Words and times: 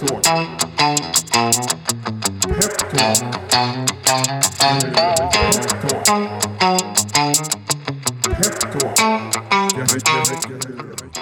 Peptalk. 0.00 0.22
Peptalk. 2.48 3.20
Peptalk. 4.06 5.30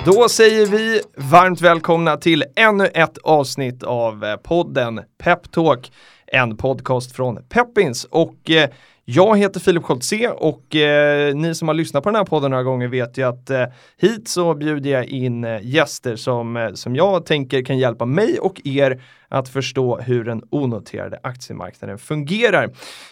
Då 0.04 0.28
säger 0.28 0.66
vi 0.66 1.00
varmt 1.16 1.60
välkomna 1.60 2.16
till 2.16 2.44
ännu 2.56 2.86
ett 2.86 3.18
avsnitt 3.18 3.82
av 3.82 4.24
eh, 4.24 4.36
podden 4.36 5.00
Peptalk, 5.22 5.92
en 6.26 6.56
podcast 6.56 7.16
från 7.16 7.42
Peppins. 7.48 8.04
Och 8.04 8.50
eh, 8.50 8.70
jag 9.10 9.38
heter 9.38 9.60
Filip 9.60 9.82
Scholtze 9.82 10.28
och 10.28 10.76
eh, 10.76 11.34
ni 11.34 11.54
som 11.54 11.68
har 11.68 11.74
lyssnat 11.74 12.02
på 12.02 12.08
den 12.08 12.16
här 12.16 12.24
podden 12.24 12.50
några 12.50 12.62
gånger 12.62 12.88
vet 12.88 13.18
ju 13.18 13.28
att 13.28 13.50
eh, 13.50 13.64
hit 13.96 14.28
så 14.28 14.54
bjuder 14.54 14.90
jag 14.90 15.04
in 15.04 15.44
eh, 15.44 15.58
gäster 15.62 16.16
som, 16.16 16.56
eh, 16.56 16.72
som 16.72 16.96
jag 16.96 17.26
tänker 17.26 17.64
kan 17.64 17.78
hjälpa 17.78 18.04
mig 18.04 18.38
och 18.38 18.60
er 18.64 19.02
att 19.28 19.48
förstå 19.48 19.98
hur 19.98 20.24
den 20.24 20.42
onoterade 20.50 21.20
aktiemarknaden 21.22 21.98
fungerar. 21.98 22.70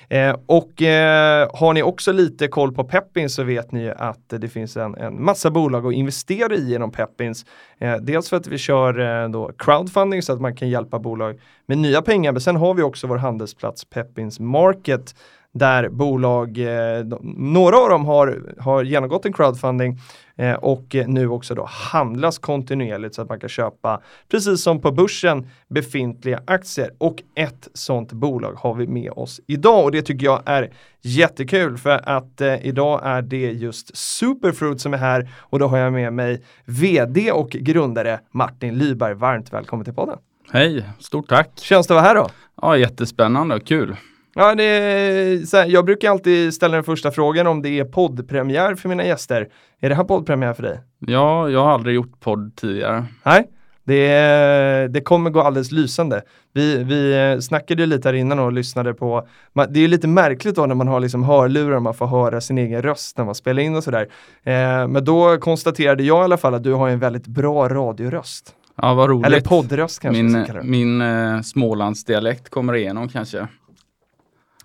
Eh, 0.08 0.36
och 0.46 0.82
eh, 0.82 1.48
har 1.52 1.72
ni 1.72 1.82
också 1.82 2.12
lite 2.12 2.48
koll 2.48 2.74
på 2.74 2.84
Peppins 2.84 3.34
så 3.34 3.42
vet 3.42 3.72
ni 3.72 3.82
ju 3.82 3.90
att 3.90 4.32
eh, 4.32 4.38
det 4.38 4.48
finns 4.48 4.76
en, 4.76 4.94
en 4.94 5.24
massa 5.24 5.50
bolag 5.50 5.86
att 5.86 5.94
investera 5.94 6.54
i 6.54 6.70
genom 6.70 6.92
Peppins. 6.92 7.46
Eh, 7.78 7.96
dels 7.96 8.28
för 8.28 8.36
att 8.36 8.46
vi 8.46 8.58
kör 8.58 9.22
eh, 9.24 9.28
då 9.30 9.52
crowdfunding 9.58 10.22
så 10.22 10.32
att 10.32 10.40
man 10.40 10.56
kan 10.56 10.68
hjälpa 10.68 10.98
bolag 10.98 11.40
med 11.66 11.78
nya 11.78 12.02
pengar, 12.02 12.32
men 12.32 12.40
sen 12.40 12.56
har 12.56 12.74
vi 12.74 12.82
också 12.82 13.06
vår 13.06 13.16
handelsplats 13.16 13.84
Peppins 13.84 14.40
Market 14.40 15.14
där 15.58 15.88
bolag, 15.88 16.58
eh, 16.58 17.00
de, 17.04 17.34
några 17.36 17.78
av 17.78 17.88
dem 17.88 18.04
har, 18.04 18.54
har 18.58 18.82
genomgått 18.82 19.26
en 19.26 19.32
crowdfunding 19.32 19.98
eh, 20.36 20.52
och 20.52 20.96
nu 21.06 21.28
också 21.28 21.54
då 21.54 21.64
handlas 21.70 22.38
kontinuerligt 22.38 23.14
så 23.14 23.22
att 23.22 23.28
man 23.28 23.40
kan 23.40 23.48
köpa, 23.48 24.00
precis 24.30 24.62
som 24.62 24.80
på 24.80 24.92
börsen, 24.92 25.50
befintliga 25.68 26.40
aktier. 26.46 26.90
Och 26.98 27.22
ett 27.34 27.68
sånt 27.74 28.12
bolag 28.12 28.52
har 28.52 28.74
vi 28.74 28.86
med 28.86 29.10
oss 29.10 29.40
idag 29.46 29.84
och 29.84 29.92
det 29.92 30.02
tycker 30.02 30.26
jag 30.26 30.42
är 30.46 30.70
jättekul 31.02 31.78
för 31.78 32.08
att 32.08 32.40
eh, 32.40 32.66
idag 32.66 33.00
är 33.04 33.22
det 33.22 33.52
just 33.52 33.96
Superfruit 33.96 34.80
som 34.80 34.94
är 34.94 34.98
här 34.98 35.30
och 35.40 35.58
då 35.58 35.66
har 35.66 35.78
jag 35.78 35.92
med 35.92 36.12
mig 36.12 36.42
vd 36.64 37.32
och 37.32 37.50
grundare 37.50 38.20
Martin 38.30 38.78
Lyberg. 38.78 39.14
Varmt 39.14 39.52
välkommen 39.52 39.84
till 39.84 39.94
podden. 39.94 40.18
Hej, 40.52 40.84
stort 40.98 41.28
tack. 41.28 41.50
Känns 41.56 41.86
det 41.86 41.94
att 41.94 42.02
vara 42.02 42.06
här 42.06 42.14
då? 42.14 42.28
Ja, 42.62 42.76
jättespännande 42.76 43.54
och 43.54 43.64
kul. 43.64 43.96
Ja, 44.38 44.54
det 44.54 44.64
är, 44.64 45.56
här, 45.56 45.66
jag 45.66 45.84
brukar 45.84 46.10
alltid 46.10 46.54
ställa 46.54 46.74
den 46.74 46.84
första 46.84 47.10
frågan 47.10 47.46
om 47.46 47.62
det 47.62 47.68
är 47.68 47.84
poddpremiär 47.84 48.74
för 48.74 48.88
mina 48.88 49.04
gäster. 49.04 49.48
Är 49.80 49.88
det 49.88 49.94
här 49.94 50.04
poddpremiär 50.04 50.52
för 50.52 50.62
dig? 50.62 50.80
Ja, 50.98 51.48
jag 51.48 51.64
har 51.64 51.70
aldrig 51.70 51.94
gjort 51.94 52.20
podd 52.20 52.56
tidigare. 52.56 53.04
Nej, 53.22 53.48
det, 53.84 54.88
det 54.90 55.00
kommer 55.00 55.30
gå 55.30 55.40
alldeles 55.40 55.72
lysande. 55.72 56.22
Vi, 56.54 56.84
vi 56.84 57.38
snackade 57.42 57.82
ju 57.82 57.86
lite 57.86 58.08
här 58.08 58.14
innan 58.14 58.38
och 58.38 58.52
lyssnade 58.52 58.94
på, 58.94 59.28
det 59.68 59.80
är 59.80 59.88
lite 59.88 60.08
märkligt 60.08 60.56
då 60.56 60.66
när 60.66 60.74
man 60.74 60.88
har 60.88 61.00
liksom 61.00 61.24
hörlurar 61.24 61.76
och 61.76 61.82
man 61.82 61.94
får 61.94 62.06
höra 62.06 62.40
sin 62.40 62.58
egen 62.58 62.82
röst 62.82 63.18
när 63.18 63.24
man 63.24 63.34
spelar 63.34 63.62
in 63.62 63.76
och 63.76 63.84
sådär. 63.84 64.08
Eh, 64.44 64.88
men 64.88 65.04
då 65.04 65.36
konstaterade 65.36 66.02
jag 66.02 66.20
i 66.20 66.24
alla 66.24 66.36
fall 66.36 66.54
att 66.54 66.64
du 66.64 66.72
har 66.72 66.88
en 66.88 66.98
väldigt 66.98 67.26
bra 67.26 67.68
radioröst. 67.68 68.54
Ja, 68.82 68.94
vad 68.94 69.10
roligt. 69.10 69.26
Eller 69.26 69.40
poddröst 69.40 70.00
kanske 70.00 70.22
Min, 70.22 70.46
min 70.62 71.00
eh, 71.00 71.40
Smålandsdialekt 71.40 72.48
kommer 72.48 72.74
igenom 72.74 73.08
kanske. 73.08 73.46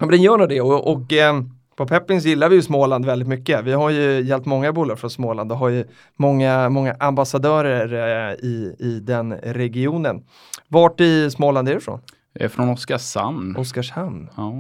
Ja, 0.02 0.06
men 0.06 0.12
den 0.12 0.22
gör 0.22 0.38
nog 0.38 0.50
det 0.50 0.62
och, 0.62 0.92
och 0.92 1.14
eh, 1.14 1.42
på 1.76 1.88
Peppins 1.88 2.26
gillar 2.26 2.50
vi 2.50 2.56
ju 2.56 2.62
Småland 2.62 3.06
väldigt 3.06 3.28
mycket. 3.28 3.64
Vi 3.64 3.74
har 3.74 3.90
ju 3.90 4.22
hjälpt 4.22 4.46
många 4.46 4.74
bolag 4.74 5.00
från 5.00 5.10
Småland 5.10 5.52
och 5.52 5.58
har 5.58 5.70
ju 5.70 5.86
många, 6.16 6.70
många 6.70 6.96
ambassadörer 7.00 7.94
eh, 7.94 8.34
i, 8.34 8.76
i 8.80 9.00
den 9.00 9.34
regionen. 9.34 10.24
Vart 10.68 11.02
i 11.02 11.32
Småland 11.32 11.68
är 11.68 11.72
du 11.72 11.78
ifrån? 11.78 12.00
Jag 12.34 12.44
är 12.44 12.50
från 12.50 12.70
Oskarshamn. 12.70 13.56
Oskarshamn. 13.58 14.30
Ja. 14.38 14.54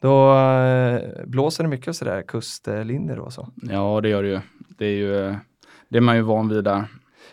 Då 0.00 0.38
eh, 0.38 1.00
blåser 1.26 1.64
det 1.64 1.70
mycket 1.70 1.96
sådär 1.96 2.22
kustlinjer 2.22 3.18
och 3.18 3.32
så. 3.32 3.48
ja, 3.62 4.00
det 4.00 4.08
gör 4.08 4.22
det 4.22 4.28
ju. 4.28 4.40
Det 4.78 4.86
är 4.86 4.96
ju 4.96 5.26
eh, 5.28 5.36
det 5.88 5.96
är 5.96 6.02
man 6.02 6.16
ju 6.16 6.22
van 6.22 6.48
vid 6.48 6.64
där. 6.64 6.84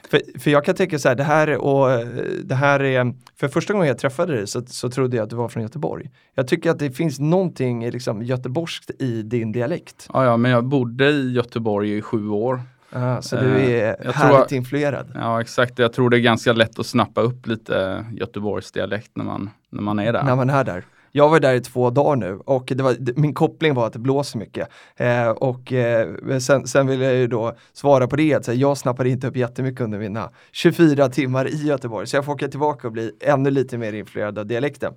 För, 0.10 0.22
för 0.40 0.52
jag 0.52 0.66
kan 0.66 0.76
tänka 0.76 1.00
så 1.00 1.08
här, 1.10 1.16
det 1.16 1.24
här, 1.24 1.48
är- 1.48 1.58
och, 1.58 1.92
eh, 1.92 2.08
det 2.44 2.56
här 2.56 2.80
är, 2.84 3.14
för 3.40 3.48
första 3.48 3.74
gången 3.74 3.88
jag 3.88 3.98
träffade 3.98 4.34
dig 4.36 4.48
så, 4.48 4.66
så 4.66 4.90
trodde 4.90 5.18
jag 5.18 5.24
att 5.24 5.30
du 5.30 5.36
var 5.36 5.50
från 5.50 5.64
Göteborg. 5.64 6.10
Jag 6.36 6.48
tycker 6.48 6.72
att 6.72 6.80
det 6.80 6.92
finns 6.92 7.20
någonting 7.20 7.90
liksom, 7.90 8.24
göteborgskt 8.24 8.92
i 9.02 9.22
din 9.22 9.52
dialekt. 9.52 10.10
Ja, 10.14 10.26
ja, 10.26 10.38
men 10.38 10.52
jag 10.52 10.64
bodde 10.66 11.10
i 11.10 11.32
Göteborg 11.32 11.98
i 11.98 12.02
sju 12.02 12.30
år. 12.30 12.62
Ah, 12.92 13.22
så 13.22 13.36
Eh, 13.36 13.44
du 13.44 13.50
är 13.60 13.88
jag 13.88 13.98
tror 14.02 14.12
härligt 14.14 14.40
att- 14.40 14.52
influerad. 14.52 15.12
Ja, 15.16 15.42
exakt. 15.42 15.80
Jag 15.80 15.94
tror 15.94 16.10
det 16.10 16.18
är 16.18 16.22
ganska 16.22 16.54
lätt 16.54 16.80
att 16.80 16.86
snappa 16.86 17.22
upp 17.22 17.48
lite 17.48 18.06
Göteborgs 18.12 18.72
dialekt 18.72 19.12
när 19.16 19.26
man, 19.26 19.50
när 19.70 19.82
man 19.82 20.00
är 20.00 20.14
där. 20.14 20.24
när 20.24 20.36
man 20.36 20.50
är 20.50 20.64
där. 20.64 20.84
Jag 21.12 21.30
var 21.30 21.40
där 21.40 21.54
i 21.54 21.62
två 21.62 21.90
dagar 21.90 22.16
nu 22.16 22.40
och 22.46 22.72
det 22.76 22.84
var, 22.84 23.20
min 23.20 23.34
koppling 23.34 23.74
var 23.74 23.88
att 23.88 23.94
det 23.94 24.00
blåser 24.00 24.40
mycket. 24.40 24.68
Eh, 24.96 25.30
och 25.30 25.74
eh, 25.74 26.08
sen, 26.40 26.68
sen 26.68 26.88
vill 26.88 27.02
jag 27.02 27.16
ju 27.16 27.28
då 27.28 27.56
svara 27.74 28.08
på 28.08 28.16
det 28.16 28.34
att 28.34 28.46
så 28.46 28.54
jag 28.54 28.78
snappade 28.78 29.10
inte 29.10 29.28
upp 29.28 29.36
jättemycket 29.36 29.82
under 29.82 30.00
mina 30.00 30.30
24 30.52 31.10
timmar 31.10 31.48
i 31.48 31.68
Göteborg. 31.68 32.08
Så 32.08 32.18
jag 32.18 32.26
får 32.26 32.34
åka 32.34 32.48
tillbaka 32.48 32.88
och 32.88 32.94
bli 32.94 33.12
ännu 33.22 33.52
lite 33.52 33.78
mer 33.78 33.94
influerad 33.94 34.40
av 34.40 34.46
dialekten. 34.46 34.94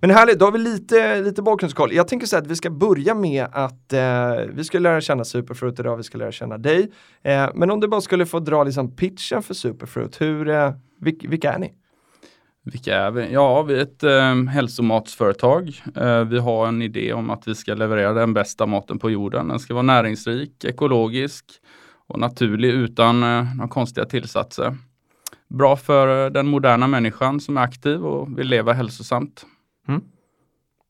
Men 0.00 0.10
härligt, 0.10 0.38
då 0.38 0.44
har 0.44 0.52
vi 0.52 0.58
lite, 0.58 1.20
lite 1.20 1.42
bakgrundskoll. 1.42 1.92
Jag 1.92 2.08
tänker 2.08 2.26
så 2.26 2.36
här 2.36 2.42
att 2.42 2.48
vi 2.48 2.56
ska 2.56 2.70
börja 2.70 3.14
med 3.14 3.46
att 3.52 3.92
eh, 3.92 4.34
vi 4.52 4.64
ska 4.64 4.78
lära 4.78 5.00
känna 5.00 5.24
Superfruit 5.24 5.80
idag, 5.80 5.96
vi 5.96 6.02
ska 6.02 6.18
lära 6.18 6.32
känna 6.32 6.58
dig. 6.58 6.92
Eh, 7.22 7.50
men 7.54 7.70
om 7.70 7.80
du 7.80 7.88
bara 7.88 8.00
skulle 8.00 8.26
få 8.26 8.38
dra 8.38 8.64
liksom 8.64 8.96
pitchen 8.96 9.42
för 9.42 9.54
Superfruit, 9.54 10.20
hur, 10.20 10.48
eh, 10.48 10.72
vilka 11.00 11.52
är 11.52 11.58
ni? 11.58 11.72
Vilka 12.72 12.96
är 12.96 13.10
vi? 13.10 13.32
Ja, 13.32 13.62
vi 13.62 13.74
är 13.74 13.82
ett 13.82 14.02
eh, 14.02 14.44
hälsomatsföretag. 14.52 15.82
Eh, 15.96 16.24
vi 16.24 16.38
har 16.38 16.68
en 16.68 16.82
idé 16.82 17.12
om 17.12 17.30
att 17.30 17.48
vi 17.48 17.54
ska 17.54 17.74
leverera 17.74 18.12
den 18.12 18.34
bästa 18.34 18.66
maten 18.66 18.98
på 18.98 19.10
jorden. 19.10 19.48
Den 19.48 19.58
ska 19.58 19.74
vara 19.74 19.82
näringsrik, 19.82 20.64
ekologisk 20.64 21.44
och 22.06 22.20
naturlig 22.20 22.68
utan 22.68 23.22
eh, 23.22 23.56
några 23.56 23.68
konstiga 23.68 24.06
tillsatser. 24.06 24.76
Bra 25.48 25.76
för 25.76 26.24
eh, 26.24 26.32
den 26.32 26.46
moderna 26.46 26.86
människan 26.86 27.40
som 27.40 27.56
är 27.56 27.60
aktiv 27.62 28.04
och 28.04 28.38
vill 28.38 28.48
leva 28.48 28.72
hälsosamt. 28.72 29.46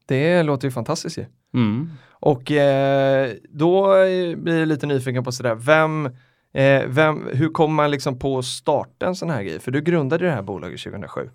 Det 0.06 0.42
låter 0.42 0.68
ju 0.68 0.72
fantastiskt 0.72 1.18
ju. 1.18 1.24
Mm. 1.54 1.90
Och 2.10 2.52
eh, 2.52 3.32
då 3.48 3.96
eh, 3.96 4.36
blir 4.36 4.58
jag 4.58 4.68
lite 4.68 4.86
nyfiken 4.86 5.24
på 5.24 5.32
sådär, 5.32 5.54
vem, 5.54 6.06
eh, 6.54 6.82
vem, 6.86 7.28
hur 7.32 7.48
kommer 7.48 7.74
man 7.74 7.90
liksom 7.90 8.18
på 8.18 8.38
att 8.38 8.44
starta 8.44 9.06
en 9.06 9.14
sån 9.14 9.30
här 9.30 9.42
grej? 9.42 9.60
För 9.60 9.70
du 9.70 9.80
grundade 9.80 10.24
det 10.24 10.30
här 10.30 10.42
bolaget 10.42 10.82
2007. 10.82 11.30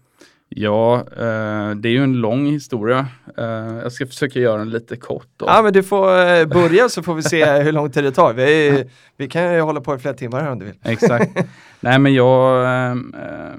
Ja, 0.55 0.95
eh, 0.99 1.69
det 1.75 1.89
är 1.89 1.91
ju 1.91 2.03
en 2.03 2.13
lång 2.13 2.45
historia. 2.45 3.07
Eh, 3.37 3.45
jag 3.83 3.91
ska 3.91 4.07
försöka 4.07 4.39
göra 4.39 4.57
den 4.57 4.69
lite 4.69 4.95
kort. 4.95 5.27
Då. 5.37 5.45
Ja 5.49 5.61
men 5.61 5.73
du 5.73 5.83
får 5.83 6.07
eh, 6.27 6.45
börja 6.45 6.89
så 6.89 7.03
får 7.03 7.15
vi 7.15 7.23
se 7.23 7.45
hur 7.63 7.71
lång 7.71 7.91
tid 7.91 8.03
det 8.03 8.11
tar. 8.11 8.33
Vi, 8.33 8.83
vi 9.17 9.27
kan 9.27 9.53
ju 9.53 9.61
hålla 9.61 9.81
på 9.81 9.95
i 9.95 9.99
flera 9.99 10.13
timmar 10.13 10.41
här 10.41 10.51
om 10.51 10.59
du 10.59 10.65
vill. 10.65 10.75
Exakt. 10.83 11.31
Nej 11.79 11.99
men 11.99 12.13
jag 12.13 12.63
eh, 12.63 12.91
eh, 12.91 13.55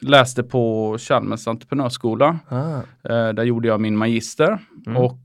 läste 0.00 0.42
på 0.42 0.96
Chalmers 0.98 1.46
entreprenörsskola. 1.48 2.38
Ah. 2.48 2.80
Där 3.32 3.42
gjorde 3.44 3.68
jag 3.68 3.80
min 3.80 3.96
magister 3.96 4.58
Mm. 4.86 4.96
och 5.02 5.18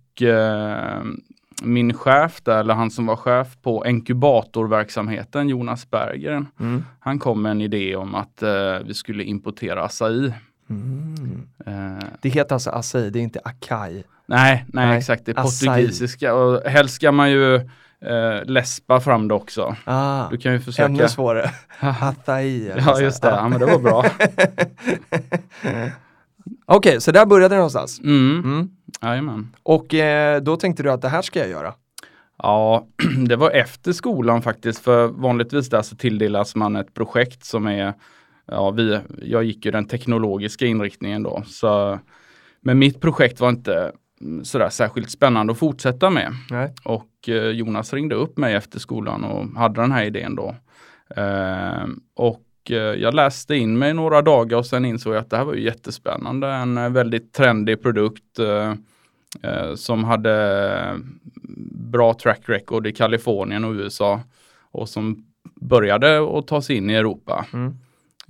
min 1.63 1.93
chef 1.93 2.41
där, 2.43 2.59
eller 2.59 2.73
han 2.73 2.91
som 2.91 3.05
var 3.05 3.15
chef 3.15 3.47
på 3.61 3.85
inkubatorverksamheten, 3.87 5.49
Jonas 5.49 5.89
Berger, 5.91 6.45
Mm. 6.59 6.83
han 6.99 7.19
kom 7.19 7.41
med 7.41 7.51
en 7.51 7.61
idé 7.61 7.95
om 7.95 8.15
att 8.15 8.43
eh, 8.43 8.77
vi 8.85 8.93
skulle 8.93 9.23
importera 9.23 9.83
acai. 9.83 10.33
Mm. 10.69 11.47
Eh, 11.65 12.07
Det 12.21 12.29
heter 12.29 12.55
alltså 12.55 12.69
acai, 12.69 13.09
det 13.09 13.19
är 13.19 13.23
inte 13.23 13.39
akai. 13.43 14.03
nej, 14.25 14.65
nej, 14.73 14.87
Nej, 14.87 14.97
exakt, 14.97 15.25
det 15.25 15.31
är 15.31 15.39
acai. 15.39 15.67
portugisiska 15.67 16.33
och 16.35 16.61
helst 16.69 16.95
ska 16.95 17.11
man 17.11 17.31
ju 17.31 17.55
eh, 17.55 18.43
läspa 18.45 18.99
fram 18.99 19.27
det 19.27 19.33
också. 19.33 19.75
Ah, 19.85 20.29
Du 20.29 20.37
kan 20.37 20.53
ju 20.53 20.59
försöka. 20.59 20.85
ännu 20.85 21.07
svårare. 21.07 21.49
Så 21.79 22.31
Ja, 22.89 22.99
just 23.01 23.21
det. 23.21 23.27
Ja, 23.29 23.47
men 23.47 23.59
det 23.59 23.65
var 23.65 23.79
bra. 23.79 24.05
Okej, 26.65 27.01
så 27.01 27.11
där 27.11 27.25
började 27.25 27.55
det 27.55 27.57
någonstans. 27.57 27.99
Mm. 27.99 28.41
Mm. 28.45 28.69
Jajamän. 29.01 29.55
Och 29.63 29.93
eh, 29.93 30.41
då 30.41 30.57
tänkte 30.57 30.83
du 30.83 30.91
att 30.91 31.01
det 31.01 31.09
här 31.09 31.21
ska 31.21 31.39
jag 31.39 31.49
göra. 31.49 31.73
Ja, 32.37 32.87
det 33.27 33.35
var 33.35 33.51
efter 33.51 33.93
skolan 33.93 34.41
faktiskt, 34.41 34.79
för 34.79 35.07
vanligtvis 35.07 35.69
där 35.69 35.81
så 35.81 35.95
tilldelas 35.95 36.55
man 36.55 36.75
ett 36.75 36.93
projekt 36.93 37.45
som 37.45 37.67
är, 37.67 37.93
ja, 38.45 38.71
vi, 38.71 38.99
jag 39.21 39.43
gick 39.43 39.65
ju 39.65 39.71
den 39.71 39.85
teknologiska 39.85 40.65
inriktningen 40.65 41.23
då, 41.23 41.43
så, 41.45 41.99
men 42.61 42.79
mitt 42.79 43.01
projekt 43.01 43.39
var 43.39 43.49
inte 43.49 43.91
mm, 44.21 44.45
sådär 44.45 44.69
särskilt 44.69 45.11
spännande 45.11 45.51
att 45.51 45.59
fortsätta 45.59 46.09
med. 46.09 46.31
Nej. 46.49 46.73
Och 46.83 47.29
eh, 47.29 47.49
Jonas 47.49 47.93
ringde 47.93 48.15
upp 48.15 48.37
mig 48.37 48.55
efter 48.55 48.79
skolan 48.79 49.23
och 49.23 49.59
hade 49.59 49.81
den 49.81 49.91
här 49.91 50.03
idén 50.03 50.35
då. 50.35 50.55
Eh, 51.15 51.85
och 52.15 52.45
eh, 52.69 52.75
jag 52.77 53.13
läste 53.13 53.55
in 53.55 53.77
mig 53.77 53.93
några 53.93 54.21
dagar 54.21 54.57
och 54.57 54.65
sen 54.65 54.85
insåg 54.85 55.13
jag 55.13 55.19
att 55.19 55.29
det 55.29 55.37
här 55.37 55.45
var 55.45 55.53
ju 55.53 55.63
jättespännande. 55.63 56.47
En 56.47 56.77
eh, 56.77 56.89
väldigt 56.89 57.33
trendig 57.33 57.81
produkt 57.81 58.39
eh, 58.39 58.73
eh, 59.41 59.75
som 59.75 60.03
hade 60.03 60.99
bra 61.71 62.13
track 62.13 62.41
record 62.45 62.87
i 62.87 62.91
Kalifornien 62.91 63.65
och 63.65 63.73
USA 63.73 64.21
och 64.71 64.89
som 64.89 65.25
började 65.61 66.37
att 66.37 66.47
ta 66.47 66.61
sig 66.61 66.75
in 66.75 66.89
i 66.89 66.93
Europa. 66.93 67.45
Mm. 67.53 67.77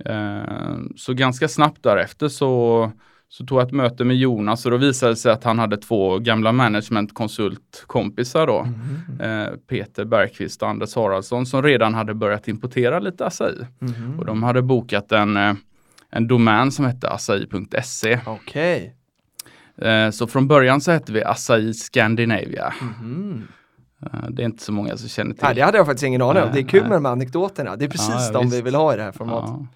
Eh, 0.04 0.76
så 0.96 1.14
ganska 1.14 1.48
snabbt 1.48 1.82
därefter 1.82 2.28
så, 2.28 2.92
så 3.28 3.46
tog 3.46 3.58
jag 3.60 3.66
ett 3.66 3.72
möte 3.72 4.04
med 4.04 4.16
Jonas 4.16 4.64
och 4.64 4.70
då 4.70 4.76
visade 4.76 5.12
det 5.12 5.16
sig 5.16 5.32
att 5.32 5.44
han 5.44 5.58
hade 5.58 5.76
två 5.76 6.18
gamla 6.18 6.52
managementkonsultkompisar 6.52 8.46
då. 8.46 8.62
Mhm. 8.62 9.20
Eh, 9.20 9.48
Peter 9.68 10.04
Bergqvist 10.04 10.62
och 10.62 10.68
Anders 10.68 10.96
Haraldsson 10.96 11.46
som 11.46 11.62
redan 11.62 11.94
hade 11.94 12.14
börjat 12.14 12.48
importera 12.48 12.98
lite 12.98 13.26
acai. 13.26 13.54
Mhm. 13.78 14.18
Och 14.18 14.26
de 14.26 14.42
hade 14.42 14.62
bokat 14.62 15.12
en, 15.12 15.36
eh, 15.36 15.54
en 16.10 16.28
domän 16.28 16.72
som 16.72 16.84
hette 16.84 17.10
acai.se. 17.10 18.18
Eh, 19.78 20.10
Så 20.10 20.26
från 20.26 20.48
början 20.48 20.80
så 20.80 20.92
hette 20.92 21.12
vi 21.12 21.24
Acai 21.24 21.72
Scandinavia. 21.74 22.74
Eh, 24.02 24.28
Det 24.30 24.42
är 24.42 24.46
inte 24.46 24.62
så 24.64 24.72
många 24.72 24.96
som 24.96 25.08
känner 25.08 25.34
till. 25.34 25.44
Nej, 25.44 25.54
det 25.54 25.60
hade 25.62 25.78
jag 25.78 25.86
faktiskt 25.86 26.04
ingen 26.04 26.22
aning 26.22 26.42
om. 26.42 26.48
Det 26.52 26.60
är 26.60 26.68
kul 26.68 26.80
nej. 26.80 26.88
med 26.88 26.96
de 26.96 27.04
här 27.04 27.12
anekdoterna. 27.12 27.76
Det 27.76 27.84
är 27.84 27.88
precis 27.88 28.08
Ja, 28.26 28.32
de 28.32 28.44
vi 28.44 28.50
visst. 28.50 28.66
vill 28.66 28.74
ha 28.74 28.94
i 28.94 28.96
det 28.96 29.02
här 29.02 29.12
formatet. 29.12 29.50
Ja. 29.50 29.66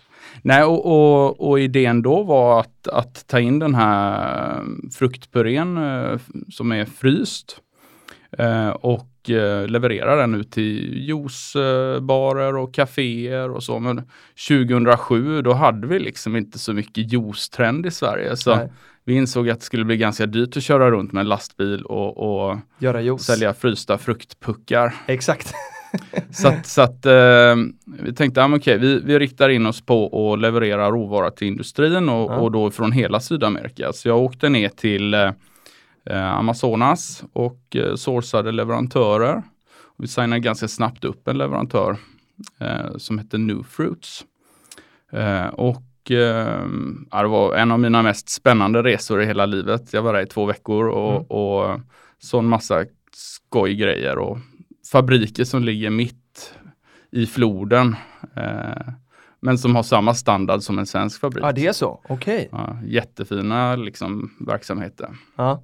Nej, 0.43 0.65
och, 0.65 0.87
och, 0.87 1.49
och 1.49 1.61
idén 1.61 2.03
då 2.03 2.23
var 2.23 2.61
att, 2.61 2.89
att 2.89 3.27
ta 3.27 3.41
in 3.41 3.59
den 3.59 3.75
här 3.75 4.65
fruktpurén 4.93 5.77
eh, 5.77 6.19
som 6.53 6.73
är 6.73 6.85
fryst 6.85 7.61
eh, 8.39 8.69
och 8.69 9.31
eh, 9.31 9.67
leverera 9.67 10.17
den 10.17 10.35
ut 10.35 10.53
till 10.53 11.09
juicebarer 11.09 12.57
och 12.57 12.75
kaféer 12.75 13.51
och 13.51 13.63
så. 13.63 13.79
Men 13.79 14.03
2007 14.49 15.43
då 15.43 15.53
hade 15.53 15.87
vi 15.87 15.99
liksom 15.99 16.37
inte 16.37 16.59
så 16.59 16.73
mycket 16.73 17.13
juice-trend 17.13 17.87
i 17.87 17.91
Sverige. 17.91 18.37
Så 18.37 18.57
Nej. 18.57 18.73
vi 19.05 19.15
insåg 19.15 19.51
att 19.51 19.59
det 19.59 19.65
skulle 19.65 19.85
bli 19.85 19.97
ganska 19.97 20.27
dyrt 20.27 20.57
att 20.57 20.63
köra 20.63 20.91
runt 20.91 21.13
med 21.13 21.21
en 21.21 21.29
lastbil 21.29 21.83
och, 21.83 22.51
och 22.51 22.59
sälja 23.21 23.55
frysta 23.55 23.99
fruktpuckar. 23.99 24.95
Exakt. 25.07 25.55
Så 26.31 26.49
att, 26.49 26.67
så 26.67 26.83
att 26.83 27.07
eh, 27.07 27.57
vi 28.03 28.15
tänkte, 28.17 28.41
men 28.49 28.55
okej, 28.59 28.79
vi, 28.79 29.01
vi 29.05 29.19
riktar 29.19 29.49
in 29.49 29.67
oss 29.67 29.81
på 29.81 30.33
att 30.33 30.41
leverera 30.41 30.91
råvara 30.91 31.31
till 31.31 31.49
industrin 31.49 32.09
och, 32.09 32.33
Ja. 32.33 32.37
och 32.37 32.53
då 32.53 32.71
från 32.71 32.93
hela 32.93 33.21
Sydamerika. 33.21 33.93
Så 33.93 34.09
jag 34.09 34.19
åkte 34.19 34.49
ner 34.49 34.69
till 34.69 35.15
eh, 35.15 35.31
eh, 36.07 36.33
Amazonas 36.33 37.25
och 37.33 37.77
eh, 37.77 37.95
sourcade 37.95 38.53
leverantörer. 38.53 39.43
Vi 39.99 40.09
signade 40.09 40.41
ganska 40.41 40.69
snabbt 40.69 41.05
upp 41.05 41.29
en 41.29 41.39
leverantör 41.39 41.97
eh, 42.61 42.97
som 42.97 43.19
hette 43.19 43.39
New 43.39 43.63
Fruits. 43.63 44.25
Eh, 45.13 45.47
och 45.47 46.11
eh, 46.11 46.65
ja, 47.11 47.23
det 47.23 47.29
var 47.29 47.55
en 47.55 47.71
av 47.71 47.81
mina 47.81 48.03
mest 48.03 48.29
spännande 48.29 48.83
resor 48.83 49.23
i 49.23 49.27
hela 49.27 49.47
livet. 49.47 49.93
Jag 49.93 50.03
var 50.03 50.15
där 50.15 50.21
i 50.23 50.27
två 50.27 50.45
veckor 50.45 50.89
och, 50.89 51.11
Mm. 51.15 51.23
och 51.23 51.81
så 52.19 52.39
en 52.39 52.47
massa 52.47 52.85
skojgrejer 53.13 54.19
och 54.19 54.39
fabriker 54.93 55.45
som 55.45 55.63
ligger 55.65 55.91
mitt 55.91 56.55
i 57.11 57.27
floden. 57.27 57.97
Eh, 58.37 58.93
men 59.41 59.59
som 59.59 59.77
har 59.77 59.83
samma 59.83 60.15
standard 60.15 60.63
som 60.63 60.79
en 60.79 60.87
svensk 60.87 61.21
fabrik. 61.21 61.45
Ja, 61.45 61.53
det 61.53 61.67
är 61.67 61.73
så. 61.73 62.01
Okej. 62.09 62.49
Ja, 62.53 62.77
jättefina 62.85 63.77
liksom, 63.77 64.31
verksamheter. 64.41 65.09
Ja. 65.37 65.63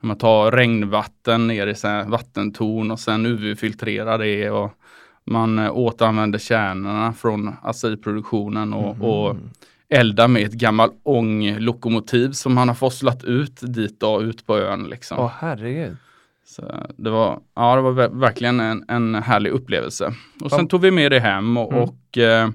Man 0.00 0.18
tar 0.18 0.52
regnvatten 0.52 1.46
ner 1.46 1.66
i 1.66 1.74
här 1.82 2.04
vattentorn 2.08 2.90
och 2.90 3.00
sen 3.00 3.26
UV-filtrerar 3.26 4.18
det 4.18 4.50
och 4.50 4.70
man 5.26 5.58
eh, 5.58 5.70
återanvänder 5.76 6.38
kärnorna 6.38 7.12
från 7.12 7.52
acai-produktionen 7.62 8.74
och, 8.74 8.96
Mhm. 8.96 9.02
och 9.02 9.36
eldar 9.88 10.28
med 10.28 10.42
ett 10.42 10.52
gammalt 10.52 10.92
ånglokomotiv 11.02 12.32
som 12.32 12.54
man 12.54 12.68
har 12.68 12.74
forslat 12.74 13.24
ut 13.24 13.58
dit 13.74 14.02
och 14.02 14.20
ut 14.20 14.46
på 14.46 14.58
ön. 14.58 14.84
Liksom. 14.84 15.18
Åh 15.18 15.30
herregud. 15.38 15.96
Så 16.46 16.86
det 16.96 17.10
var, 17.10 17.40
ja, 17.56 17.76
det 17.76 17.82
var 17.82 17.92
ver- 17.92 18.20
verkligen 18.20 18.60
en, 18.60 18.84
en 18.88 19.14
härlig 19.14 19.50
upplevelse. 19.50 20.14
Och 20.42 20.50
sen 20.50 20.60
Ja. 20.60 20.66
tog 20.66 20.80
vi 20.80 20.90
med 20.90 21.12
det 21.12 21.20
hem 21.20 21.56
och, 21.56 21.72
Mm. 21.72 21.82
och 21.84 22.18
eh, 22.18 22.48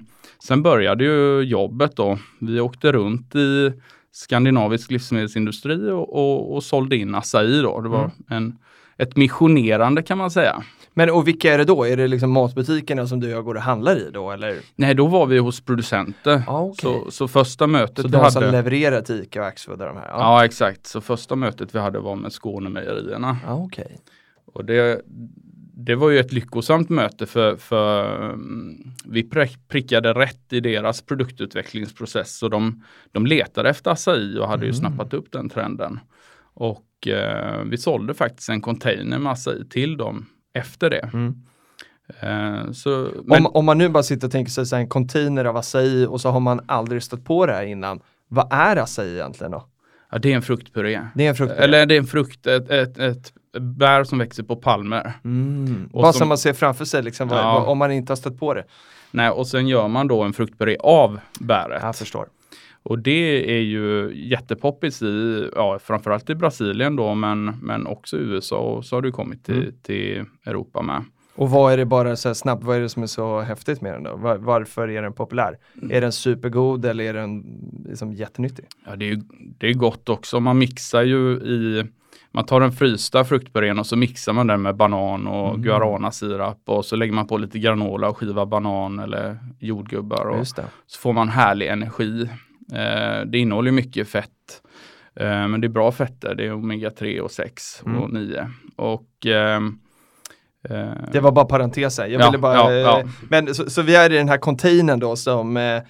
sen 0.44 0.62
började 0.62 1.04
ju 1.04 1.40
jobbet 1.40 1.96
då. 1.96 2.18
Vi 2.40 2.60
åkte 2.60 2.92
runt 2.92 3.34
i 3.34 3.72
skandinavisk 4.12 4.90
livsmedelsindustri 4.90 5.90
och, 5.90 6.16
och, 6.16 6.54
och 6.54 6.62
sålde 6.62 6.96
in 6.96 7.14
acai 7.14 7.62
då. 7.62 7.80
Det 7.80 7.88
var 7.88 8.00
Mm. 8.04 8.12
en, 8.28 8.58
ett 8.98 9.16
missionerande 9.16 10.02
kan 10.02 10.18
man 10.18 10.30
säga. 10.30 10.62
Men 10.94 11.10
och 11.10 11.28
vilka 11.28 11.54
är 11.54 11.58
det 11.58 11.64
då? 11.64 11.84
Är 11.84 11.96
det 11.96 12.08
liksom 12.08 12.30
matbutikerna 12.30 13.06
som 13.06 13.20
du 13.20 13.26
och 13.26 13.32
jag 13.32 13.44
går 13.44 13.54
och 13.54 13.62
handlar 13.62 13.96
i 13.96 14.10
då 14.12 14.30
eller? 14.30 14.58
Nej, 14.76 14.94
då 14.94 15.06
var 15.06 15.26
vi 15.26 15.38
hos 15.38 15.60
producenter. 15.60 16.42
Ja, 16.46 16.60
okej. 16.60 16.76
så, 17.04 17.10
så 17.10 17.28
första 17.28 17.66
mötet 17.66 17.96
Så 17.96 18.02
vi 18.02 18.08
de 18.12 18.30
som 18.30 18.42
hade... 18.42 18.52
levererar 18.56 19.02
till 19.02 19.22
ICA 19.22 19.40
och 19.40 19.46
Axfood 19.46 19.80
och 19.80 19.86
de 19.88 19.96
här? 19.96 20.08
Ja. 20.08 20.18
Ja, 20.18 20.44
exakt. 20.44 20.86
Så 20.86 21.00
första 21.00 21.36
mötet 21.36 21.74
vi 21.74 21.78
hade 21.78 21.98
var 21.98 22.16
med 22.16 22.32
Skånemejerierna. 22.32 23.36
ja 23.46 23.54
okej. 23.54 23.98
Och 24.52 24.64
det, 24.64 25.00
det 25.76 25.94
var 25.94 26.10
ju 26.10 26.18
ett 26.18 26.32
lyckosamt 26.32 26.88
möte 26.88 27.26
för, 27.26 27.56
för 27.56 28.22
mm, 28.24 28.76
vi 29.04 29.22
prick- 29.22 29.68
prickade 29.68 30.12
rätt 30.12 30.52
i 30.52 30.60
deras 30.60 31.02
produktutvecklingsprocess. 31.02 32.42
Och 32.42 32.50
de, 32.50 32.84
de 33.12 33.26
letade 33.26 33.70
efter 33.70 33.90
acai 33.90 34.38
och 34.38 34.48
hade 34.48 34.62
ju 34.66 34.70
Mm. 34.72 34.80
snappat 34.80 35.14
upp 35.14 35.32
den 35.32 35.48
trenden. 35.48 36.00
Och 36.54 37.08
eh, 37.08 37.62
vi 37.64 37.78
sålde 37.78 38.14
faktiskt 38.14 38.48
en 38.48 38.60
container 38.60 39.18
med 39.18 39.32
acai 39.32 39.64
till 39.70 39.96
dem 39.96 40.26
efter 40.54 40.90
det. 40.90 41.10
Mm. 41.12 41.34
Eh, 42.20 42.72
så, 42.72 43.08
men, 43.24 43.46
Om, 43.46 43.56
om 43.56 43.64
man 43.64 43.78
nu 43.78 43.88
bara 43.88 44.02
sitter 44.02 44.26
och 44.26 44.32
tänker 44.32 44.50
sig 44.52 44.66
så 44.66 44.76
en 44.76 44.88
container 44.88 45.44
av 45.44 45.56
acai 45.56 46.06
och 46.06 46.20
så 46.20 46.30
har 46.30 46.40
man 46.40 46.60
aldrig 46.66 47.02
stött 47.02 47.24
på 47.24 47.46
det 47.46 47.52
här 47.52 47.62
innan. 47.64 48.00
Vad 48.28 48.52
är 48.52 48.76
acai 48.76 49.14
egentligen 49.14 49.50
då? 49.50 49.64
ja, 50.12 50.18
det 50.18 50.32
är 50.32 50.36
en 50.36 50.42
fruktpuré. 50.42 51.00
Det 51.14 51.24
är 51.24 51.28
en 51.28 51.34
frukt. 51.34 51.52
Eller 51.52 51.86
det 51.86 51.94
är 51.94 51.98
en 51.98 52.06
frukt, 52.06 52.46
ett, 52.46 52.70
ett, 52.70 52.98
ett 52.98 53.32
bär 53.60 54.04
som 54.04 54.18
växer 54.18 54.42
på 54.42 54.56
palmer. 54.56 55.12
Mm. 55.24 55.90
Och 55.92 56.02
Bara 56.02 56.12
som- 56.12 56.28
man 56.28 56.38
ser 56.38 56.52
framför 56.52 56.84
sig 56.84 57.02
liksom, 57.02 57.28
Ja. 57.28 57.36
vad, 57.58 57.68
om 57.68 57.78
man 57.78 57.92
inte 57.92 58.10
har 58.10 58.16
stött 58.16 58.38
på 58.38 58.54
det. 58.54 58.64
Nej, 59.10 59.30
och 59.30 59.46
sen 59.46 59.68
gör 59.68 59.88
man 59.88 60.08
då 60.08 60.22
en 60.22 60.32
fruktpuré 60.32 60.76
av 60.80 61.20
bäret. 61.40 61.82
Jag 61.82 61.96
förstår. 61.96 62.28
Och 62.82 62.98
det 62.98 63.56
är 63.56 63.60
ju 63.62 64.12
jättepoppis 64.14 65.02
i, 65.02 65.48
ja, 65.54 65.78
framförallt 65.82 66.30
i 66.30 66.34
Brasilien 66.34 66.96
då, 66.96 67.14
men, 67.14 67.44
men 67.62 67.86
också 67.86 68.16
i 68.16 68.20
USA 68.20 68.56
och 68.58 68.84
så 68.84 68.96
har 68.96 69.02
det 69.02 69.10
kommit 69.10 69.44
till, 69.44 69.58
Mm. 69.62 69.74
till 69.82 70.24
Europa 70.46 70.82
med. 70.82 71.04
Och 71.34 71.50
vad 71.50 71.72
är 71.72 71.76
det 71.76 71.84
bara 71.84 72.16
så 72.16 72.28
här 72.28 72.34
snabbt, 72.34 72.64
vad 72.64 72.76
är 72.76 72.80
det 72.80 72.88
som 72.88 73.02
är 73.02 73.06
så 73.06 73.40
häftigt 73.40 73.80
med 73.80 73.92
den 73.92 74.02
då? 74.02 74.16
Var, 74.16 74.36
varför 74.36 74.88
är 74.88 75.02
den 75.02 75.12
populär? 75.12 75.56
Mm. 75.82 75.96
Är 75.96 76.00
den 76.00 76.12
supergod 76.12 76.84
eller 76.84 77.04
är 77.04 77.14
den 77.14 77.44
liksom 77.88 78.12
jättenyttig? 78.12 78.64
Ja, 78.86 78.96
det 78.96 79.10
är, 79.10 79.20
det 79.58 79.66
är 79.68 79.74
gott 79.74 80.08
också. 80.08 80.40
Man 80.40 80.58
mixar 80.58 81.02
ju 81.02 81.32
i, 81.32 81.84
man 82.32 82.44
tar 82.46 82.60
den 82.60 82.72
frysta 82.72 83.24
fruktpurén 83.24 83.78
och 83.78 83.86
så 83.86 83.96
mixar 83.96 84.32
man 84.32 84.46
den 84.46 84.62
med 84.62 84.76
banan 84.76 85.26
och 85.26 85.48
Mm. 85.50 85.62
guarana-sirap 85.62 86.62
och 86.66 86.84
så 86.84 86.96
lägger 86.96 87.12
man 87.12 87.26
på 87.26 87.38
lite 87.38 87.58
granola 87.58 88.08
och 88.08 88.16
skiva 88.18 88.46
banan 88.46 88.98
eller 88.98 89.38
jordgubbar 89.58 90.26
och 90.26 90.46
så 90.46 90.62
får 91.00 91.12
man 91.12 91.28
härlig 91.28 91.66
energi. 91.68 92.28
Eh, 92.72 93.24
det 93.26 93.38
innehåller 93.38 93.72
mycket 93.72 94.08
fett. 94.08 94.62
Eh, 95.16 95.26
men 95.48 95.60
det 95.60 95.66
är 95.66 95.68
bra 95.68 95.92
fetter. 95.92 96.34
Det 96.34 96.46
är 96.46 96.52
omega 96.54 96.90
3 96.90 97.20
och 97.20 97.30
6 97.30 97.82
Mm. 97.86 97.98
och 98.02 98.12
9. 98.12 98.50
Och 98.76 99.26
ehm, 99.26 99.78
eh, 100.70 100.90
Det 101.12 101.20
var 101.20 101.32
bara 101.32 101.44
parenteser. 101.44 102.06
Jag 102.06 102.20
Ja, 102.22 102.26
ville 102.30 102.38
bara, 102.38 102.54
ja, 102.54 102.72
ja. 102.72 103.02
Men 103.28 103.54
så, 103.54 103.70
så 103.70 103.82
vi 103.82 103.94
är 103.96 104.12
i 104.12 104.16
den 104.16 104.28
här 104.28 104.38
containern 104.38 105.00
då 105.00 105.16
som, 105.16 105.80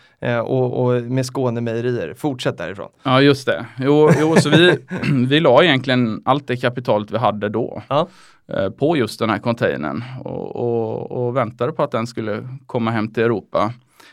och, 0.45 0.85
och 0.87 1.03
med 1.03 1.27
Skånemejerier. 1.27 2.15
Fortsätt 2.15 2.59
därifrån. 2.59 2.89
Ja 3.03 3.21
just 3.21 3.47
det. 3.47 3.67
Jo, 3.79 4.11
jo 4.21 4.37
så 4.37 4.51
vi, 4.51 4.79
vi 5.29 5.41
la 5.41 5.63
egentligen 5.65 6.23
allt 6.25 6.47
det 6.47 6.57
kapitalet 6.57 7.11
vi 7.11 7.19
hade 7.19 7.49
då 7.49 7.83
på 8.79 8.97
just 8.97 9.19
den 9.19 9.31
här 9.31 9.39
containern 9.39 10.05
och, 10.25 10.57
och, 10.57 11.11
och 11.27 11.37
väntade 11.37 11.73
på 11.73 11.83
att 11.83 11.91
den 11.91 12.07
skulle 12.07 12.49
komma 12.67 12.91
hem 12.91 13.13
till 13.13 13.23
Europa. 13.23 13.73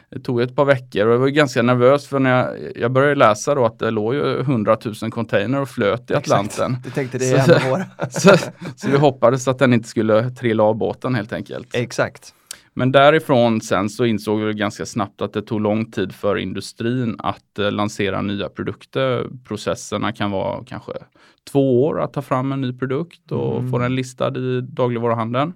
Det 0.10 0.20
tog 0.20 0.42
ett 0.42 0.56
par 0.56 0.66
veckor 0.66 1.08
och 1.08 1.14
jag 1.14 1.20
var 1.20 1.28
ganska 1.28 1.62
nervös 1.62 2.08
för 2.08 2.20
när 2.20 2.30
jag, 2.38 2.72
jag 2.76 2.92
började 2.92 3.16
läsa 3.16 3.56
då 3.56 3.66
att 3.66 3.80
det 3.80 3.92
låg 3.92 4.14
ju 4.14 4.40
100 4.40 4.78
000 5.02 5.12
container 5.12 5.62
och 5.62 5.70
flöt 5.70 6.12
i 6.12 6.14
Atlanten. 6.14 6.72
Exakt. 6.72 6.84
Du 6.84 6.92
tänkte 6.92 7.18
det 7.18 7.46
Så- 7.46 7.56
av 7.56 7.70
våra. 7.70 7.86
Så, 8.10 8.30
så 8.76 8.90
vi 8.90 8.98
hoppades 8.98 9.48
att 9.48 9.60
den 9.60 9.74
inte 9.74 9.88
skulle 9.90 10.30
trilla 10.30 10.64
av 10.64 10.76
båten 10.78 11.16
helt 11.16 11.34
enkelt. 11.34 11.68
Exakt. 11.74 12.34
Men 12.74 12.92
därifrån 12.92 13.62
sen 13.62 13.90
så 13.90 14.06
insåg 14.06 14.40
vi 14.40 14.54
ganska 14.54 14.86
snabbt 14.86 15.22
att 15.22 15.34
det 15.34 15.42
tog 15.42 15.62
lång 15.62 15.92
tid 15.92 16.12
för 16.16 16.38
industrin 16.38 17.16
att 17.20 17.60
eh, 17.60 17.72
lansera 17.72 18.22
nya 18.22 18.50
produkter. 18.50 19.26
Processerna 19.48 20.12
kan 20.12 20.32
vara 20.32 20.64
kanske 20.66 20.92
två 21.52 21.84
år 21.86 22.02
att 22.02 22.14
ta 22.14 22.22
fram 22.22 22.52
en 22.52 22.62
ny 22.62 22.74
produkt 22.74 23.32
och 23.32 23.58
Mm. 23.60 23.72
få 23.72 23.78
den 23.78 23.96
listad 23.96 24.38
i 24.38 24.62
dagligvaruhandeln. 24.62 25.54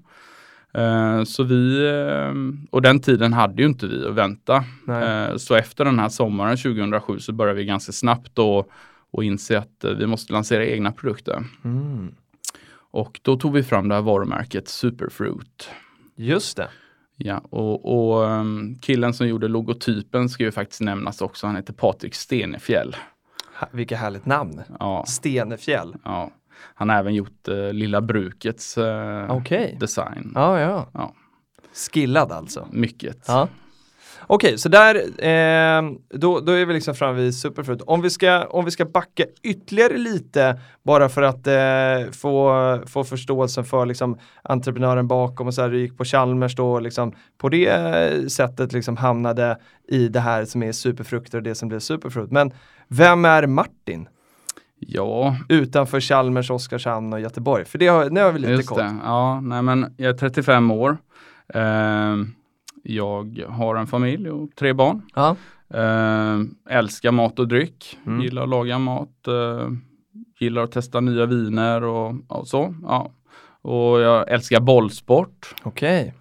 Eh, 0.73 1.23
så 1.23 1.43
vi, 1.43 1.89
eh, 1.89 2.33
och 2.69 2.81
den 2.81 2.99
tiden 2.99 3.33
hade 3.33 3.61
ju 3.61 3.67
inte 3.67 3.87
vi 3.87 4.05
att 4.05 4.15
vänta. 4.15 4.63
Nej. 4.85 5.03
Eh, 5.03 5.37
så 5.37 5.55
efter 5.55 5.85
den 5.85 5.99
här 5.99 6.09
sommaren 6.09 6.57
2007 6.57 7.19
så 7.19 7.33
började 7.33 7.59
vi 7.59 7.65
ganska 7.65 7.91
snabbt 7.91 8.35
då 8.35 8.65
och 9.11 9.23
inse 9.23 9.57
att 9.57 9.85
vi 9.97 10.07
måste 10.07 10.33
lansera 10.33 10.65
egna 10.65 10.91
produkter. 10.91 11.43
Mm. 11.63 12.15
Och 12.91 13.19
då 13.23 13.37
tog 13.37 13.53
vi 13.53 13.63
fram 13.63 13.87
det 13.87 13.95
här 13.95 14.01
varumärket 14.01 14.67
Superfruit. 14.67 15.69
Just 16.15 16.57
det. 16.57 16.67
Ja, 17.17 17.37
och, 17.37 18.13
och 18.13 18.29
ehm, 18.29 18.75
killen 18.81 19.13
som 19.13 19.27
gjorde 19.27 19.47
logotypen 19.47 20.29
ska 20.29 20.43
ju 20.43 20.51
faktiskt 20.51 20.81
nämnas 20.81 21.21
också. 21.21 21.47
Han 21.47 21.55
heter 21.55 21.73
Patrik 21.73 22.15
Stenefjäll. 22.15 22.95
Vilket 23.71 23.97
härligt 23.97 24.25
namn. 24.25 24.61
Ja, 24.79 25.05
Stenefjäll. 25.07 25.95
ja. 26.03 26.31
Han 26.75 26.89
har 26.89 26.97
även 26.97 27.15
gjort 27.15 27.47
eh, 27.47 27.73
Lilla 27.73 28.01
Brukets 28.01 28.77
eh, 28.77 29.31
Okej. 29.31 29.77
design. 29.79 30.31
Ja, 30.35 30.59
ja. 30.59 30.87
Ja. 30.93 31.13
Skillad 31.73 32.31
alltså. 32.31 32.67
Mycket. 32.71 33.25
Ja. 33.27 33.47
Okej, 34.27 34.57
så 34.57 34.69
där, 34.69 34.95
eh, 35.25 35.91
då, 36.09 36.39
då 36.39 36.51
är 36.51 36.65
vi 36.65 36.73
liksom 36.73 36.95
framme 36.95 37.21
vid 37.21 37.35
superfrukt. 37.35 37.81
Om 37.81 38.01
vi, 38.01 38.09
ska, 38.09 38.45
om 38.45 38.65
vi 38.65 38.71
ska 38.71 38.85
backa 38.85 39.23
ytterligare 39.43 39.97
lite, 39.97 40.59
bara 40.83 41.09
för 41.09 41.21
att 41.21 41.47
eh, 41.47 42.11
få, 42.11 42.79
få 42.87 43.03
förståelsen 43.03 43.65
för 43.65 43.85
liksom, 43.85 44.17
entreprenören 44.41 45.07
bakom 45.07 45.47
och 45.47 45.53
så 45.53 45.61
här, 45.61 45.69
du 45.69 45.79
gick 45.79 45.97
på 45.97 46.05
Chalmers 46.05 46.55
då, 46.55 46.79
liksom, 46.79 47.13
på 47.37 47.49
det 47.49 48.31
sättet 48.31 48.73
liksom 48.73 48.97
hamnade 48.97 49.57
i 49.87 50.07
det 50.07 50.19
här 50.19 50.45
som 50.45 50.63
är 50.63 50.71
superfrukter 50.71 51.37
och 51.37 51.43
det 51.43 51.55
som 51.55 51.69
blev 51.69 51.79
superfrukt. 51.79 52.31
Men 52.31 52.51
vem 52.87 53.25
är 53.25 53.47
Martin? 53.47 54.07
Ja, 54.87 55.35
Utanför 55.49 55.99
Chalmers, 55.99 56.51
Oskarshamn 56.51 57.13
och 57.13 57.19
Göteborg. 57.19 57.65
För 57.65 57.77
det 57.77 57.87
har, 57.87 58.09
nu 58.09 58.19
har 58.21 58.31
vi 58.31 58.39
lite 58.39 58.53
just 58.53 58.69
koll. 58.69 58.77
det. 58.77 58.95
Ja, 59.03 59.41
nej 59.41 59.61
men 59.61 59.93
jag 59.97 60.09
är 60.09 60.13
35 60.17 60.71
år. 60.71 60.97
Eh, 61.53 62.15
jag 62.83 63.43
har 63.49 63.75
en 63.75 63.87
familj 63.87 64.29
och 64.29 64.49
tre 64.55 64.73
barn. 64.73 65.01
Ja. 65.15 65.35
Eh, 65.73 66.39
älskar 66.69 67.11
mat 67.11 67.39
och 67.39 67.47
dryck. 67.47 67.97
Mm. 68.05 68.21
Gillar 68.21 68.43
att 68.43 68.49
laga 68.49 68.79
mat. 68.79 69.27
Eh, 69.27 69.69
gillar 70.39 70.63
att 70.63 70.71
testa 70.71 70.99
nya 70.99 71.25
viner 71.25 71.83
och, 71.83 72.13
och 72.27 72.47
så. 72.47 72.75
Ja. 72.83 73.11
Och 73.61 73.99
jag 73.99 74.29
älskar 74.31 74.59
bollsport. 74.59 75.55
Okej, 75.63 76.13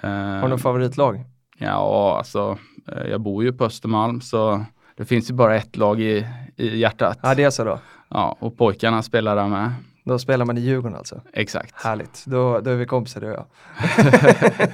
Eh, 0.00 0.10
har 0.10 0.42
du 0.42 0.48
något 0.48 0.62
favoritlag? 0.62 1.24
Ja, 1.58 2.14
alltså 2.18 2.58
eh, 2.92 3.10
jag 3.10 3.20
bor 3.20 3.44
ju 3.44 3.52
på 3.52 3.64
Östermalm 3.64 4.20
så 4.20 4.64
det 4.96 5.04
finns 5.04 5.30
ju 5.30 5.34
bara 5.34 5.56
ett 5.56 5.76
lag 5.76 6.00
i, 6.00 6.26
i 6.56 6.78
hjärtat. 6.78 7.18
Ja, 7.22 7.34
det 7.34 7.44
är 7.44 7.50
så 7.50 7.64
då. 7.64 7.78
Ja, 8.08 8.36
och 8.40 8.58
pojkarna 8.58 9.02
spelar 9.02 9.36
där 9.36 9.48
med. 9.48 9.70
Då 10.04 10.18
spelar 10.18 10.44
man 10.44 10.58
i 10.58 10.60
Djurgården 10.60 10.98
alltså? 10.98 11.20
Exakt. 11.32 11.74
Härligt, 11.84 12.24
då, 12.26 12.60
då 12.60 12.70
är 12.70 12.74
vi 12.76 12.86
kompisar 12.86 13.20
du 13.20 13.26
och 13.30 13.32
jag. 13.36 13.46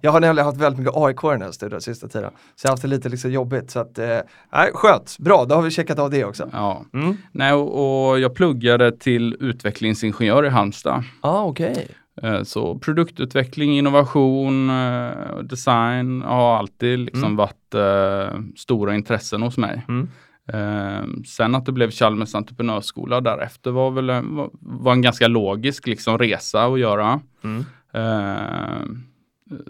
Jag 0.00 0.12
har 0.12 0.20
nämligen 0.20 0.46
haft 0.46 0.58
väldigt 0.60 0.78
mycket 0.78 0.94
AIK 0.96 1.24
i 1.24 1.26
den 1.28 1.42
här 1.42 1.50
studion 1.50 1.80
sista 1.80 2.08
tiden. 2.08 2.30
Så 2.56 2.64
jag 2.66 2.70
har 2.70 2.72
haft 2.72 2.82
det 2.82 2.88
lite 2.88 3.08
liksom 3.08 3.30
jobbigt. 3.32 3.70
Så 3.70 3.80
att, 3.80 3.98
eh, 3.98 4.18
nej, 4.52 4.70
skönt, 4.74 5.16
bra, 5.18 5.44
då 5.44 5.54
har 5.54 5.62
vi 5.62 5.70
checkat 5.70 5.98
av 5.98 6.10
det 6.10 6.24
också. 6.24 6.48
Ja. 6.52 6.84
Mm. 6.94 7.16
Nej, 7.32 7.52
och, 7.52 8.08
och 8.10 8.20
jag 8.20 8.34
pluggade 8.34 8.92
till 8.98 9.36
utvecklingsingenjör 9.40 10.46
i 10.46 10.48
Halmstad. 10.48 11.04
Ah, 11.20 11.42
okej. 11.42 11.88
Eh, 12.22 12.42
Så 12.42 12.78
produktutveckling, 12.78 13.78
innovation, 13.78 14.70
eh, 14.70 15.38
design 15.42 16.22
har 16.22 16.56
alltid 16.58 16.98
liksom 16.98 17.24
Mm. 17.24 17.36
varit 17.36 17.74
eh, 17.74 18.38
stora 18.56 18.94
intressen 18.94 19.42
hos 19.42 19.58
mig. 19.58 19.84
Mm. 19.88 20.08
Eh, 20.48 21.04
sen 21.26 21.54
att 21.54 21.66
det 21.66 21.72
blev 21.72 21.90
Chalmers 21.90 22.34
entreprenörsskola 22.34 23.20
därefter 23.20 23.70
var 23.70 23.90
väl 23.90 24.10
en, 24.10 24.36
var, 24.60 24.92
en 24.92 25.02
ganska 25.02 25.28
logisk 25.28 25.86
liksom, 25.86 26.18
resa 26.18 26.64
att 26.64 26.80
göra. 26.80 27.20
Mm. 27.44 27.64
Eh, 27.92 28.86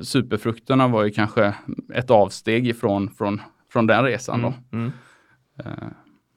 superfrukterna 0.02 0.88
var 0.88 1.04
ju 1.04 1.11
kanske 1.11 1.54
ett 1.95 2.11
avsteg 2.11 2.69
ifrån 2.69 3.11
från, 3.11 3.40
från 3.73 3.87
den 3.87 4.04
resan 4.04 4.43
då. 4.43 4.54
Mm. 4.73 4.93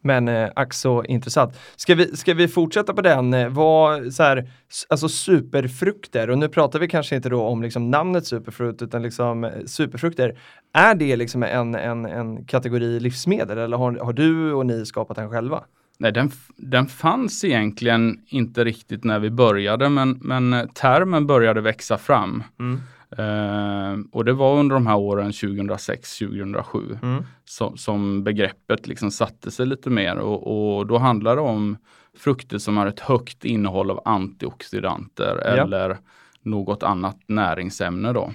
Men 0.01 0.27
eh, 0.27 0.49
ack 0.55 0.73
så 0.73 1.03
intressant. 1.03 1.59
Ska 1.75 1.95
vi, 1.95 2.17
ska 2.17 2.33
vi 2.33 2.47
fortsätta 2.47 2.93
på 2.93 3.01
den? 3.01 3.33
Eh, 3.33 3.49
vad, 3.49 4.13
så 4.13 4.23
här, 4.23 4.49
alltså 4.89 5.09
superfrukter, 5.09 6.29
och 6.29 6.37
nu 6.37 6.49
pratar 6.49 6.79
vi 6.79 6.87
kanske 6.87 7.15
inte 7.15 7.29
då 7.29 7.41
om 7.41 7.61
liksom 7.61 7.91
namnet 7.91 8.27
superfrukt, 8.27 8.81
utan 8.81 9.01
liksom 9.01 9.43
eh, 9.43 9.51
superfrukter. 9.65 10.39
Är 10.73 10.95
det 10.95 11.15
liksom 11.15 11.43
en, 11.43 11.75
en, 11.75 12.05
en 12.05 12.45
kategori 12.45 12.99
livsmedel 12.99 13.57
eller 13.57 13.77
har, 13.77 13.91
har 13.91 14.13
du 14.13 14.53
och 14.53 14.65
ni 14.65 14.85
skapat 14.85 15.17
den 15.17 15.29
själva? 15.29 15.63
Nej, 15.99 16.11
den, 16.11 16.31
den 16.55 16.85
fanns 16.87 17.43
egentligen 17.43 18.19
inte 18.27 18.63
riktigt 18.63 19.03
när 19.03 19.19
vi 19.19 19.29
började, 19.29 19.89
men, 19.89 20.19
men 20.21 20.53
eh, 20.53 20.65
termen 20.65 21.27
började 21.27 21.61
växa 21.61 21.97
fram. 21.97 22.43
Mm. 22.59 22.81
Eh, 23.17 23.95
och 24.11 24.25
det 24.25 24.33
var 24.33 24.59
under 24.59 24.73
de 24.73 24.87
här 24.87 24.95
åren 24.97 25.31
2006-2007 25.31 26.99
Mm. 27.03 27.23
som, 27.45 27.77
som 27.77 28.23
begreppet 28.23 28.87
liksom 28.87 29.11
satte 29.11 29.51
sig 29.51 29.65
lite 29.65 29.89
mer 29.89 30.17
och, 30.17 30.77
och 30.77 30.87
då 30.87 30.97
handlar 30.97 31.35
det 31.35 31.41
om 31.41 31.77
frukter 32.17 32.57
som 32.57 32.77
har 32.77 32.87
ett 32.87 32.99
högt 32.99 33.45
innehåll 33.45 33.91
av 33.91 34.01
antioxidanter 34.05 35.41
Ja. 35.45 35.49
eller 35.63 35.97
något 36.41 36.83
annat 36.83 37.17
näringsämne 37.27 38.13
då. 38.13 38.31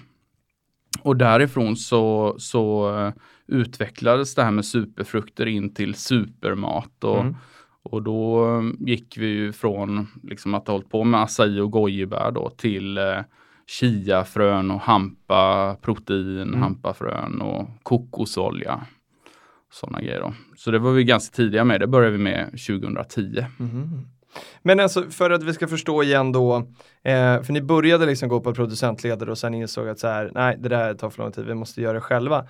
Och 1.03 1.17
därifrån 1.17 1.77
så, 1.77 2.35
så 2.39 2.95
eh, 2.99 3.13
utvecklades 3.47 4.35
det 4.35 4.43
här 4.43 4.51
med 4.51 4.65
superfrukter 4.65 5.47
in 5.47 5.75
till 5.75 5.95
supermat 5.95 7.05
och, 7.05 7.21
Mm. 7.21 7.37
och 7.83 8.03
då 8.03 8.49
eh, 8.59 8.63
gick 8.89 9.17
vi 9.19 9.27
ju 9.27 9.53
från 9.53 10.07
liksom 10.23 10.55
att 10.55 10.67
ha 10.67 10.75
hållit 10.75 10.91
på 10.91 11.05
med 11.05 11.23
acai 11.23 11.61
och 11.61 11.71
gojibär 11.71 12.31
då 12.31 12.51
till 12.51 12.99
chiafrön 13.67 14.71
och 14.71 14.81
hampa 14.81 15.75
protein, 15.83 16.41
Mm. 16.41 16.63
hampafrön 16.63 17.41
och 17.41 17.69
kokosolja. 17.83 18.81
Sådana 19.73 20.01
grejer 20.01 20.21
då. 20.21 20.33
Så 20.57 20.71
det 20.71 20.79
var 20.79 20.93
vi 20.93 21.05
ganska 21.05 21.37
tidiga 21.37 21.65
med. 21.65 21.81
Det 21.81 21.87
började 21.87 22.17
vi 22.17 22.23
med 22.23 22.51
2010. 22.51 23.47
Mhm. 23.59 24.07
Men 24.63 24.81
alltså 24.81 25.03
för 25.11 25.31
att 25.31 25.43
vi 25.43 25.53
ska 25.53 25.69
förstå 25.69 26.03
igen 26.03 26.33
då, 26.33 26.57
eh, 27.03 27.43
för 27.43 27.53
ni 27.53 27.63
började 27.63 28.07
liksom 28.07 28.29
gå 28.29 28.41
på 28.41 28.55
producentledare 28.55 29.31
och 29.31 29.39
sen 29.39 29.55
insåg 29.55 29.89
att 29.89 29.99
så 29.99 30.09
här, 30.09 30.31
nej 30.35 30.57
det 30.61 30.69
där 30.69 30.95
tar 30.95 31.11
för 31.11 31.23
lång 31.23 31.33
tid, 31.33 31.45
vi 31.47 31.55
måste 31.55 31.83
göra 31.83 31.93
det 31.93 32.01
själva. 32.01 32.47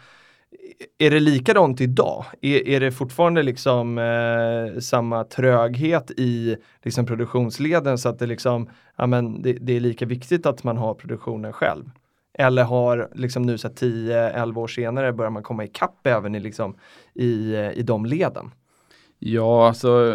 Är 0.98 1.10
det 1.10 1.20
likadant 1.20 1.80
idag? 1.80 2.24
Är, 2.40 2.68
är 2.68 2.80
det 2.80 2.92
fortfarande 2.92 3.42
liksom 3.42 3.98
eh, 3.98 4.80
samma 4.80 5.24
tröghet 5.24 6.10
i 6.10 6.56
liksom 6.82 7.06
produktionsleden 7.06 7.98
så 7.98 8.08
att 8.08 8.18
det 8.18 8.26
liksom, 8.26 8.68
ja 8.96 9.06
men 9.06 9.42
det, 9.42 9.52
det 9.52 9.76
är 9.76 9.80
lika 9.80 10.06
viktigt 10.06 10.46
att 10.46 10.64
man 10.64 10.76
har 10.76 10.94
produktionen 10.94 11.52
själv? 11.52 11.90
Eller 12.38 12.64
har 12.64 13.08
liksom 13.14 13.42
nu 13.42 13.58
så 13.58 13.68
här 13.68 13.74
10-11 13.74 14.56
år 14.58 14.66
senare 14.66 15.12
börjar 15.12 15.30
man 15.30 15.42
komma 15.42 15.64
ikapp 15.64 16.06
även 16.06 16.34
i, 16.34 16.40
liksom, 16.40 16.76
i, 17.14 17.54
eh, 17.54 17.70
i 17.72 17.82
de 17.82 18.06
leden? 18.06 18.50
Ja, 19.18 19.68
alltså 19.68 20.14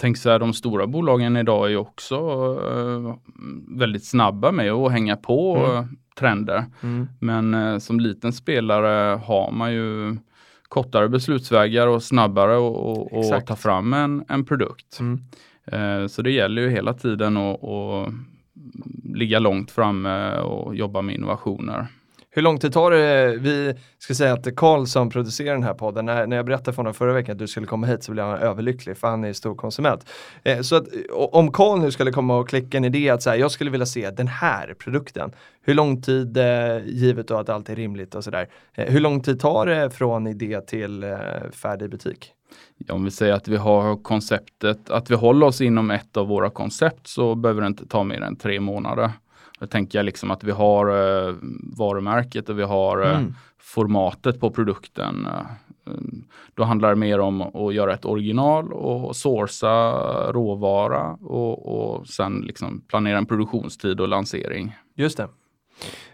tänk 0.00 0.16
så 0.16 0.30
här, 0.30 0.38
de 0.38 0.52
stora 0.52 0.86
bolagen 0.86 1.36
idag 1.36 1.72
är 1.72 1.76
också 1.76 2.16
eh, 2.72 3.14
väldigt 3.78 4.04
snabba 4.04 4.52
med 4.52 4.72
att 4.72 4.92
hänga 4.92 5.16
på 5.16 5.56
Mm. 5.56 5.96
Trender. 6.18 6.64
Mm. 6.82 7.08
Men 7.20 7.54
eh, 7.54 7.78
som 7.78 8.00
liten 8.00 8.32
spelare 8.32 9.16
har 9.16 9.50
man 9.50 9.72
ju 9.72 10.16
kortare 10.68 11.08
beslutsvägar 11.08 11.86
och 11.86 12.02
snabbare 12.02 12.56
och, 12.56 12.90
och, 12.90 13.12
och 13.12 13.24
Exakt. 13.24 13.48
ta 13.48 13.56
fram 13.56 13.92
en, 13.92 14.24
en 14.28 14.44
produkt. 14.44 15.00
Mm. 15.00 15.20
Eh, 15.66 16.06
så 16.06 16.22
det 16.22 16.30
gäller 16.30 16.62
ju 16.62 16.70
hela 16.70 16.94
tiden 16.94 17.36
att 17.36 17.64
att 17.64 18.12
ligga 19.04 19.38
långt 19.38 19.70
framme 19.70 20.38
och 20.38 20.76
jobba 20.76 21.02
med 21.02 21.14
innovationer. 21.14 21.86
Hur 22.38 22.42
lång 22.42 22.58
tid 22.58 22.72
tar 22.72 22.90
det? 22.90 23.36
Vi 23.36 23.74
ska 23.98 24.14
säga 24.14 24.32
att 24.32 24.56
Karl 24.56 24.86
som 24.86 25.10
producerar 25.10 25.52
den 25.52 25.62
här 25.62 25.74
podden, 25.74 26.04
när, 26.06 26.26
när 26.26 26.36
jag 26.36 26.46
berättade 26.46 26.72
för 26.72 26.76
honom 26.76 26.94
förra 26.94 27.12
veckan 27.12 27.32
att 27.32 27.38
du 27.38 27.46
skulle 27.46 27.66
komma 27.66 27.86
hit 27.86 28.02
så 28.02 28.12
blev 28.12 28.24
han 28.24 28.38
överlycklig 28.38 28.96
för 28.96 29.08
han 29.08 29.24
är 29.24 29.32
stor 29.32 29.54
konsument. 29.54 30.06
Eh, 30.42 30.60
så 30.60 30.76
att 30.76 30.86
om 31.12 31.52
Karl 31.52 31.78
nu 31.78 31.90
skulle 31.90 32.12
komma 32.12 32.36
och 32.36 32.48
klicka 32.48 32.76
en 32.76 32.84
idé 32.84 33.10
att 33.10 33.22
så 33.22 33.30
här, 33.30 33.36
jag 33.36 33.50
skulle 33.50 33.70
vilja 33.70 33.86
se 33.86 34.10
den 34.10 34.28
här 34.28 34.74
produkten. 34.78 35.32
Hur 35.62 35.74
lång 35.74 36.02
tid, 36.02 36.36
eh, 36.36 36.86
givet 36.86 37.28
då 37.28 37.36
att 37.36 37.48
allt 37.48 37.68
är 37.68 37.76
rimligt 37.76 38.14
och 38.14 38.24
sådär, 38.24 38.48
eh, 38.74 38.92
hur 38.92 39.00
lång 39.00 39.20
tid 39.20 39.40
tar 39.40 39.66
det 39.66 39.90
från 39.90 40.26
idé 40.26 40.60
till 40.60 41.04
eh, 41.04 41.18
färdig 41.52 41.90
butik? 41.90 42.32
Ja, 42.86 42.94
Om 42.94 43.04
vi 43.04 43.10
säger 43.10 43.32
att 43.32 43.48
vi 43.48 43.56
har 43.56 44.02
konceptet, 44.02 44.90
att 44.90 45.10
vi 45.10 45.14
håller 45.14 45.46
oss 45.46 45.60
inom 45.60 45.90
ett 45.90 46.16
av 46.16 46.28
våra 46.28 46.50
koncept 46.50 47.06
så 47.06 47.34
behöver 47.34 47.60
det 47.60 47.66
inte 47.66 47.86
ta 47.86 48.04
mer 48.04 48.20
än 48.20 48.36
tre 48.36 48.60
månader. 48.60 49.10
Då 49.58 49.66
tänker 49.66 49.98
jag 49.98 50.04
liksom 50.06 50.30
att 50.30 50.44
vi 50.44 50.50
har 50.50 50.86
eh, 51.28 51.34
varumärket 51.76 52.48
och 52.48 52.58
vi 52.58 52.62
har 52.62 53.02
eh, 53.02 53.18
Mm. 53.18 53.34
formatet 53.60 54.40
på 54.40 54.50
produkten. 54.50 55.26
Eh, 55.26 55.92
Då 56.54 56.64
handlar 56.64 56.88
det 56.90 56.96
mer 56.96 57.20
om 57.20 57.42
att 57.42 57.74
göra 57.74 57.94
ett 57.94 58.04
original 58.04 58.72
och 58.72 59.16
sourca 59.16 59.92
råvara 60.32 61.12
och, 61.12 61.96
och 61.98 62.06
sen 62.06 62.40
liksom 62.40 62.80
planera 62.88 63.18
en 63.18 63.26
produktionstid 63.26 64.00
och 64.00 64.08
lansering. 64.08 64.76
Just 64.94 65.16
det. 65.16 65.28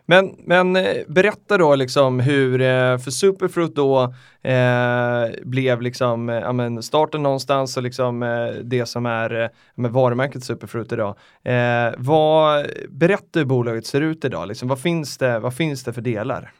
Men, 0.06 0.34
men 0.44 0.76
eh, 0.76 0.94
berätta 1.08 1.58
då 1.58 1.74
liksom 1.74 2.20
hur, 2.20 2.60
eh, 2.60 2.98
för 2.98 3.10
Superfruit 3.10 3.74
då 3.74 4.14
eh, 4.42 5.30
blev 5.44 5.82
liksom 5.82 6.28
eh, 6.28 6.34
ja, 6.36 6.52
men 6.52 6.82
starten 6.82 7.22
någonstans 7.22 7.76
och 7.76 7.82
liksom 7.82 8.22
eh, 8.22 8.46
det 8.64 8.86
som 8.86 9.06
är 9.06 9.50
med 9.74 9.90
varumärket 9.90 10.44
Superfruit 10.44 10.92
idag. 10.92 11.16
Eh, 11.44 11.94
vad, 11.98 12.66
berätta 12.88 13.38
hur 13.38 13.44
bolaget 13.44 13.86
ser 13.86 14.00
ut 14.00 14.24
idag, 14.24 14.48
liksom, 14.48 14.68
vad, 14.68 14.80
finns 14.80 15.18
det, 15.18 15.38
vad 15.38 15.54
finns 15.54 15.84
det 15.84 15.92
för 15.92 16.00
delar? 16.00 16.52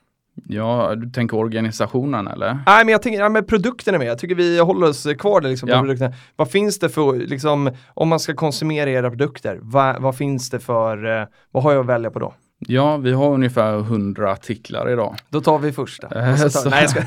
Ja, 0.48 0.94
du 0.96 1.10
tänker 1.10 1.36
organisationen 1.36 2.28
eller? 2.28 2.58
Nej 2.66 2.84
men 2.84 2.88
jag 2.92 3.02
tänker, 3.02 3.20
ja, 3.20 3.28
men 3.28 3.44
produkterna 3.46 3.98
med, 3.98 4.06
jag 4.06 4.18
tycker 4.18 4.34
vi 4.34 4.58
håller 4.58 4.88
oss 4.88 5.06
kvar 5.18 5.40
där 5.40 5.48
liksom, 5.48 5.68
Ja. 5.68 5.80
produkterna. 5.80 6.12
Vad 6.36 6.50
finns 6.50 6.78
det 6.78 6.88
för, 6.88 7.12
liksom, 7.16 7.70
om 7.94 8.08
man 8.08 8.20
ska 8.20 8.34
konsumera 8.34 8.90
era 8.90 9.10
produkter, 9.10 9.58
vad, 9.62 10.02
vad 10.02 10.16
finns 10.16 10.50
det 10.50 10.60
för, 10.60 11.26
vad 11.50 11.62
har 11.62 11.72
jag 11.72 11.80
att 11.80 11.86
välja 11.86 12.10
på 12.10 12.18
då? 12.18 12.34
Ja, 12.66 12.96
vi 12.96 13.12
har 13.12 13.34
ungefär 13.34 13.78
100 13.78 14.32
artiklar 14.32 14.90
idag. 14.92 15.14
Då 15.30 15.40
tar 15.40 15.58
vi 15.58 15.72
första. 15.72 16.06
Eh, 16.06 16.36
tar, 16.40 16.48
så- 16.48 16.68
nej, 16.70 16.88
ska, 16.88 17.00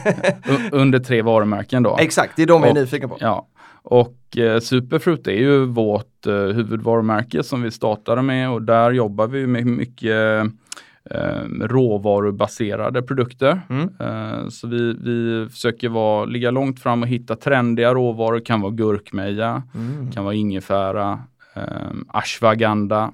under 0.72 1.00
tre 1.00 1.22
varumärken 1.22 1.84
då. 1.84 1.98
Exakt, 2.00 2.34
det 2.36 2.42
är 2.44 2.48
de 2.48 2.62
jag 2.62 2.70
är 2.70 2.74
nyfiken 2.82 3.10
på. 3.10 3.18
Ja, 3.20 3.48
och 3.84 4.38
eh, 4.38 4.60
Superfruit 4.60 5.28
är 5.28 5.32
ju 5.32 5.66
vårt 5.66 6.26
eh, 6.28 6.34
huvudvarumärke 6.34 7.44
som 7.44 7.62
vi 7.62 7.72
startade 7.72 8.22
med 8.22 8.50
och 8.50 8.62
där 8.62 8.92
jobbar 8.92 9.28
vi 9.28 9.48
med 9.48 9.66
mycket 9.66 10.46
eh, 11.12 11.42
råvarubaserade 11.62 13.02
produkter. 13.02 13.62
Mm. 13.70 13.90
Eh, 14.00 14.48
så 14.50 14.68
vi, 14.68 14.94
vi 14.94 15.48
försöker 15.52 15.90
vara, 15.90 16.26
ligga 16.26 16.52
långt 16.52 16.80
fram 16.80 17.02
och 17.02 17.08
hitta 17.08 17.36
trendiga 17.36 17.94
råvaror. 17.94 18.40
kan 18.40 18.62
vara 18.62 18.72
gurkmeja, 18.72 19.64
Mm. 19.76 20.12
kan 20.12 20.24
vara 20.24 20.34
ingefära, 20.36 21.20
eh, 21.54 21.64
ashwagandha. 22.08 23.12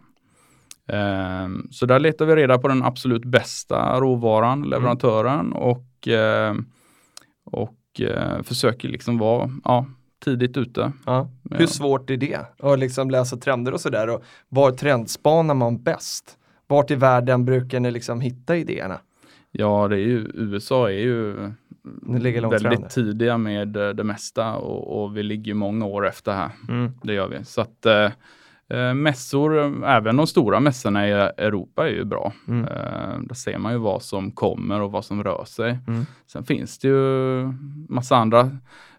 Eh, 0.88 1.48
så 1.72 1.86
där 1.86 2.00
letar 2.00 2.26
vi 2.26 2.36
reda 2.36 2.58
på 2.58 2.68
den 2.68 2.84
absolut 2.84 3.26
bästa 3.26 4.00
råvaran, 4.00 4.62
leverantören 4.62 5.54
och, 5.54 6.08
eh, 6.08 6.56
och 7.46 8.02
eh, 8.02 8.42
försöker 8.44 8.90
liksom 8.90 9.18
vara 9.18 9.50
ja, 9.64 9.86
tidigt 10.26 10.58
ute. 10.58 10.92
Ja. 11.06 11.30
Hur 11.52 11.68
svårt 11.68 12.10
är 12.10 12.18
det? 12.18 12.40
Att 12.60 12.80
liksom 12.80 13.10
läsa 13.10 13.38
trender 13.38 13.72
och 13.72 13.82
sådär 13.82 14.20
var 14.50 14.72
trendspanar 14.72 15.54
man 15.54 15.84
bäst? 15.84 16.38
Vart 16.68 16.92
i 16.92 16.96
världen 16.96 17.46
brukar 17.46 17.80
ni 17.80 17.92
liksom 17.92 18.22
hitta 18.22 18.58
idéerna? 18.58 19.00
Ja, 19.52 19.88
det 19.88 19.96
är 19.96 20.00
ju, 20.00 20.32
USA 20.34 20.90
är 20.90 21.00
ju 21.00 21.34
väldigt 22.14 22.62
fram. 22.62 22.90
tidiga 22.90 23.38
med 23.38 23.78
eh, 23.78 23.90
det 23.90 24.04
mesta 24.04 24.56
och, 24.56 25.04
och 25.04 25.18
vi 25.18 25.24
ligger 25.24 25.54
många 25.54 25.86
år 25.86 26.08
efter 26.08 26.32
här. 26.32 26.52
Mm. 26.70 26.92
Det 27.04 27.14
gör 27.14 27.28
vi. 27.28 27.46
Så 27.46 27.62
att 27.62 27.86
eh, 28.70 28.94
mässor, 28.94 29.84
även 29.86 30.18
de 30.18 30.28
stora 30.28 30.60
mässorna 30.60 31.08
i 31.08 31.12
Europa 31.12 31.88
är 31.88 31.92
ju 31.92 32.06
bra. 32.06 32.34
Mm. 32.48 32.66
Eh, 32.66 33.20
där 33.22 33.36
ser 33.36 33.58
man 33.58 33.72
ju 33.72 33.78
vad 33.78 34.02
som 34.04 34.32
kommer 34.32 34.82
och 34.82 34.92
vad 34.92 35.06
som 35.06 35.24
rör 35.24 35.46
sig. 35.46 35.80
Mm. 35.88 36.06
Sen 36.28 36.44
finns 36.44 36.80
det 36.80 36.88
ju 36.88 37.44
massa 37.90 38.16
andra 38.18 38.40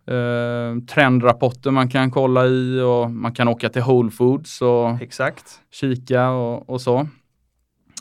eh, 0.06 0.78
trendrapporter 0.88 1.70
man 1.70 1.88
kan 1.88 2.10
kolla 2.10 2.46
i 2.46 2.80
och 2.80 3.10
man 3.10 3.32
kan 3.32 3.48
åka 3.48 3.68
till 3.68 3.82
Whole 3.82 4.10
Foods 4.10 4.62
och 4.62 5.02
Exakt. 5.02 5.60
kika 5.72 6.30
och, 6.30 6.70
och 6.70 6.80
så. 6.80 7.08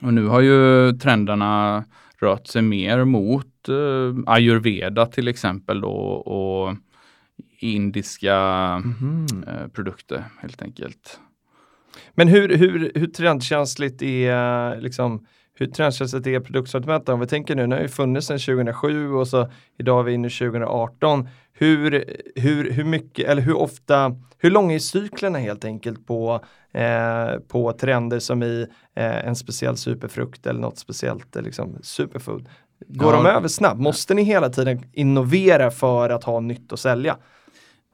Och 0.02 0.14
nu 0.14 0.28
har 0.28 0.42
ju 0.42 0.92
trenderna 0.92 1.84
rört 2.22 2.48
sig 2.48 2.62
mer 2.62 3.04
mot 3.06 3.70
eh, 3.70 4.24
ayurveda 4.34 5.06
till 5.06 5.28
exempel 5.28 5.82
då 5.82 5.90
och 6.12 6.76
indiska 7.60 8.38
Mhm. 8.86 9.26
eh, 9.48 9.68
produkter 9.68 10.24
helt 10.42 10.62
enkelt. 10.62 11.20
Men 12.14 12.28
hur, 12.28 12.58
hur, 12.58 12.92
hur 12.96 13.08
trendkänsligt 13.08 14.02
är 14.02 14.82
liksom 14.82 15.26
hur 15.56 15.66
trendkänsligt 15.68 16.28
är 16.28 16.40
produktsortimentet? 16.40 17.10
Om 17.10 17.20
vi 17.20 17.28
tänker 17.28 17.56
nu, 17.56 17.68
nu 17.68 17.76
har 17.76 17.82
ju 17.82 17.88
funnits 17.88 18.28
sedan 18.28 18.40
2007 18.40 19.12
och 19.14 19.28
så 19.28 19.50
idag 19.80 20.00
är 20.00 20.04
vi 20.04 20.14
inne 20.14 20.28
i 20.28 20.32
2018. 20.32 21.28
Hur, 21.54 22.06
hur, 22.36 22.72
hur 22.72 22.84
mycket, 22.84 23.30
eller 23.30 23.42
hur 23.42 23.58
ofta, 23.58 24.16
hur 24.38 24.52
långa 24.52 24.76
är 24.76 24.80
cyklerna 24.80 25.40
helt 25.40 25.66
enkelt 25.66 26.08
på, 26.08 26.46
eh, 26.74 27.40
på 27.48 27.74
trender 27.74 28.20
som 28.20 28.44
i 28.44 28.68
eh, 28.96 29.28
en 29.28 29.36
speciell 29.36 29.78
superfrukt 29.78 30.46
eller 30.48 30.60
något 30.60 30.78
speciellt 30.80 31.36
eh, 31.36 31.42
liksom, 31.42 31.78
superfood? 31.82 32.50
Går 32.88 33.14
Ja. 33.14 33.24
de 33.24 33.30
över 33.30 33.48
snabbt? 33.48 33.80
Måste 33.82 34.14
ni 34.14 34.24
hela 34.24 34.50
tiden 34.50 34.84
innovera 34.94 35.72
för 35.72 36.10
att 36.10 36.24
ha 36.24 36.40
nytt 36.40 36.74
att 36.74 36.80
sälja? 36.80 37.18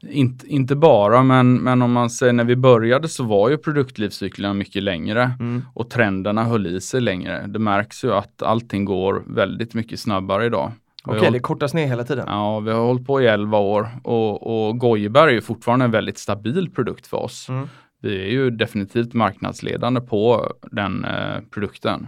Inte, 0.02 0.48
inte 0.48 0.76
bara, 0.76 1.24
men, 1.24 1.56
men 1.56 1.82
om 1.82 1.92
man 1.92 2.10
säger 2.10 2.34
när 2.34 2.44
vi 2.44 2.56
började 2.56 3.08
så 3.08 3.24
var 3.24 3.50
ju 3.50 3.58
produktlivscyklerna 3.58 4.54
mycket 4.54 4.84
längre 4.84 5.32
och 5.74 5.90
trenderna 5.90 6.44
höll 6.44 6.68
i 6.68 6.82
sig 6.82 7.02
längre. 7.02 7.48
Det 7.48 7.60
märks 7.60 8.04
ju 8.04 8.14
att 8.14 8.42
allting 8.42 8.86
går 8.86 9.24
väldigt 9.28 9.74
mycket 9.74 10.00
snabbare 10.00 10.46
idag. 10.46 10.72
Okej, 11.04 11.20
det 11.20 11.26
hållit- 11.28 11.44
kortas 11.44 11.74
ner 11.74 11.88
hela 11.88 12.04
tiden. 12.04 12.26
Ja, 12.28 12.60
vi 12.60 12.72
har 12.72 12.80
hållit 12.80 13.08
på 13.08 13.22
i 13.22 13.28
11 13.28 13.58
år 13.58 13.88
och, 14.04 14.68
och 14.68 14.78
Goiberg 14.78 15.30
är 15.30 15.36
ju 15.36 15.42
fortfarande 15.42 15.86
en 15.86 15.92
väldigt 15.92 16.18
stabil 16.18 16.70
produkt 16.76 17.08
för 17.08 17.18
oss. 17.18 17.50
Mm. 17.50 17.68
Vi 18.02 18.22
är 18.22 18.30
ju 18.32 18.50
definitivt 18.50 19.14
marknadsledande 19.14 20.02
på 20.02 20.54
den 20.72 21.06
eh, 21.06 21.42
produkten. 21.52 22.08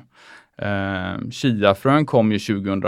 Eh, 0.58 1.30
Chiafrön 1.32 2.06
kom 2.06 2.32
ju 2.32 2.40
2000, 2.40 2.82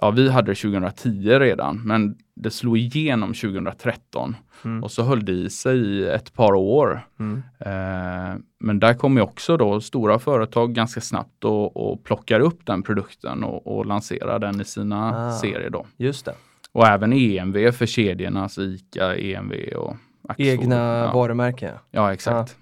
ja 0.00 0.10
vi 0.10 0.30
hade 0.30 0.50
det 0.52 0.54
2010 0.54 1.38
redan, 1.38 1.80
men 1.84 2.16
det 2.34 2.50
slog 2.50 2.78
igenom 2.78 3.34
2013 3.34 4.36
Mm. 4.64 4.84
och 4.84 4.90
så 4.90 5.02
höll 5.02 5.24
det 5.24 5.32
i 5.32 5.50
sig 5.50 5.78
i 5.78 6.08
ett 6.08 6.34
par 6.34 6.54
år. 6.54 7.06
Mm. 7.20 7.42
Eh, 7.58 8.38
men 8.60 8.78
där 8.80 8.94
kommer 8.94 9.20
också 9.20 9.56
då 9.56 9.80
stora 9.80 10.18
företag 10.18 10.72
ganska 10.74 11.00
snabbt 11.00 11.44
och, 11.44 11.76
och 11.90 12.04
plockar 12.04 12.40
upp 12.40 12.66
den 12.66 12.82
produkten 12.82 13.44
och, 13.44 13.66
och 13.78 13.86
lanserar 13.86 14.38
den 14.38 14.60
i 14.60 14.64
sina 14.64 15.28
Ah. 15.28 15.32
serier 15.32 15.70
då. 15.70 15.86
Just 15.96 16.24
det. 16.24 16.34
Och 16.72 16.86
även 16.86 17.12
EMV 17.12 17.70
för 17.72 17.86
kedjorna, 17.86 18.42
alltså 18.42 18.62
ICA, 18.62 19.16
EMV 19.16 19.54
och 19.76 19.96
Axfood. 20.28 20.46
Egna 20.46 20.76
ja. 20.76 21.12
varumärken. 21.14 21.74
Ja, 21.90 22.12
exakt. 22.12 22.56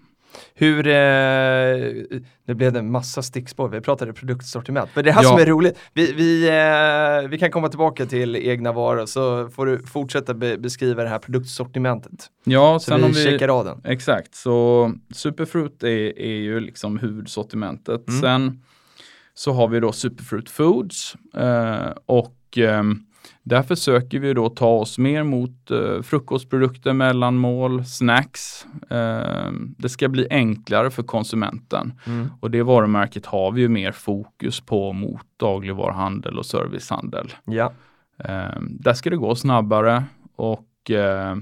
Hur, 0.54 0.86
eh, 0.86 0.92
det 2.46 2.54
blev 2.54 2.76
en 2.76 2.90
massa 2.90 3.22
stickspår, 3.22 3.68
vi 3.68 3.80
pratade 3.80 4.12
produktsortiment. 4.12 4.90
Men 4.94 5.04
det 5.04 5.12
här 5.12 5.22
Ja. 5.22 5.28
som 5.28 5.38
är 5.38 5.46
roligt, 5.46 5.78
vi, 5.94 6.12
vi, 6.12 6.48
eh, 6.48 7.28
vi 7.30 7.38
kan 7.38 7.50
komma 7.50 7.68
tillbaka 7.68 8.06
till 8.06 8.36
egna 8.36 8.72
varor 8.72 9.06
så 9.06 9.48
får 9.48 9.66
du 9.66 9.78
fortsätta 9.78 10.34
be, 10.34 10.58
beskriva 10.58 11.02
det 11.02 11.08
här 11.08 11.18
produktsortimentet. 11.18 12.30
Ja, 12.44 12.78
Så 12.78 12.84
sen 12.90 12.98
vi, 13.00 13.04
om 13.06 13.12
vi 13.12 13.24
checkar 13.24 13.48
av 13.48 13.64
den. 13.64 13.80
Exakt, 13.84 14.34
så 14.34 14.92
Superfruit 15.14 15.82
är, 15.82 16.18
är 16.18 16.36
ju 16.36 16.60
liksom 16.60 16.98
huvudsortimentet. 16.98 18.08
Mm. 18.08 18.20
Sen 18.20 18.62
så 19.34 19.52
har 19.52 19.68
vi 19.68 19.80
då 19.80 19.92
Superfruit 19.92 20.50
Foods 20.50 21.14
eh, 21.36 21.92
och 22.06 22.36
ehm, 22.56 22.98
där 23.42 23.62
försöker 23.62 24.18
vi 24.20 24.34
då 24.34 24.48
ta 24.48 24.68
oss 24.68 24.98
mer 24.98 25.22
mot 25.22 25.70
eh, 25.70 26.02
frukostprodukter, 26.02 26.92
mellanmål, 26.92 27.84
snacks. 27.84 28.66
Eh, 28.90 29.50
det 29.78 29.88
ska 29.88 30.08
bli 30.08 30.26
enklare 30.30 30.90
för 30.90 31.02
konsumenten 31.02 31.92
Mm. 32.06 32.28
och 32.40 32.50
det 32.50 32.62
varumärket 32.62 33.26
har 33.26 33.52
vi 33.52 33.60
ju 33.60 33.68
mer 33.68 33.92
fokus 33.92 34.60
på 34.60 34.92
mot 34.92 35.26
dagligvaruhandel 35.36 36.38
och 36.38 36.46
servicehandel. 36.46 37.32
Ja. 37.44 37.72
Eh, 38.24 38.60
där 38.60 38.92
ska 38.94 39.10
det 39.10 39.16
gå 39.16 39.34
snabbare 39.34 40.04
och 40.36 40.90
eh, 40.90 41.36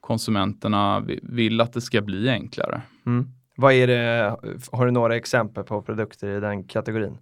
konsumenterna 0.00 1.00
vi- 1.00 1.20
vill 1.22 1.60
att 1.60 1.72
det 1.72 1.80
ska 1.80 2.00
bli 2.02 2.30
enklare. 2.30 2.82
Mm. 3.06 3.26
Vad 3.56 3.72
är 3.72 3.86
det, 3.86 4.36
har 4.72 4.86
du 4.86 4.92
några 4.92 5.16
exempel 5.16 5.64
på 5.64 5.82
produkter 5.82 6.36
i 6.36 6.40
den 6.40 6.64
kategorin? 6.64 7.18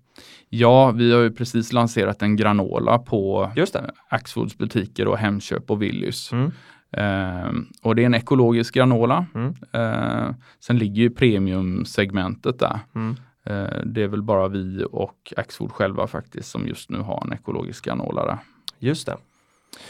Ja, 0.49 0.91
vi 0.91 1.13
har 1.13 1.21
ju 1.21 1.31
precis 1.31 1.73
lanserat 1.73 2.23
en 2.23 2.37
granola 2.37 2.99
på 2.99 3.51
Just 3.57 3.73
det. 3.73 3.91
Axfoods 4.09 4.59
butiker 4.59 5.09
och 5.09 5.19
Hemköp 5.19 5.71
och 5.71 5.83
Willys. 5.83 6.33
Mm. 6.33 6.53
Eh, 6.93 7.53
och 7.83 7.97
det 7.97 8.03
är 8.03 8.07
en 8.07 8.15
ekologisk 8.15 8.75
granola. 8.75 9.27
Mm. 9.35 9.55
Eh, 9.73 10.35
sen 10.61 10.79
ligger 10.79 11.03
ju 11.03 11.11
premiumsegmentet 11.11 12.59
där. 12.59 12.81
Mm. 12.95 13.17
Eh, 13.45 13.81
det 13.85 14.03
är 14.03 14.09
väl 14.09 14.23
bara 14.23 14.49
vi 14.49 14.85
och 14.93 15.33
Axfood 15.37 15.73
själva 15.73 16.07
faktiskt 16.07 16.51
som 16.51 16.67
just 16.67 16.91
nu 16.91 16.99
har 16.99 17.25
en 17.27 17.33
ekologisk 17.33 17.85
granola 17.85 18.27
där. 18.27 18.39
Just 18.79 19.07
det. 19.07 19.17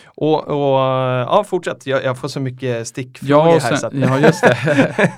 Och, 0.05 0.49
och 0.49 0.79
ja, 1.29 1.45
fortsätt. 1.49 1.87
Jag, 1.87 2.05
jag 2.05 2.19
får 2.19 2.29
så 2.29 2.41
mycket 2.41 2.87
stickfrågor 2.89 3.37
Ja, 3.37 3.45
här. 3.49 3.57
och 3.57 3.63
så 3.63 3.77
sen, 3.77 4.03
att, 4.05 4.11
ja, 4.11 4.19
just 4.27 4.43
det. 4.43 4.57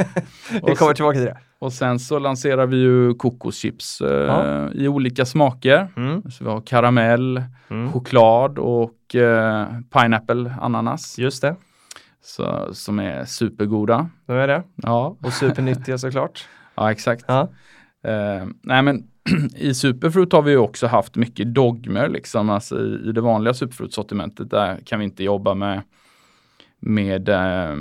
vi 0.67 0.75
kommer 0.77 0.95
tillbaka 0.95 1.17
till 1.19 1.25
det. 1.27 1.37
Och 1.59 1.73
sen 1.73 1.99
så 1.99 2.19
lanserar 2.19 2.67
vi 2.67 2.77
ju 2.77 3.15
kokoschips 3.15 4.01
eh, 4.01 4.09
Ja. 4.27 4.69
i 4.75 4.89
olika 4.89 5.25
smaker. 5.25 5.89
Mm. 5.97 6.23
Så 6.31 6.45
vi 6.45 6.51
har 6.51 6.61
karamell, 6.61 7.43
Mm. 7.71 7.93
choklad 7.93 8.59
och 8.59 9.15
eh, 9.15 9.67
pineapple, 9.93 10.55
ananas. 10.61 11.19
Just 11.19 11.43
det, 11.43 11.57
Så, 12.23 12.69
som 12.75 12.99
är 12.99 13.25
supergoda. 13.25 14.09
då 14.27 14.35
är 14.35 14.47
det. 14.49 14.63
Ja, 14.77 15.17
Och 15.23 15.33
supernyttiga 15.33 15.99
såklart. 15.99 16.49
ja 16.75 16.93
exakt. 16.93 17.25
Ja. 17.29 17.41
Eh, 18.07 18.47
nej 18.63 18.83
men 18.83 19.03
i 19.57 19.75
Superfruit 19.75 20.33
har 20.33 20.43
vi 20.43 20.57
också 20.57 20.87
haft 20.87 21.17
mycket 21.17 21.55
dogmer 21.55 22.09
liksom. 22.09 22.51
Alltså 22.51 22.81
i, 22.81 23.09
i 23.09 23.13
det 23.13 23.21
vanliga 23.21 23.55
Superfruit-sortimentet 23.55 24.51
där 24.51 24.79
kan 24.87 24.99
vi 24.99 25.05
inte 25.05 25.25
jobba 25.25 25.55
med, 25.55 25.83
med 26.81 27.29
eh, 27.29 27.77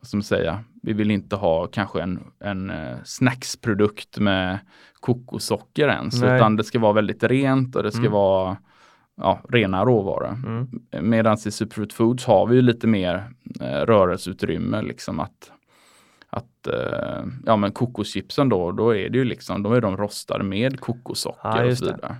vad 0.00 0.08
ska 0.08 0.16
man 0.16 0.22
säga, 0.22 0.64
vi 0.82 0.92
vill 0.92 1.10
inte 1.10 1.36
ha 1.36 1.66
kanske 1.66 2.02
en, 2.02 2.20
en 2.40 2.70
eh, 2.70 2.96
snacksprodukt 3.04 4.18
med 4.18 4.58
kokossocker 5.00 5.88
ens. 5.88 6.20
Nej. 6.20 6.36
Utan 6.36 6.56
det 6.56 6.64
ska 6.64 6.78
vara 6.78 6.92
väldigt 6.92 7.22
rent 7.24 7.76
och 7.76 7.82
det 7.82 7.90
ska 7.90 8.00
Mm. 8.00 8.12
vara 8.12 8.56
ja, 9.16 9.40
rena 9.48 9.84
råvaror. 9.84 10.32
Mm. 10.46 10.68
Medan 11.10 11.36
i 11.46 11.50
Superfruit 11.50 11.92
Foods 11.92 12.24
har 12.24 12.46
vi 12.46 12.56
ju 12.56 12.62
lite 12.62 12.86
mer 12.86 13.30
eh, 13.60 13.66
rörelseutrymme 13.66 14.82
liksom 14.82 15.20
att 15.20 15.50
att 16.30 16.66
eh, 16.66 17.24
ja 17.46 17.56
men 17.56 17.72
kokoschipsen 17.72 18.48
då, 18.48 18.72
då 18.72 18.96
är 18.96 19.08
det 19.08 19.18
ju 19.18 19.24
liksom, 19.24 19.62
då 19.62 19.72
är 19.72 19.80
de 19.80 19.96
rostade 19.96 20.44
med 20.44 20.80
kokossocker 20.80 21.64
Ja, 21.64 21.70
och 21.70 21.78
så 21.78 21.84
vidare. 21.84 22.16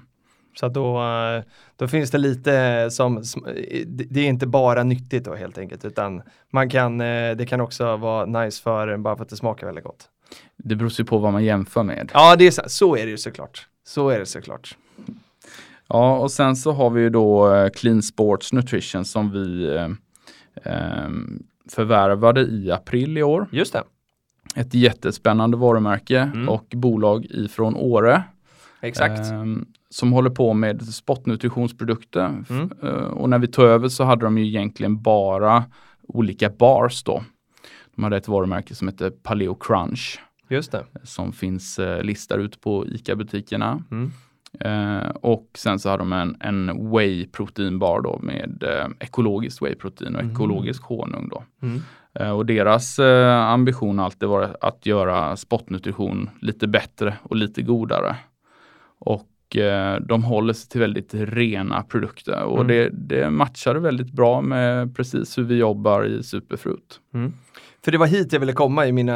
Så 0.61 0.69
då, 0.69 1.03
eh, 1.03 1.43
då 1.77 1.89
finns 1.89 2.11
det 2.11 2.19
lite 2.19 2.89
som, 2.91 3.25
som, 3.25 3.43
det 3.87 4.21
är 4.21 4.29
inte 4.29 4.47
bara 4.47 4.83
nyttigt 4.83 5.25
då 5.25 5.35
helt 5.35 5.59
enkelt, 5.59 5.85
utan 5.85 6.23
man 6.51 6.71
kan, 6.71 7.01
eh, 7.01 7.37
det 7.37 7.47
kan 7.47 7.61
också 7.61 7.97
vara 7.97 8.27
nice 8.27 8.63
för 8.63 8.97
bara 8.97 9.17
för 9.17 9.23
att 9.23 9.31
det 9.31 9.37
smakar 9.37 9.67
väldigt 9.67 9.85
gott. 9.85 10.09
Det 10.57 10.77
beror 10.77 10.93
ju 10.99 11.05
på 11.05 11.19
vad 11.19 11.33
man 11.33 11.45
jämför 11.45 11.83
med. 11.83 12.11
Ja, 12.15 12.37
det 12.37 12.47
är 12.47 12.51
så, 12.51 12.63
så 12.67 12.97
är 12.97 13.05
det 13.05 13.11
ju 13.11 13.19
såklart. 13.19 13.67
Så 13.85 14.09
är 14.09 14.19
det 14.19 14.27
såklart. 14.27 14.77
Ja, 15.89 16.19
och 16.19 16.31
sen 16.31 16.57
så 16.57 16.73
har 16.73 16.91
vi 16.91 17.01
ju 17.01 17.11
då 17.11 17.55
eh, 17.55 17.69
Clean 17.71 18.03
Sports 18.03 18.53
Nutrition 18.53 19.05
som 19.05 19.31
vi 19.31 19.75
eh, 19.75 19.85
eh, 20.73 21.09
förvärvade 21.71 22.41
i 22.41 22.71
april 22.71 23.19
i 23.19 23.23
år. 23.23 23.47
Just 23.53 23.73
det, 23.73 23.83
Ett 24.57 24.75
jättespännande 24.75 25.57
varumärke 25.57 26.19
Mm. 26.21 26.49
och 26.49 26.67
bolag 26.77 27.25
ifrån 27.31 27.77
Åre. 27.77 28.23
exakt. 28.81 29.21
ehm, 29.31 29.67
som 29.91 30.13
håller 30.13 30.31
på 30.31 30.55
med 30.55 30.83
sportnutritionsprodukter. 30.83 32.39
F- 32.43 32.51
Mm. 32.51 32.71
eh, 32.83 32.89
och 32.91 33.31
när 33.31 33.39
vi 33.39 33.47
tog 33.47 33.65
över 33.65 33.89
så 33.89 34.05
hade 34.05 34.25
de 34.27 34.39
ju 34.39 34.47
egentligen 34.47 35.03
bara 35.03 35.65
olika 36.09 36.51
bars 36.51 37.03
då. 37.03 37.23
De 37.95 38.05
hade 38.05 38.17
ett 38.17 38.29
varumärke 38.29 38.75
som 38.75 38.89
heter 38.89 39.11
Paleo 39.11 39.55
Crunch 39.55 40.21
Just 40.49 40.73
det. 40.73 40.85
som 41.03 41.33
finns 41.33 41.79
eh, 41.79 42.03
listad 42.03 42.37
ute 42.37 42.59
på 42.59 42.87
ICA-butikerna. 42.87 43.83
Mm. 43.91 44.13
Eh, 44.61 45.09
och 45.09 45.47
sen 45.55 45.79
så 45.79 45.91
har 45.91 45.99
de 45.99 46.13
en, 46.13 46.37
en 46.41 46.91
whey 46.91 47.27
proteinbar 47.27 48.01
då 48.01 48.19
med 48.23 48.63
eh, 48.63 48.87
ekologiskt 49.01 49.63
whey 49.63 49.75
protein 49.75 50.17
och 50.17 50.23
Mhm. 50.25 50.33
ekologisk 50.33 50.83
honung 50.83 51.29
då. 51.29 51.45
Mm. 51.63 51.83
Eh, 52.15 52.31
och 52.31 52.47
deras 52.47 52.99
eh, 52.99 53.37
ambition 53.39 53.99
har 53.99 54.05
alltid 54.05 54.29
varit 54.29 54.51
att 54.61 54.87
göra 54.87 55.37
sportnutrition 55.37 56.31
lite 56.41 56.67
bättre 56.69 57.15
och 57.23 57.37
lite 57.37 57.63
godare. 57.63 58.17
Och 58.99 59.57
eh, 59.57 60.01
de 60.01 60.25
håller 60.25 60.53
sig 60.53 60.69
till 60.69 60.81
väldigt 60.81 61.15
rena 61.15 61.83
produkter 61.83 62.43
och 62.43 62.61
Mm. 62.61 62.67
det, 62.69 62.91
det 62.93 63.31
matchar 63.31 63.75
väldigt 63.75 64.13
bra 64.13 64.41
med 64.41 64.97
precis 64.97 65.39
hur 65.39 65.43
vi 65.43 65.55
jobbar 65.57 66.05
i 66.05 66.23
Superfruit. 66.23 67.01
För 67.87 67.93
det 67.93 67.99
var 67.99 68.07
hit 68.07 68.33
jag 68.33 68.41
ville 68.41 68.53
komma 68.53 68.87
i 68.87 68.93
mina, 68.93 69.15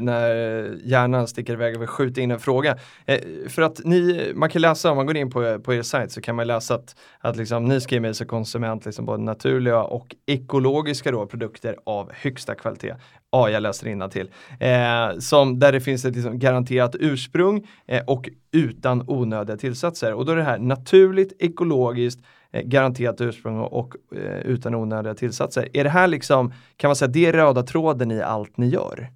när 0.00 0.78
hjärnan 0.84 1.28
sticker 1.28 1.52
iväg 1.52 1.74
och 1.74 1.82
vill 1.82 1.88
skjuta 1.88 2.20
in 2.20 2.30
en 2.30 2.40
fråga. 2.40 2.76
Eh, 3.06 3.18
för 3.48 3.62
att 3.62 3.80
ni, 3.84 4.32
man 4.34 4.50
kan 4.50 4.62
läsa, 4.62 4.90
om 4.90 4.96
man 4.96 5.06
går 5.06 5.16
in 5.16 5.30
på, 5.30 5.58
på 5.58 5.74
er 5.74 5.82
sajt 5.82 6.12
så 6.12 6.20
kan 6.20 6.36
man 6.36 6.46
läsa 6.46 6.74
att, 6.74 6.96
att 7.20 7.36
liksom, 7.36 7.64
ni 7.64 7.80
ska 7.80 7.94
ge 7.94 8.00
mig 8.00 8.14
som 8.14 8.26
konsument 8.26 8.86
liksom 8.86 9.04
både 9.04 9.22
naturliga 9.22 9.82
och 9.82 10.14
ekologiska 10.26 11.10
då, 11.10 11.26
produkter 11.26 11.76
av 11.86 12.10
högsta 12.14 12.54
kvalitet. 12.54 12.94
Ja, 13.30 13.50
jag 13.50 13.62
läser 13.62 14.08
till. 14.08 14.30
Eh, 14.60 15.18
som, 15.18 15.58
där 15.58 15.72
det 15.72 15.80
finns 15.80 16.04
ett 16.04 16.14
liksom, 16.14 16.38
garanterat 16.38 16.96
ursprung 17.00 17.66
eh, 17.86 18.02
och 18.06 18.28
utan 18.52 19.04
onödiga 19.08 19.56
tillsatser. 19.56 20.14
Och 20.14 20.24
då 20.24 20.32
är 20.32 20.36
det 20.36 20.42
här 20.42 20.58
naturligt, 20.58 21.32
ekologiskt, 21.38 22.20
garanterat 22.64 23.20
ursprung 23.20 23.58
och, 23.58 23.72
och 23.78 23.96
eh, 24.16 24.38
utan 24.38 24.74
onödiga 24.74 25.14
tillsatser. 25.14 25.68
Är 25.72 25.84
det 25.84 25.90
här 25.90 26.08
liksom, 26.08 26.52
kan 26.76 26.88
man 26.88 26.96
säga, 26.96 27.08
det 27.08 27.26
är 27.26 27.32
röda 27.32 27.62
tråden 27.62 28.10
i 28.10 28.22
allt 28.22 28.56
ni 28.56 28.68
gör? 28.68 29.10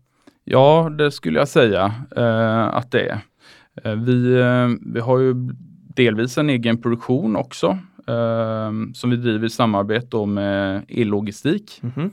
Ja, 0.45 0.91
det 0.99 1.11
skulle 1.11 1.39
jag 1.39 1.49
säga 1.49 1.95
eh, 2.17 2.75
att 2.75 2.91
det 2.91 3.09
är. 3.09 3.19
Eh, 3.85 3.95
vi, 3.95 4.41
eh, 4.41 4.69
vi 4.95 5.01
har 5.01 5.19
ju 5.19 5.35
delvis 5.97 6.39
en 6.39 6.51
egen 6.51 6.83
produktion 6.83 7.37
också 7.37 7.79
eh, 8.09 8.73
som 8.95 9.11
vi 9.11 9.17
driver 9.17 9.47
i 9.47 9.51
samarbete 9.51 10.27
med 10.27 10.85
e-logistik. 10.89 11.81
Mhm. 11.83 12.11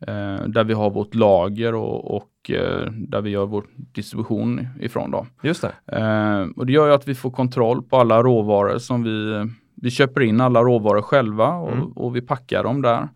eh, 0.00 0.46
där 0.46 0.64
vi 0.64 0.74
har 0.74 0.90
vårt 0.90 1.14
lager 1.14 1.74
och, 1.74 2.16
och 2.16 2.50
eh, 2.50 2.90
där 2.92 3.20
vi 3.20 3.30
gör 3.30 3.46
vår 3.46 3.64
distribution 3.76 4.66
ifrån. 4.80 5.10
Då. 5.10 5.26
Just 5.42 5.62
det. 5.62 5.96
Eh, 5.98 6.48
och 6.56 6.66
det 6.66 6.72
gör 6.72 6.86
ju 6.86 6.92
att 6.92 7.08
vi 7.08 7.14
får 7.14 7.30
kontroll 7.30 7.82
på 7.82 7.96
alla 7.96 8.22
råvaror 8.22 8.78
som 8.78 9.02
vi, 9.02 9.46
vi 9.82 9.90
köper 9.90 10.20
in 10.20 10.40
alla 10.40 10.60
råvaror 10.62 11.02
själva 11.02 11.48
och, 11.48 11.72
Mm. 11.72 11.92
och 11.92 12.16
vi 12.16 12.20
packar 12.20 12.62
dem 12.64 12.82
där. 12.82 13.08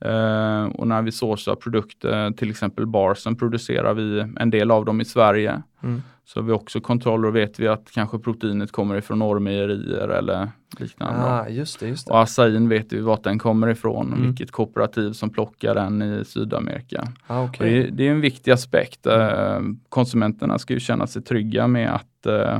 Eh, 0.00 0.64
och 0.64 0.86
när 0.88 1.02
vi 1.02 1.12
sourcar 1.12 1.54
produkter, 1.54 2.30
till 2.30 2.50
exempel 2.50 2.86
barsen, 2.86 3.36
producerar 3.36 3.94
vi 3.94 4.24
en 4.40 4.50
del 4.50 4.70
av 4.70 4.84
dem 4.84 5.00
i 5.00 5.04
Sverige. 5.04 5.62
Mm. 5.82 6.02
Så 6.24 6.40
har 6.40 6.44
vi 6.46 6.52
också 6.52 6.80
kontroll 6.80 7.26
och 7.26 7.36
vet 7.36 7.60
vi 7.60 7.68
att 7.68 7.90
kanske 7.94 8.18
proteinet 8.18 8.72
kommer 8.72 8.96
ifrån 8.96 9.18
Norrmejerier 9.18 10.08
eller 10.08 10.48
liknande. 10.78 11.20
Ah, 11.24 11.48
just 11.48 11.80
det, 11.80 11.88
just 11.88 12.06
det. 12.06 12.12
Och 12.12 12.20
acain 12.20 12.68
vet 12.68 12.92
vi 12.92 13.00
vart 13.00 13.24
den 13.24 13.38
kommer 13.38 13.68
ifrån, 13.68 14.06
Mm. 14.12 14.22
vilket 14.26 14.50
kooperativ 14.50 15.12
som 15.12 15.30
plockar 15.30 15.74
den 15.74 16.02
i 16.02 16.24
Sydamerika. 16.24 17.08
Ah, 17.26 17.44
okej. 17.44 17.72
det, 17.82 17.90
det 17.90 18.06
är 18.08 18.10
en 18.10 18.20
viktig 18.20 18.50
aspekt. 18.50 19.06
Eh, 19.06 19.60
konsumenterna 19.88 20.58
ska 20.58 20.74
ju 20.74 20.80
känna 20.80 21.06
sig 21.06 21.22
trygga 21.22 21.66
med 21.66 21.94
att 21.94 22.26
eh, 22.26 22.58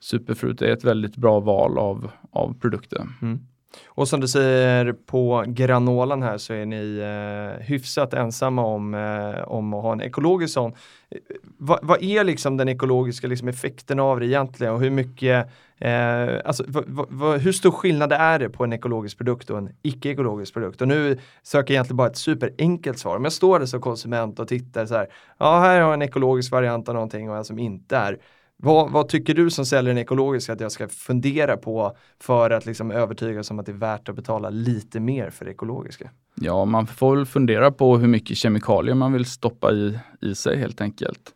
Superfruit 0.00 0.62
är 0.62 0.72
ett 0.72 0.84
väldigt 0.84 1.16
bra 1.16 1.40
val 1.40 1.78
av, 1.78 2.10
av 2.38 2.58
produkter. 2.60 3.06
Mm. 3.22 3.40
Och 3.86 4.08
som 4.08 4.20
du 4.20 4.28
säger 4.28 4.92
på 4.92 5.44
granolan 5.46 6.22
här 6.22 6.38
så 6.38 6.52
är 6.52 6.66
ni 6.66 6.98
eh, 6.98 7.66
hyfsat 7.66 8.14
ensamma 8.14 8.64
om, 8.64 8.94
eh, 8.94 9.48
om 9.48 9.74
att 9.74 9.82
ha 9.82 9.92
en 9.92 10.00
ekologisk 10.00 10.54
sån. 10.54 10.72
Eh, 11.10 11.18
va, 11.58 11.78
vad, 11.82 12.02
är 12.02 12.24
liksom 12.24 12.56
den 12.56 12.68
ekologiska 12.68 13.26
liksom 13.26 13.48
effekten 13.48 14.00
av 14.00 14.20
det 14.20 14.26
egentligen 14.26 14.72
och 14.72 14.80
hur 14.80 14.90
mycket, 14.90 15.48
eh, 15.78 16.28
alltså, 16.44 16.64
va, 16.66 17.06
va, 17.08 17.36
hur 17.36 17.52
stor 17.52 17.70
skillnad 17.70 18.12
är 18.12 18.38
det 18.38 18.48
på 18.48 18.64
en 18.64 18.72
ekologisk 18.72 19.18
produkt 19.18 19.50
och 19.50 19.58
en 19.58 19.70
icke-ekologisk 19.82 20.54
produkt? 20.54 20.80
Och 20.80 20.88
nu 20.88 21.18
söker 21.42 21.74
jag 21.74 21.76
egentligen 21.76 21.96
bara 21.96 22.08
ett 22.08 22.16
superenkelt 22.16 22.98
svar. 22.98 23.16
Om 23.16 23.24
jag 23.24 23.32
står 23.32 23.58
där 23.58 23.66
som 23.66 23.80
konsument 23.80 24.38
och 24.38 24.48
tittar 24.48 24.86
så 24.86 24.94
här, 24.94 25.08
ja 25.38 25.60
här 25.60 25.80
har 25.80 25.86
jag 25.86 25.94
en 25.94 26.02
ekologisk 26.02 26.52
variant 26.52 26.88
av 26.88 26.94
någonting 26.94 27.30
och 27.30 27.36
en 27.36 27.44
som 27.44 27.58
inte 27.58 27.96
är. 27.96 28.18
Vad, 28.62 28.90
vad 28.90 29.08
tycker 29.08 29.34
du 29.34 29.50
som 29.50 29.66
säljer 29.66 29.94
den 29.94 30.02
ekologiska 30.02 30.52
att 30.52 30.60
jag 30.60 30.72
ska 30.72 30.88
fundera 30.88 31.56
på 31.56 31.96
för 32.20 32.50
att 32.50 32.66
liksom 32.66 32.90
övertygas 32.90 33.50
om 33.50 33.58
att 33.58 33.66
det 33.66 33.72
är 33.72 33.76
värt 33.76 34.08
att 34.08 34.16
betala 34.16 34.50
lite 34.50 35.00
mer 35.00 35.30
för 35.30 35.44
det 35.44 35.50
ekologiska? 35.50 36.10
Ja, 36.34 36.64
man 36.64 36.86
får 36.86 37.16
väl 37.16 37.26
fundera 37.26 37.70
på 37.72 37.98
hur 37.98 38.08
mycket 38.08 38.36
kemikalier 38.36 38.94
man 38.94 39.12
vill 39.12 39.24
stoppa 39.24 39.72
i, 39.72 39.98
i 40.20 40.34
sig 40.34 40.58
helt 40.58 40.80
enkelt. 40.80 41.30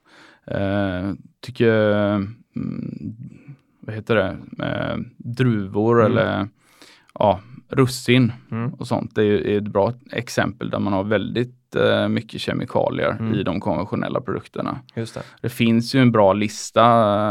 Eh, 0.47 1.13
tycker, 1.41 1.81
mm, 2.13 2.37
vad 3.81 3.95
heter 3.95 4.15
det, 4.17 4.37
eh, 4.65 4.97
druvor 5.17 6.01
Mm. 6.01 6.13
eller 6.13 6.49
ja, 7.15 7.41
russin 7.73 8.33
Mm. 8.51 8.75
och 8.75 8.87
sånt. 8.87 9.15
Det 9.15 9.23
är, 9.25 9.47
är 9.47 9.59
ett 9.59 9.69
bra 9.69 9.93
exempel 10.13 10.71
där 10.71 10.79
man 10.79 10.93
har 10.93 11.05
väldigt 11.05 11.77
eh, 11.77 12.09
mycket 12.09 12.41
kemikalier 12.41 13.11
Mm. 13.21 13.35
i 13.35 13.43
de 13.43 13.61
konventionella 13.61 14.21
produkterna. 14.21 14.79
Just 14.97 15.15
det. 15.15 15.23
Det 15.41 15.49
finns 15.49 15.95
ju 15.95 16.01
en 16.01 16.13
bra 16.13 16.33
lista 16.33 16.85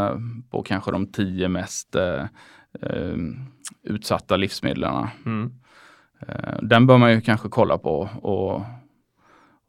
eh, 0.09 0.17
på 0.51 0.63
kanske 0.63 0.91
de 0.91 1.05
tio 1.11 1.47
mest 1.47 1.95
eh, 1.95 2.23
eh, 2.81 3.15
utsatta 3.83 4.35
livsmedlen. 4.37 5.07
Mm. 5.25 5.51
Eh, 6.27 6.57
Den 6.61 6.87
bör 6.87 6.97
man 6.97 7.11
ju 7.11 7.21
kanske 7.21 7.49
kolla 7.49 7.77
på 7.77 8.09
och, 8.21 8.61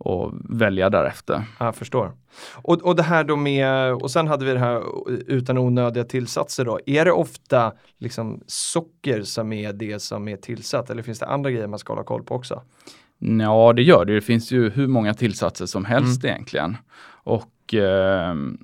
och 0.05 0.33
välja 0.49 0.91
därefter. 0.91 1.45
Jag 1.59 1.77
förstår. 1.77 2.13
Och, 2.53 2.83
och 2.83 2.97
det 2.97 3.03
här 3.03 3.25
då 3.25 3.37
med, 3.37 3.95
och 3.95 4.11
sen 4.11 4.29
hade 4.29 4.45
vi 4.45 4.53
det 4.53 4.59
här 4.59 4.83
utan 5.27 5.59
onödiga 5.59 6.05
tillsatser 6.05 6.65
då. 6.65 6.81
Är 6.87 7.05
det 7.05 7.13
ofta 7.13 7.73
liksom 7.99 8.43
socker 8.47 9.23
som 9.23 9.53
är 9.53 9.73
det 9.73 10.03
som 10.03 10.29
är 10.29 10.37
tillsatt 10.37 10.91
eller 10.91 11.03
finns 11.03 11.19
det 11.19 11.27
andra 11.27 11.51
grejer 11.51 11.67
man 11.67 11.79
ska 11.79 11.93
hålla 11.93 12.05
koll 12.05 12.23
på 12.23 12.35
också? 12.35 12.63
Ja, 13.19 13.73
det 13.73 13.83
gör 13.83 14.05
det. 14.05 14.15
Det 14.15 14.21
finns 14.21 14.53
ju 14.53 14.71
hur 14.71 14.87
många 14.87 15.15
tillsatser 15.15 15.67
som 15.67 15.85
helst 15.85 16.25
egentligen. 16.25 16.77
Och 17.25 17.75
ehm, 17.75 18.59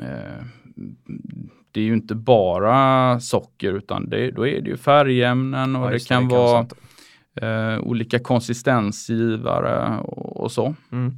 eh, 0.00 0.44
det 1.72 1.80
är 1.80 1.84
ju 1.84 1.92
inte 1.92 2.14
bara 2.14 3.20
socker 3.20 3.72
utan 3.72 4.08
det, 4.08 4.30
då 4.30 4.46
är 4.46 4.60
det 4.60 4.70
ju 4.70 4.76
färgämnen 4.76 5.76
och 5.76 5.86
Ja, 5.86 5.90
det 5.90 6.08
kan 6.08 6.28
det 6.28 6.34
vara 6.34 6.46
vara 6.46 6.62
sånt. 6.62 6.72
Eh, 7.36 7.78
olika 7.80 8.18
konsistensgivare 8.18 9.98
och, 10.00 10.36
och 10.36 10.52
så. 10.52 10.74
Mm. 10.92 11.12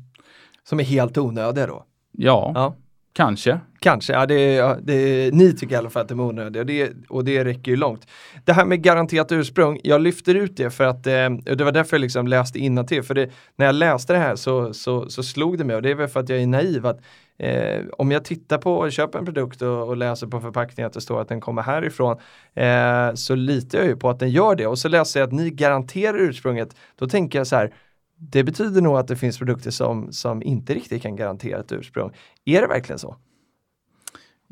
Som 0.69 0.81
är 0.81 0.85
helt 0.85 1.19
onödiga 1.19 1.67
då? 1.67 1.85
Ja, 2.13 2.53
Ja. 2.55 2.77
kanske. 3.13 3.61
Kanske, 3.81 4.13
ja, 4.13 4.27
det, 4.27 4.53
ja, 4.55 4.77
det, 4.83 5.35
ni 5.35 5.53
tycker 5.53 5.75
i 5.75 5.79
alla 5.79 5.91
fall 5.91 6.03
att 6.03 6.09
de 6.09 6.21
är 6.21 6.25
onödiga 6.25 6.61
och 6.63 6.67
det, 6.67 6.93
och 7.09 7.25
det 7.25 7.45
räcker 7.45 7.71
ju 7.71 7.77
långt. 7.77 8.07
Det 8.45 8.53
här 8.53 8.65
med 8.65 8.83
garanterat 8.83 9.33
ursprung, 9.33 9.81
jag 9.85 10.01
lyfter 10.01 10.35
ut 10.35 10.57
det 10.57 10.71
för 10.71 10.85
att 10.85 11.07
eh, 11.07 11.31
det 11.57 11.65
var 11.65 11.73
därför 11.73 11.97
jag 11.97 12.01
liksom 12.01 12.27
läste 12.29 12.59
innantill. 12.59 13.03
För 13.03 13.15
det, 13.15 13.31
när 13.57 13.67
jag 13.67 13.75
läste 13.75 14.13
det 14.13 14.19
här 14.19 14.37
så, 14.37 14.75
så, 14.75 15.09
så 15.09 15.23
slog 15.23 15.59
det 15.59 15.65
mig 15.65 15.77
och 15.77 15.83
det 15.83 15.91
är 15.91 15.95
väl 15.95 16.09
för 16.09 16.21
att 16.21 16.29
jag 16.29 16.39
är 16.43 16.47
naiv 16.47 16.87
att 16.87 17.01
eh, 17.43 17.85
om 17.99 18.11
jag 18.11 18.25
tittar 18.25 18.59
på 18.59 18.75
och 18.75 18.93
köper 18.93 19.19
en 19.19 19.25
produkt 19.25 19.63
och, 19.63 19.89
och 19.89 19.97
läser 19.97 20.27
på 20.27 20.41
förpackningen 20.41 20.87
att 20.87 20.93
det 20.93 21.01
står 21.01 21.21
att 21.21 21.29
den 21.29 21.41
kommer 21.41 21.63
härifrån 21.63 22.17
eh, 22.55 23.15
så 23.15 23.35
litar 23.35 23.79
jag 23.79 23.87
ju 23.87 23.97
på 23.97 24.11
att 24.11 24.19
den 24.19 24.31
gör 24.31 24.55
det 24.55 24.67
och 24.67 24.79
så 24.79 24.89
läser 24.89 25.21
jag 25.21 25.27
att 25.27 25.33
ni 25.33 25.51
garanterar 25.51 26.19
ursprunget. 26.19 26.77
Då 26.99 27.09
tänker 27.09 27.39
jag 27.39 27.47
så 27.47 27.57
här 27.57 27.75
det 28.17 28.45
betyder 28.45 28.81
nog 28.81 28.97
att 28.97 29.09
det 29.09 29.17
finns 29.17 29.39
produkter 29.39 29.71
som, 29.71 30.13
som 30.13 30.43
inte 30.43 30.75
riktigt 30.75 31.03
kan 31.03 31.17
garantera 31.17 31.61
ett 31.61 31.73
ursprung. 31.73 32.11
Är 32.45 32.61
det 32.61 32.67
verkligen 32.67 32.99
så? 32.99 33.17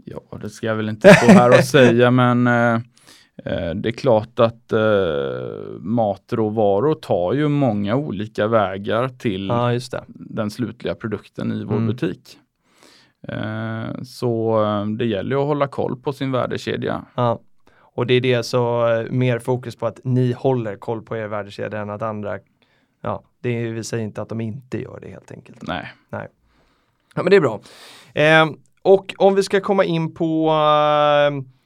Ja, 0.04 0.20
det 0.40 0.50
ska 0.50 0.66
jag 0.66 0.74
väl 0.76 0.88
inte 0.88 1.14
stå 1.14 1.26
här 1.32 1.48
och 1.58 1.64
säga, 1.64 2.10
men 2.20 2.46
eh, 2.46 2.74
eh, 3.44 3.74
det 3.74 3.88
är 3.88 3.92
klart 3.92 4.40
att 4.40 4.72
eh, 4.72 4.80
matråvaror 5.80 6.94
tar 6.94 7.32
ju 7.32 7.48
många 7.48 7.96
olika 7.96 8.46
vägar 8.46 9.08
till 9.08 9.48
Ja, 9.48 9.78
den 10.08 10.50
slutliga 10.50 10.94
produkten 10.94 11.52
i 11.52 11.64
vår 11.64 11.74
Mm. 11.74 11.86
butik. 11.86 12.38
Eh, 13.28 14.02
så 14.02 14.62
eh, 14.64 14.86
det 14.86 15.04
gäller 15.04 15.36
ju 15.36 15.42
att 15.42 15.46
hålla 15.46 15.68
koll 15.68 15.96
på 15.96 16.12
sin 16.12 16.32
värdekedja. 16.32 17.04
Ja. 17.14 17.40
Och 17.78 18.06
det 18.06 18.14
är 18.14 18.20
det 18.20 18.42
så 18.42 18.88
eh, 18.88 19.10
mer 19.10 19.38
fokus 19.38 19.76
på 19.76 19.86
att 19.86 20.00
ni 20.04 20.32
håller 20.32 20.76
koll 20.76 21.02
på 21.02 21.16
er 21.16 21.26
värdekedja 21.26 21.80
än 21.80 21.90
att 21.90 22.02
andra, 22.02 22.38
ja, 23.00 23.22
det 23.40 23.70
visar 23.70 23.98
inte 23.98 24.22
att 24.22 24.28
de 24.28 24.40
inte 24.40 24.82
gör 24.82 24.98
det 25.02 25.08
helt 25.08 25.32
enkelt. 25.32 25.62
Nej, 25.62 25.88
Ja, 27.14 27.22
men 27.22 27.30
det 27.30 27.36
är 27.36 27.40
bra. 27.40 27.60
Eh, 28.14 28.46
och 28.82 29.14
om 29.18 29.34
vi 29.34 29.42
ska 29.42 29.60
komma 29.60 29.84
in 29.84 30.14
på 30.14 30.50
Eh, 30.50 31.59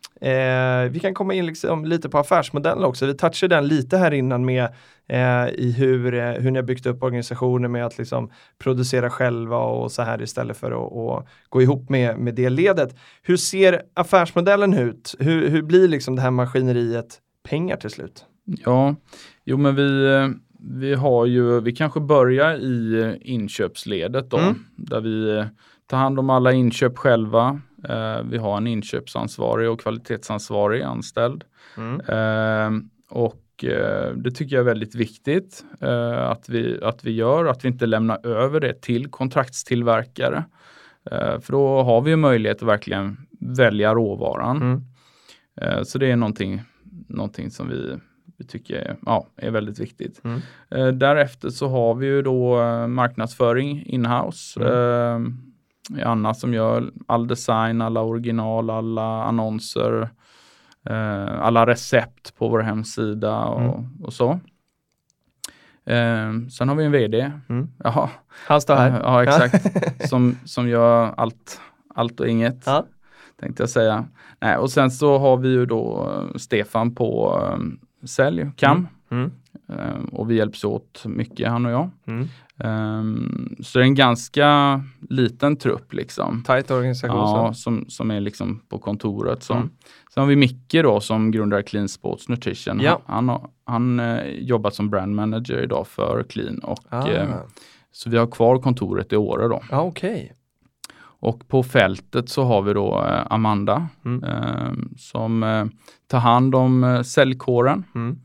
vi 0.90 1.00
kan 1.00 1.14
komma 1.14 1.34
in 1.34 1.46
liksom 1.46 1.84
lite 1.84 2.08
på 2.08 2.18
affärsmodellen 2.18 2.84
också. 2.84 3.06
Vi 3.06 3.14
touchade 3.14 3.54
den 3.54 3.68
lite 3.68 3.96
här 3.96 4.10
innan 4.14 4.44
med 4.44 4.64
eh, 5.08 5.48
i 5.48 5.74
hur, 5.78 6.14
eh, 6.14 6.30
hur 6.30 6.50
ni 6.50 6.58
har 6.58 6.66
byggt 6.66 6.87
upp 6.87 7.02
organisationer 7.02 7.68
med 7.68 7.87
att 7.87 7.98
liksom 7.98 8.30
producera 8.58 9.10
själva 9.10 9.58
och 9.58 9.92
så 9.92 10.02
här 10.02 10.22
istället 10.22 10.56
för 10.56 10.70
att, 10.70 10.92
att 10.92 11.28
gå 11.48 11.62
ihop 11.62 11.90
med, 11.90 12.18
med 12.18 12.34
det 12.34 12.50
ledet. 12.50 12.96
Hur 13.22 13.37
ser 13.37 13.82
affärsmodellen 13.94 14.74
ut? 14.74 15.14
Hur, 15.18 15.48
hur 15.48 15.62
blir 15.62 15.88
liksom 15.88 16.16
det 16.16 16.22
här 16.22 16.30
maskineriet 16.30 17.18
pengar 17.48 17.76
till 17.76 17.90
slut? 17.90 18.24
Ja, 18.44 18.96
jo 19.44 19.56
men 19.56 19.74
vi, 19.74 20.06
eh, 20.14 20.28
vi 20.70 20.94
har 20.94 21.26
ju, 21.26 21.60
vi 21.60 21.72
kanske 21.72 22.00
börjar 22.00 22.54
i 22.54 23.00
eh, 23.02 23.32
inköpsledet 23.32 24.30
då, 24.30 24.38
Mm. 24.38 24.54
där 24.76 25.00
vi 25.00 25.44
tar 25.86 25.98
hand 25.98 26.18
om 26.18 26.30
alla 26.30 26.52
inköp 26.52 26.98
själva. 26.98 27.60
Eh, 27.88 28.22
vi 28.30 28.38
har 28.38 28.56
en 28.56 28.66
inköpsansvarig 28.66 29.70
och 29.70 29.80
kvalitetsansvarig 29.80 30.82
anställd. 30.82 31.44
Mm. 31.76 32.00
Eh, 32.00 32.80
och 33.10 33.64
eh, 33.64 34.12
det 34.14 34.30
tycker 34.30 34.56
jag 34.56 34.60
är 34.60 34.66
väldigt 34.66 34.94
viktigt 34.94 35.64
att, 36.18 36.48
vi, 36.48 36.80
att 36.82 37.04
vi 37.04 37.10
gör, 37.10 37.44
att 37.44 37.64
vi 37.64 37.68
inte 37.68 37.86
lämnar 37.86 38.26
över 38.26 38.60
det 38.60 38.82
till 38.82 39.10
kontraktstillverkare. 39.10 40.44
För 41.10 41.52
då 41.52 41.82
har 41.82 42.00
vi 42.00 42.10
ju 42.10 42.16
möjlighet 42.16 42.62
att 42.62 42.68
verkligen 42.68 43.16
välja 43.40 43.94
råvaran. 43.94 44.56
Mm. 45.60 45.84
Så 45.84 45.98
det 45.98 46.10
är 46.10 46.16
någonting, 46.16 46.62
någonting 47.08 47.50
som 47.50 47.68
vi, 47.68 47.98
vi 48.38 48.44
tycker 48.44 48.74
är, 48.74 48.96
ja, 49.06 49.28
är 49.36 49.50
väldigt 49.50 49.78
viktigt. 49.78 50.20
Mm. 50.24 50.40
Eh, 50.70 50.88
Därefter 50.88 51.48
så 51.48 51.68
har 51.68 51.94
vi 51.94 52.06
ju 52.06 52.22
då 52.22 52.56
marknadsföring 52.86 53.86
inhouse. 53.86 54.60
Mm. 54.60 54.72
Eh, 54.72 55.32
Anna 56.04 56.34
som 56.34 56.54
gör 56.54 56.92
all 57.06 57.26
design, 57.26 57.82
alla 57.82 58.00
original, 58.00 58.70
alla 58.70 59.22
annonser, 59.24 60.10
eh, 60.90 61.40
alla 61.40 61.66
recept 61.66 62.36
på 62.38 62.48
vår 62.48 62.60
hemsida 62.60 63.38
och, 63.44 63.60
Mm. 63.60 64.02
och 64.02 64.12
så. 64.12 64.40
Eh, 65.86 66.32
sen 66.50 66.68
har 66.68 66.74
vi 66.74 66.84
en 66.84 66.92
VD. 66.92 67.32
Mm. 67.48 67.68
Jaha, 67.84 68.10
Han 68.28 68.60
står 68.60 68.74
här. 68.74 69.00
Ja, 69.02 69.22
exakt. 69.22 70.08
som, 70.08 70.36
som 70.44 70.68
gör 70.68 71.14
allt, 71.16 71.60
allt 71.94 72.20
och 72.20 72.28
inget 72.28 72.62
Ja. 72.66 72.84
tänkte 73.40 73.62
jag 73.62 73.70
säga. 73.70 74.04
Nej, 74.40 74.56
och 74.56 74.70
sen 74.70 74.90
så 74.90 75.18
har 75.18 75.36
vi 75.36 75.48
ju 75.48 75.66
då 75.66 76.10
eh, 76.32 76.36
Stefan 76.36 76.94
på 76.94 77.38
um, 77.54 77.80
sälj, 78.04 78.50
KAM. 78.56 78.88
Mm. 79.10 79.24
Ehm, 79.24 79.32
och 80.12 80.31
vi 80.31 80.35
hjälps 80.35 80.64
åt 80.64 81.03
mycket 81.07 81.48
han 81.48 81.66
och 81.66 81.72
jag. 81.72 81.90
Mm. 82.07 82.29
Ehm, 82.59 83.57
så 83.61 83.79
det 83.79 83.83
är 83.85 83.87
en 83.87 83.94
ganska 83.94 84.81
liten 85.11 85.57
trupp 85.57 85.92
liksom. 85.92 86.42
Tight 86.46 86.70
organisation. 86.70 87.16
Ja, 87.16 87.55
som, 87.55 87.85
som 87.88 88.11
är 88.11 88.20
liksom 88.20 88.61
på 88.68 88.79
kontoret. 88.79 89.42
Så. 89.42 89.55
Mm. 89.55 89.70
Sen 90.14 90.20
har 90.22 90.29
vi 90.29 90.37
Micke 90.37 90.72
då 90.83 91.00
som 91.00 91.31
grundar 91.31 91.62
Clean 91.62 91.88
Sports 91.88 92.29
Nutrition. 92.29 92.81
Ja. 92.81 93.00
Han, 93.07 93.29
har, 93.29 93.48
han 93.66 94.00
eh, 94.00 94.24
jobbar 94.29 94.70
som 94.70 94.90
brand 94.90 95.14
manager 95.14 95.62
idag 95.62 95.87
för 95.87 96.22
Clean. 96.29 96.59
Och, 96.59 96.79
Ah. 96.88 97.09
eh, 97.09 97.29
så 97.92 98.11
vi 98.11 98.16
har 98.16 98.27
kvar 98.27 98.59
kontoret 98.59 99.12
i 99.12 99.16
Åre 99.16 99.48
då. 99.48 99.62
Ja, 99.70 99.81
okej. 99.83 100.33
Och 101.00 101.48
på 101.48 101.62
fältet 101.62 102.29
så 102.29 102.44
har 102.44 102.62
vi 102.62 102.72
då 102.72 103.05
eh, 103.05 103.22
Amanda 103.31 103.88
Mm. 104.05 104.88
som 104.96 105.42
eh, 105.42 105.64
tar 106.07 106.18
hand 106.18 106.55
om 106.55 107.03
säljkåren. 107.07 107.85
Mm. 107.94 108.18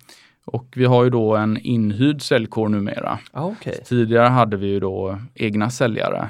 Och 0.49 0.73
vi 0.75 0.85
har 0.85 1.03
ju 1.03 1.09
då 1.09 1.35
en 1.35 1.57
inhyrd 1.57 2.21
säljkår 2.21 2.69
numera. 2.69 3.19
Ja, 3.33 3.43
okej. 3.59 3.81
Tidigare 3.85 4.27
hade 4.27 4.57
vi 4.57 4.67
ju 4.67 4.79
då 4.79 5.19
egna 5.35 5.69
säljare. 5.69 6.29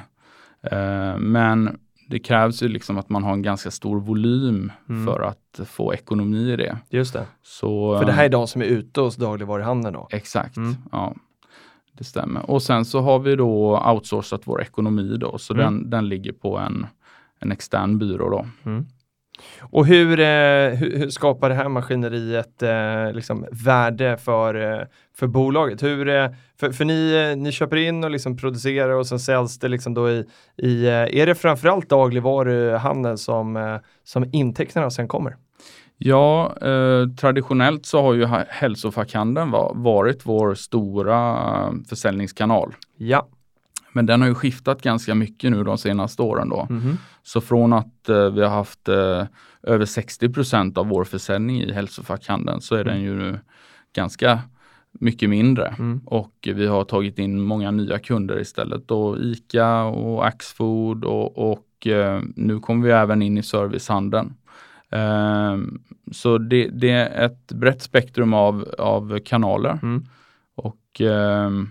Eh, 0.71 1.17
men 1.17 1.79
det 2.07 2.19
krävs 2.19 2.63
ju 2.63 2.67
liksom 2.67 2.97
att 2.97 3.09
man 3.09 3.23
har 3.23 3.33
en 3.33 3.41
ganska 3.41 3.71
stor 3.71 3.99
volym 3.99 4.71
Mm. 4.89 5.05
för 5.05 5.21
att 5.21 5.67
få 5.67 5.93
ekonomi 5.93 6.51
i 6.53 6.55
det. 6.55 6.77
Just 6.89 7.13
det. 7.13 7.25
Så, 7.43 7.97
För 7.99 8.05
det 8.05 8.11
här 8.11 8.21
eh, 8.23 8.25
är 8.25 8.29
de 8.29 8.47
som 8.47 8.61
är 8.61 8.65
ute 8.65 9.01
hos 9.01 9.15
dagligvaruhandeln 9.15 9.93
då? 9.93 10.07
Exakt, 10.11 10.57
Mm. 10.57 10.75
ja. 10.91 11.15
Det 11.97 12.03
stämmer. 12.03 12.51
Och 12.51 12.61
sen 12.63 12.85
så 12.85 12.99
har 13.01 13.19
vi 13.19 13.35
då 13.35 13.83
outsourcat 13.91 14.41
vår 14.45 14.61
ekonomi 14.61 15.17
då, 15.19 15.37
så 15.37 15.53
Mm. 15.53 15.65
den, 15.65 15.89
den 15.89 16.09
ligger 16.09 16.31
på 16.31 16.57
en, 16.57 16.85
en 17.39 17.51
extern 17.51 17.97
byrå 17.99 18.29
då. 18.29 18.45
Och 19.59 19.85
hur, 19.85 20.19
eh, 20.19 20.25
hur, 20.69 20.97
hur 20.97 21.09
skapar 21.09 21.49
det 21.49 21.55
här 21.55 21.69
maskineriet 21.69 22.63
eh, 22.63 23.13
liksom 23.13 23.45
värde 23.51 24.17
för, 24.17 24.79
eh, 24.79 24.85
för 25.17 25.27
bolaget? 25.27 25.83
Hur, 25.83 26.09
eh, 26.09 26.29
för 26.59 26.71
för 26.71 26.85
ni, 26.85 27.29
eh, 27.31 27.37
ni 27.37 27.51
köper 27.51 27.77
in 27.77 28.03
och 28.03 28.11
liksom 28.11 28.37
producerar 28.37 28.89
och 28.93 29.07
sen 29.07 29.19
säljs 29.19 29.59
det 29.59 29.67
liksom 29.67 29.93
då 29.93 30.09
i, 30.09 30.25
i 30.57 30.85
eh, 30.85 30.93
är 30.93 31.25
det 31.25 31.35
framförallt 31.35 31.89
dagligvaruhandeln 31.89 33.17
som, 33.17 33.79
som 34.03 34.25
intäkterna 34.31 34.89
sen 34.89 35.07
kommer? 35.07 35.35
Ja, 36.01 36.55
traditionellt 37.19 37.85
så 37.85 38.01
har 38.01 38.13
ju 38.13 38.25
ha- 38.25 38.43
hälsofackhandeln 38.47 39.51
va- 39.51 39.71
varit 39.75 40.25
vår 40.25 40.53
stora 40.53 41.37
försäljningskanal. 41.89 42.73
Ja. 42.97 43.27
Men 43.91 44.05
den 44.05 44.21
har 44.21 44.27
ju 44.27 44.35
skiftat 44.35 44.81
ganska 44.81 45.15
mycket 45.15 45.51
nu 45.51 45.63
de 45.63 45.77
senaste 45.77 46.21
åren 46.21 46.49
då. 46.49 46.67
Mhm. 46.69 46.97
Så 47.23 47.41
från 47.41 47.73
att 47.73 48.09
eh, 48.09 48.29
vi 48.29 48.41
har 48.41 48.49
haft 48.49 48.87
eh, 48.87 49.25
över 49.63 49.85
60% 49.85 50.77
av 50.77 50.87
vår 50.87 51.03
försäljning 51.03 51.61
i 51.61 51.73
hälsofackhandeln 51.73 52.61
så 52.61 52.75
är 52.75 52.83
den 52.83 53.01
ju 53.01 53.15
nu 53.15 53.39
ganska 53.95 54.39
mycket 54.91 55.29
mindre. 55.29 55.67
Mm. 55.79 56.01
Och 56.05 56.33
vi 56.53 56.67
har 56.67 56.83
tagit 56.83 57.19
in 57.19 57.41
många 57.41 57.71
nya 57.71 57.99
kunder 57.99 58.39
istället 58.39 58.87
då 58.87 59.17
ICA 59.17 59.83
och 59.83 60.27
Axfood 60.27 61.05
och, 61.05 61.51
och 61.51 61.87
eh, 61.87 62.21
nu 62.35 62.59
kommer 62.59 62.85
vi 62.85 62.91
även 62.91 63.21
in 63.21 63.37
i 63.37 63.43
servicehandeln. 63.43 64.33
Ehm, 64.91 65.81
så 66.11 66.37
det, 66.37 66.67
det 66.67 66.89
är 66.89 67.25
ett 67.25 67.51
brett 67.51 67.81
spektrum 67.81 68.33
av, 68.33 68.75
av 68.79 69.19
kanaler 69.19 69.79
Mm. 69.83 70.05
och 70.55 71.01
ehm, 71.01 71.69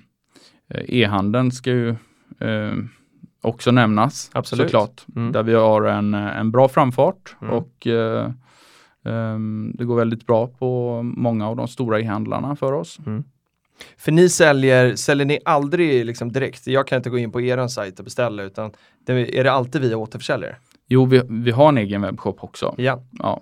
e-handeln 0.71 1.51
ska 1.53 1.71
ju 1.71 1.97
ehm, 2.41 2.89
också 3.43 3.71
nämnas 3.71 4.31
Absolut. 4.33 4.67
såklart. 4.67 5.05
Mm. 5.17 5.33
Där 5.33 5.43
vi 5.43 5.55
har 5.55 5.83
en, 5.83 6.15
en 6.15 6.51
bra 6.51 6.69
framfart 6.69 7.37
Mm. 7.43 7.55
och 7.55 7.87
eh, 7.87 8.31
ehm, 9.05 9.73
det 9.75 9.85
går 9.85 9.97
väldigt 9.97 10.27
bra 10.27 10.47
på 10.47 11.01
många 11.03 11.49
av 11.49 11.57
de 11.57 11.69
stora 11.69 12.01
e-handlarna 12.01 12.57
för 12.57 12.73
oss. 12.73 12.99
För 13.97 14.13
ni 14.13 14.29
säljer, 14.29 14.97
säljer 14.97 15.27
ni 15.27 15.39
aldrig 15.45 16.07
liksom 16.07 16.33
direkt? 16.33 16.67
Jag 16.67 16.87
kan 16.87 16.97
inte 16.97 17.11
gå 17.11 17.19
in 17.19 17.33
på 17.33 17.41
er 17.41 17.69
sajt 17.69 17.99
och 17.99 18.05
beställa 18.05 18.43
utan 18.43 18.73
det, 19.07 19.39
är 19.39 19.45
det 19.45 19.53
alltid 19.53 19.81
via 19.83 19.97
återförsäljare? 19.97 20.57
Jo, 20.89 21.05
vi, 21.05 21.23
vi 21.29 21.51
har 21.51 21.69
en 21.69 21.79
egen 21.79 22.03
webbshop 22.03 22.45
också. 22.45 22.75
Ja, 22.79 23.03
Ja, 23.19 23.41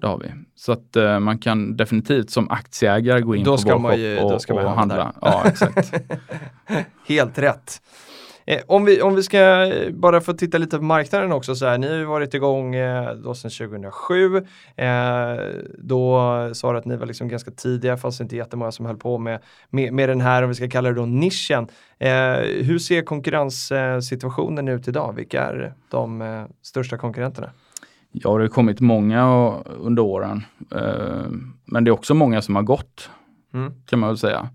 det 0.00 0.06
har 0.06 0.18
vi. 0.18 0.32
Så 0.54 0.72
att 0.72 0.96
eh, 0.96 1.18
man 1.20 1.38
kan 1.38 1.76
definitivt 1.76 2.30
som 2.30 2.50
aktieägare 2.50 3.20
gå 3.20 3.34
in 3.36 3.44
Då 3.44 3.52
på 3.52 3.58
ska 3.58 3.72
vår 3.72 3.78
man 3.78 3.96
shop 3.96 4.58
och, 4.58 4.64
och 4.64 4.70
handla 4.70 4.74
handla. 4.74 5.12
Ja, 5.20 5.42
exakt. 5.46 5.92
helt 7.08 7.38
rätt. 7.38 7.82
Eh, 8.50 8.60
om, 8.66 8.84
vi, 8.84 9.02
om 9.02 9.14
vi 9.14 9.22
ska 9.22 9.38
eh, 9.66 9.92
bara 9.92 10.20
få 10.20 10.32
titta 10.32 10.58
lite 10.58 10.78
på 10.78 10.84
marknaden 10.84 11.32
också 11.32 11.54
så 11.54 11.66
här, 11.66 11.78
ni 11.78 11.88
har 11.88 11.96
ju 11.96 12.04
varit 12.04 12.34
igång 12.34 12.74
eh, 12.74 13.14
då 13.14 13.34
sedan 13.34 13.50
2007. 13.50 14.36
Eh, 14.76 14.86
då 15.78 16.20
sa 16.54 16.72
du 16.72 16.78
att 16.78 16.84
ni 16.84 16.96
var 16.96 17.06
liksom 17.06 17.28
ganska 17.28 17.50
tidiga, 17.50 17.96
fast 17.96 18.20
inte 18.20 18.36
jättemånga 18.36 18.72
som 18.72 18.86
höll 18.86 18.96
på 18.96 19.18
med, 19.18 19.40
med, 19.70 19.92
med 19.92 20.08
den 20.08 20.20
här, 20.20 20.42
om 20.42 20.48
vi 20.48 20.54
ska 20.54 20.68
kalla 20.68 20.88
det 20.88 20.94
då 20.94 21.06
nischen. 21.06 21.68
Hur 22.62 22.78
ser 22.78 23.02
konkurrenssituationen 23.02 24.68
ut 24.68 24.88
idag? 24.88 25.12
Vilka 25.16 25.42
är 25.42 25.74
de 25.90 26.46
största 26.62 26.98
konkurrenterna? 26.98 27.50
Ja, 28.12 28.36
det 28.36 28.44
har 28.44 28.48
kommit 28.48 28.80
många 28.80 29.52
under 29.78 30.02
åren. 30.02 30.44
Men 31.64 31.84
det 31.84 31.88
är 31.88 31.92
också 31.92 32.14
många 32.14 32.42
som 32.42 32.56
har 32.56 32.62
gått, 32.62 33.10
Mm. 33.54 33.72
kan 33.86 33.98
man 33.98 34.08
väl 34.08 34.18
säga. 34.18 34.48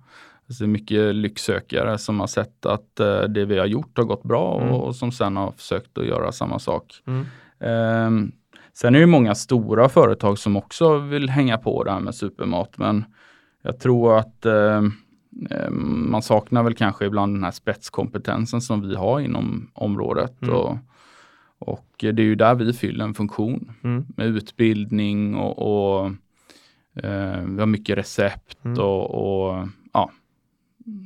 Så 0.50 0.64
det 0.64 0.66
är 0.66 0.68
mycket 0.68 1.16
lycksökare 1.16 1.98
som 1.98 2.20
har 2.20 2.28
sett 2.28 2.66
att 2.66 3.00
eh, 3.00 3.22
det 3.22 3.46
vi 3.46 3.58
har 3.60 3.66
gjort 3.66 3.98
har 3.98 4.04
gått 4.06 4.24
bra 4.24 4.62
Mm. 4.62 4.74
och, 4.74 4.96
som 4.96 5.12
sen 5.12 5.38
har 5.38 5.52
försökt 5.52 5.98
att 5.98 6.06
göra 6.06 6.32
samma 6.32 6.60
sak. 6.60 6.94
Mm. 7.08 7.26
Ehm, 7.60 8.32
sen 8.74 8.96
är 8.96 9.00
det 9.00 9.06
många 9.06 9.36
stora 9.36 9.90
företag 9.90 10.38
som 10.40 10.56
också 10.56 10.98
vill 10.98 11.30
hänga 11.30 11.58
på 11.58 11.84
det 11.84 11.92
här 11.92 12.00
med 12.00 12.16
supermat, 12.16 12.78
men 12.78 13.06
jag 13.62 13.80
tror 13.80 14.18
att 14.20 14.46
ehm, 14.46 14.92
man 16.10 16.22
saknar 16.22 16.64
väl 16.64 16.74
kanske 16.74 17.06
ibland 17.06 17.36
den 17.36 17.44
här 17.44 17.52
spetskompetensen 17.52 18.62
som 18.62 18.82
vi 18.90 18.96
har 18.96 19.20
inom 19.20 19.72
området. 19.74 20.42
Mm. 20.42 20.56
Och, 20.56 20.78
och 21.60 21.88
det 21.98 22.08
är 22.08 22.20
ju 22.20 22.36
där 22.36 22.56
vi 22.56 22.74
fyller 22.74 23.06
en 23.06 23.14
funktion 23.14 23.72
Mm. 23.84 24.06
med 24.18 24.28
utbildning 24.28 25.36
och, 25.36 25.58
och 25.60 26.06
eh, 27.04 27.42
vi 27.46 27.60
har 27.60 27.66
mycket 27.66 27.98
recept 27.98 28.66
Mm. 28.66 28.80
och, 28.80 29.12
och 29.50 29.68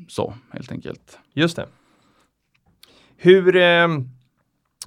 så 0.07 0.33
helt 0.51 0.71
enkelt. 0.71 1.19
Just 1.33 1.55
det. 1.55 1.67
Hur, 3.17 3.55
eh, 3.55 3.87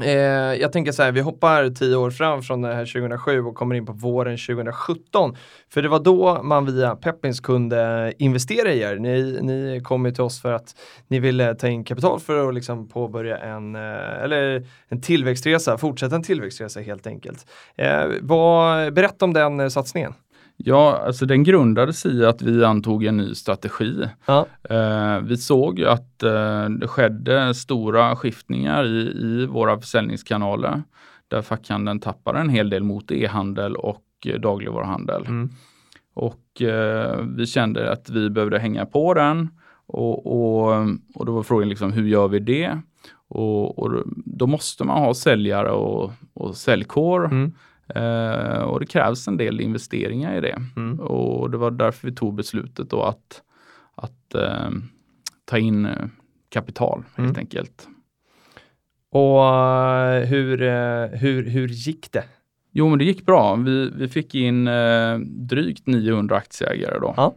Eh, 0.00 0.14
jag 0.60 0.72
tänker 0.72 0.92
så 0.92 1.02
här, 1.02 1.12
vi 1.12 1.20
hoppar 1.20 1.70
tio 1.70 1.96
år 1.96 2.10
fram 2.10 2.42
från 2.42 2.62
det 2.62 2.74
här 2.74 2.86
2007 2.86 3.40
och 3.40 3.54
kommer 3.54 3.74
in 3.74 3.86
på 3.86 3.92
våren 3.92 4.38
2017. 4.38 5.36
För 5.68 5.82
det 5.82 5.88
var 5.88 6.00
då 6.00 6.42
man 6.42 6.66
via 6.66 6.96
Peppins 6.96 7.40
kunde 7.40 8.12
investera 8.18 8.72
i 8.72 8.80
er. 8.80 8.96
Ni, 8.96 9.38
ni 9.42 9.80
kom 9.84 10.06
ju 10.06 10.12
till 10.12 10.22
oss 10.22 10.42
för 10.42 10.52
att 10.52 10.76
ni 11.08 11.20
ville 11.20 11.54
ta 11.54 11.68
in 11.68 11.84
kapital 11.84 12.20
för 12.20 12.48
att 12.48 12.54
liksom 12.54 12.88
påbörja 12.88 13.38
en, 13.38 13.74
eh, 13.74 14.22
eller 14.22 14.66
en 14.88 15.00
tillväxtresa, 15.00 15.78
fortsätta 15.78 16.16
en 16.16 16.22
tillväxtresa 16.22 16.80
helt 16.80 17.06
enkelt. 17.06 17.46
Eh, 17.76 18.04
vad, 18.20 18.94
berätta 18.94 19.24
om 19.24 19.32
den 19.32 19.60
eh, 19.60 19.68
satsningen. 19.68 20.14
Ja, 20.64 21.02
alltså 21.06 21.26
den 21.26 21.44
grundades 21.44 22.06
i 22.06 22.24
att 22.24 22.42
vi 22.42 22.64
antog 22.64 23.04
en 23.04 23.16
ny 23.16 23.34
strategi. 23.34 24.08
Ja. 24.26 24.46
Eh, 24.62 25.18
vi 25.20 25.36
såg 25.36 25.82
att 25.82 26.22
eh, 26.22 26.68
det 26.68 26.88
skedde 26.88 27.54
stora 27.54 28.16
skiftningar 28.16 28.84
i, 28.84 28.98
i 29.00 29.46
våra 29.46 29.80
försäljningskanaler 29.80 30.82
där 31.28 31.42
fackhandeln 31.42 32.00
tappade 32.00 32.38
en 32.38 32.48
hel 32.48 32.70
del 32.70 32.82
mot 32.82 33.10
e-handel 33.10 33.76
och 33.76 34.04
eh, 34.26 34.40
dagligvaruhandel. 34.40 35.26
Mm. 35.26 35.50
Och 36.14 36.62
eh, 36.62 37.20
vi 37.36 37.46
kände 37.46 37.92
att 37.92 38.10
vi 38.10 38.30
behövde 38.30 38.58
hänga 38.58 38.86
på 38.86 39.14
den 39.14 39.48
och, 39.86 40.26
och, 40.26 40.86
och 41.14 41.26
då 41.26 41.32
var 41.32 41.42
frågan 41.42 41.68
liksom 41.68 41.92
hur 41.92 42.06
gör 42.06 42.28
vi 42.28 42.38
det? 42.38 42.80
Och, 43.28 43.78
och 43.78 44.04
då 44.24 44.46
måste 44.46 44.84
man 44.84 45.02
ha 45.02 45.14
säljare 45.14 45.70
och, 45.70 46.12
och 46.34 46.56
säljkår. 46.56 47.24
Mm. 47.24 47.52
Eh, 47.94 48.62
och 48.62 48.80
det 48.80 48.86
krävs 48.86 49.28
en 49.28 49.36
del 49.36 49.60
investeringar 49.60 50.36
i 50.36 50.40
det. 50.40 50.62
Mm. 50.76 51.00
Och 51.00 51.50
det 51.50 51.56
var 51.58 51.70
därför 51.70 52.08
vi 52.08 52.14
tog 52.14 52.34
beslutet 52.34 52.90
då 52.90 53.02
att, 53.02 53.42
att 53.94 54.34
eh, 54.34 54.70
ta 55.44 55.58
in 55.58 55.86
eh, 55.86 55.92
kapital 56.48 57.04
helt 57.16 57.28
Mm. 57.28 57.38
enkelt. 57.38 57.88
Och 59.10 59.44
eh, 59.46 60.24
hur, 60.26 60.62
eh, 60.62 61.06
hur, 61.06 61.46
hur 61.50 61.68
gick 61.68 62.12
det? 62.12 62.24
Jo 62.72 62.88
men 62.88 62.98
det 62.98 63.04
gick 63.04 63.26
bra. 63.26 63.54
Vi, 63.56 63.90
vi 63.96 64.08
fick 64.08 64.34
in 64.34 64.68
eh, 64.68 65.18
drygt 65.18 65.86
900 65.86 66.36
aktieägare 66.36 66.98
då. 67.00 67.14
Ja. 67.16 67.34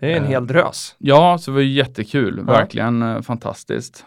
Det 0.00 0.12
är 0.12 0.16
en 0.16 0.26
hel 0.26 0.46
drös. 0.46 0.94
Ja, 0.98 1.38
så 1.38 1.50
det 1.50 1.54
var 1.54 1.60
jättekul. 1.62 2.34
Ja. 2.46 2.52
Verkligen 2.52 3.22
fantastiskt. 3.22 4.04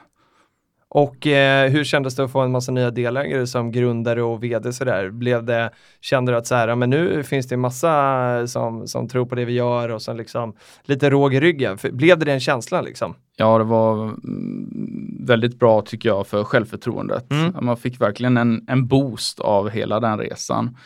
Och 0.93 1.27
eh, 1.27 1.69
hur 1.69 1.84
kändes 1.84 2.15
det 2.15 2.23
att 2.23 2.32
få 2.32 2.39
en 2.39 2.51
massa 2.51 2.71
nya 2.71 2.91
delägare 2.91 3.47
som 3.47 3.71
grundare 3.71 4.23
och 4.23 4.43
vd 4.43 4.73
sådär? 4.73 5.10
Blev 5.10 5.43
det, 5.43 5.71
kände 6.01 6.32
du 6.32 6.38
att 6.38 6.47
så 6.47 6.56
här, 6.56 6.75
men 6.75 6.89
nu 6.89 7.23
finns 7.23 7.47
det 7.47 7.56
en 7.56 7.60
massa 7.60 8.47
som, 8.47 8.88
som 8.88 9.08
tror 9.08 9.25
på 9.25 9.36
det 9.36 9.45
vi 9.45 9.54
gör 9.54 9.89
och 9.89 10.01
som 10.01 10.17
liksom 10.17 10.54
lite 10.84 11.10
råg 11.10 11.34
i 11.34 11.39
ryggen. 11.39 11.77
Blev 11.91 12.19
det 12.19 12.25
den 12.25 12.39
känslan 12.39 12.86
liksom? 12.86 13.15
Ja, 13.36 13.58
det 13.58 13.63
var 13.63 14.04
mm, 14.04 15.17
väldigt 15.19 15.60
bra 15.60 15.82
tycker 15.82 16.10
jag 16.10 16.27
för 16.27 16.43
självförtroendet. 16.43 17.32
Mm. 17.32 17.65
Man 17.65 17.77
fick 17.77 18.01
verkligen 18.01 18.38
en, 18.38 18.65
en 18.67 18.88
boost 18.88 19.39
av 19.39 19.69
hela 19.69 19.99
den 19.99 20.17
resan 20.19 20.77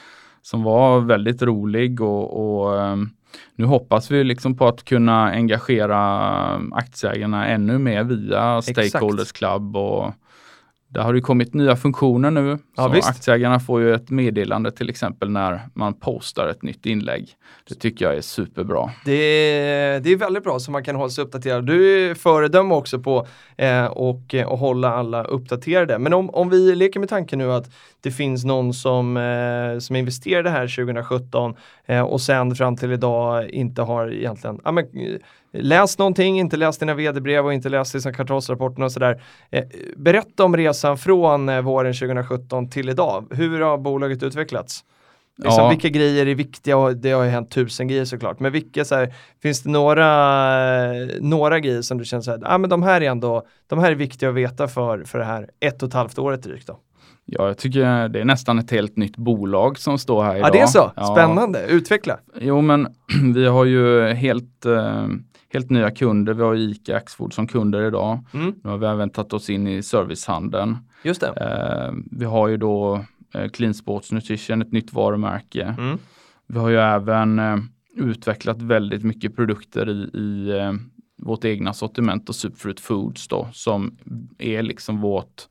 som 0.41 0.63
var 0.63 0.99
väldigt 0.99 1.41
rolig 1.41 2.01
och, 2.01 2.63
och 2.63 2.81
ehm, 2.81 3.09
nu 3.55 3.65
hoppas 3.65 4.11
vi 4.11 4.23
liksom 4.23 4.57
på 4.57 4.67
att 4.67 4.85
kunna 4.85 5.31
engagera 5.31 5.99
aktieägarna 6.71 7.47
ännu 7.47 7.77
mer 7.77 8.03
via 8.03 8.57
Exakt. 8.57 8.89
Stakeholders 8.89 9.31
Club 9.31 9.75
och 9.75 10.13
där 10.89 11.01
har 11.01 11.13
det 11.13 11.21
kommit 11.21 11.53
nya 11.53 11.75
funktioner 11.75 12.31
nu. 12.31 12.57
Ja, 12.75 12.83
så 12.83 12.89
visst. 12.89 13.09
aktieägarna 13.09 13.59
får 13.59 13.81
ju 13.81 13.93
ett 13.93 14.09
meddelande 14.09 14.71
till 14.71 14.89
exempel 14.89 15.29
när 15.29 15.61
man 15.73 15.93
postar 15.93 16.47
ett 16.47 16.63
nytt 16.63 16.85
inlägg. 16.85 17.29
Det 17.69 17.75
tycker 17.75 18.05
jag 18.05 18.17
är 18.17 18.21
superbra. 18.21 18.89
Det, 19.05 19.11
det 19.99 20.09
är 20.09 20.15
väldigt 20.15 20.43
bra 20.43 20.59
så 20.59 20.71
man 20.71 20.83
kan 20.83 20.95
hålla 20.95 21.09
sig 21.09 21.23
uppdaterad. 21.23 21.65
Du 21.65 22.09
är 22.09 22.13
föredöme 22.13 22.73
också 22.73 22.99
på 22.99 23.27
eh, 23.57 23.85
och, 23.85 24.35
och 24.47 24.57
hålla 24.57 24.93
alla 24.93 25.23
uppdaterade. 25.23 25.99
Men 25.99 26.13
om, 26.13 26.29
om 26.29 26.49
vi 26.49 26.75
leker 26.75 26.99
med 26.99 27.09
tanken 27.09 27.39
nu 27.39 27.51
att 27.51 27.71
det 28.01 28.11
finns 28.11 28.45
någon 28.45 28.73
som, 28.73 29.17
eh, 29.17 29.79
som 29.79 29.95
investerade 29.95 30.49
här 30.49 30.67
2017 30.67 31.55
eh, 31.85 32.01
och 32.01 32.21
sen 32.21 32.55
fram 32.55 32.77
till 32.77 32.91
idag 32.91 33.49
inte 33.49 33.81
har 33.81 34.13
egentligen 34.13 34.59
ja, 34.63 34.71
men, 34.71 34.85
läst 35.59 35.99
någonting, 35.99 36.39
inte 36.39 36.57
läst 36.57 36.79
dina 36.79 36.93
vd-brev 36.93 37.45
och 37.45 37.53
inte 37.53 37.69
läst 37.69 37.93
liksom 37.93 38.13
kvartalsrapporten 38.13 38.83
och 38.83 38.91
sådär. 38.91 39.21
Eh, 39.51 39.63
berätta 39.97 40.43
om 40.43 40.57
resan 40.57 40.97
från 40.97 41.49
eh, 41.49 41.61
våren 41.61 41.93
2017 41.93 42.69
till 42.69 42.89
idag. 42.89 43.25
Hur 43.31 43.61
har 43.61 43.77
bolaget 43.77 44.23
utvecklats? 44.23 44.83
Liksom, 45.37 45.63
Ja. 45.63 45.69
Vilka 45.69 45.89
grejer 45.89 46.25
är 46.27 46.35
viktiga 46.35 46.77
och 46.77 46.97
det 46.97 47.11
har 47.11 47.23
ju 47.23 47.29
hänt 47.29 47.51
tusen 47.51 47.87
grejer 47.87 48.05
såklart. 48.05 48.39
Men 48.39 48.51
vilka 48.51 48.85
så 48.85 48.95
här, 48.95 49.13
finns 49.41 49.63
det 49.63 49.69
några, 49.69 50.05
några 51.19 51.59
grejer 51.59 51.81
som 51.81 51.97
du 51.97 52.05
känner 52.05 52.21
så 52.21 52.31
här, 52.31 52.39
ah, 52.45 52.57
men 52.57 52.69
de 52.69 52.83
här 52.83 53.01
är 53.01 53.09
ändå, 53.09 53.43
de 53.67 53.79
här 53.79 53.91
är 53.91 53.95
viktiga 53.95 54.29
att 54.29 54.35
veta 54.35 54.67
för, 54.67 55.03
för 55.03 55.19
det 55.19 55.25
här 55.25 55.49
ett 55.59 55.83
och 55.83 55.87
ett 55.87 55.93
halvt 55.93 56.19
året 56.19 56.43
drygt 56.43 56.67
då? 56.67 56.79
Ja, 57.25 57.47
jag 57.47 57.57
tycker 57.57 58.07
det 58.09 58.19
är 58.21 58.25
nästan 58.25 58.59
ett 58.59 58.71
helt 58.71 58.97
nytt 58.97 59.17
bolag 59.17 59.79
som 59.79 59.97
står 59.97 60.23
här 60.23 60.35
idag. 60.35 60.47
Ja 60.47 60.51
det 60.51 60.59
är 60.59 60.67
så, 60.67 60.91
Ja. 60.95 61.05
spännande, 61.15 61.65
utveckla. 61.67 62.17
Jo, 62.39 62.61
men 62.61 62.87
vi 63.33 63.45
har 63.47 63.65
ju 63.65 64.07
helt, 64.13 64.65
eh, 64.65 65.05
helt 65.55 65.69
nya 65.69 65.91
kunder. 65.91 66.33
Vi 66.33 66.43
har 66.43 66.53
ju 66.53 66.69
ICA 66.69 66.97
Axfood 66.97 67.33
som 67.33 67.47
kunder 67.47 67.81
idag. 67.87 68.19
Mm, 68.33 68.55
Nu 68.63 68.69
har 68.69 68.77
vi 68.77 68.85
även 68.85 69.09
tagit 69.09 69.33
oss 69.33 69.49
in 69.49 69.67
i 69.67 69.83
servicehandeln. 69.83 70.77
just 71.03 71.21
det. 71.21 71.27
Eh, 71.27 71.93
vi 72.11 72.25
har 72.25 72.47
ju 72.47 72.57
då 72.57 73.05
eh, 73.35 73.47
Clean 73.49 73.73
Sports 73.73 74.11
Nutrition, 74.11 74.61
ett 74.61 74.71
nytt 74.71 74.93
varumärke. 74.93 75.75
Mm, 75.77 75.97
Vi 76.47 76.59
har 76.59 76.69
ju 76.69 76.77
även 76.77 77.39
eh, 77.39 77.57
utvecklat 77.95 78.61
väldigt 78.61 79.03
mycket 79.03 79.35
produkter 79.35 79.89
i, 79.89 80.17
i 80.17 80.57
eh, 80.59 80.73
vårt 81.17 81.45
egna 81.45 81.73
sortiment 81.73 82.29
och 82.29 82.35
Superfruit 82.35 82.79
Foods 82.79 83.27
då, 83.27 83.47
som 83.53 83.97
är 84.37 84.61
liksom 84.63 85.01
vårt 85.01 85.47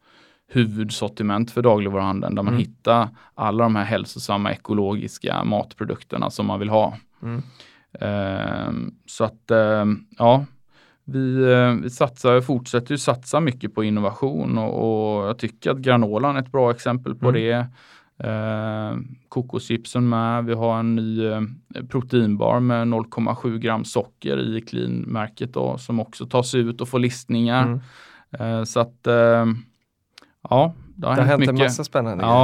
huvudsortiment 0.49 1.51
för 1.51 1.63
dagligvaruhandeln 1.63 2.35
där 2.35 2.43
man 2.43 2.55
Mm. 2.55 2.67
hittar 2.67 3.09
alla 3.35 3.65
de 3.65 3.77
här 3.77 3.85
hälsosamma 3.85 4.53
ekologiska 4.53 5.45
matprodukterna 5.45 6.31
som 6.31 6.47
man 6.47 6.59
vill 6.61 6.69
ha. 6.69 6.97
mm. 7.23 7.43
Ehm, 8.01 8.95
så 9.07 9.25
att 9.25 9.51
ehm, 9.51 10.05
ja, 10.19 10.45
vi, 11.05 11.53
eh, 11.53 11.75
vi 11.83 11.91
satsar, 11.91 12.41
fortsätter 12.41 12.91
ju 12.93 12.99
satsa 12.99 13.41
mycket 13.41 13.75
på 13.75 13.85
innovation 13.85 14.59
och, 14.59 15.19
och 15.19 15.29
jag 15.29 15.39
tycker 15.39 15.71
att 15.71 15.79
granolan 15.79 16.37
är 16.37 16.41
ett 16.41 16.53
bra 16.53 16.71
exempel 16.71 17.15
på 17.15 17.29
Mm. 17.29 17.41
det. 17.41 17.67
Ehm, 18.29 19.09
kokoschipsen 19.29 20.09
med. 20.09 20.45
Vi 20.45 20.55
har 20.55 20.79
en 20.79 20.97
ny 20.97 21.27
eh, 21.27 21.41
proteinbar 21.91 22.61
med 22.61 22.87
0,7 22.89 23.59
gram 23.59 23.85
socker 23.85 24.57
i 24.57 24.61
clean-märket 24.61 25.53
då, 25.53 25.79
som 25.79 26.01
också 26.01 26.27
tas 26.27 26.55
ut 26.55 26.81
och 26.81 26.89
får 26.89 26.99
listningar. 26.99 27.63
Mm. 27.67 27.81
Ehm, 28.39 28.67
så 28.67 28.81
att 28.81 29.07
ehm, 29.07 29.57
ja, 30.49 30.75
det 30.97 31.07
har, 31.07 31.15
Det 31.17 31.21
har 31.23 31.29
hänt 31.29 31.41
hänt 31.41 31.49
en 31.51 31.59
massa 31.65 31.85
spännande 31.85 32.25
grejer. 32.25 32.37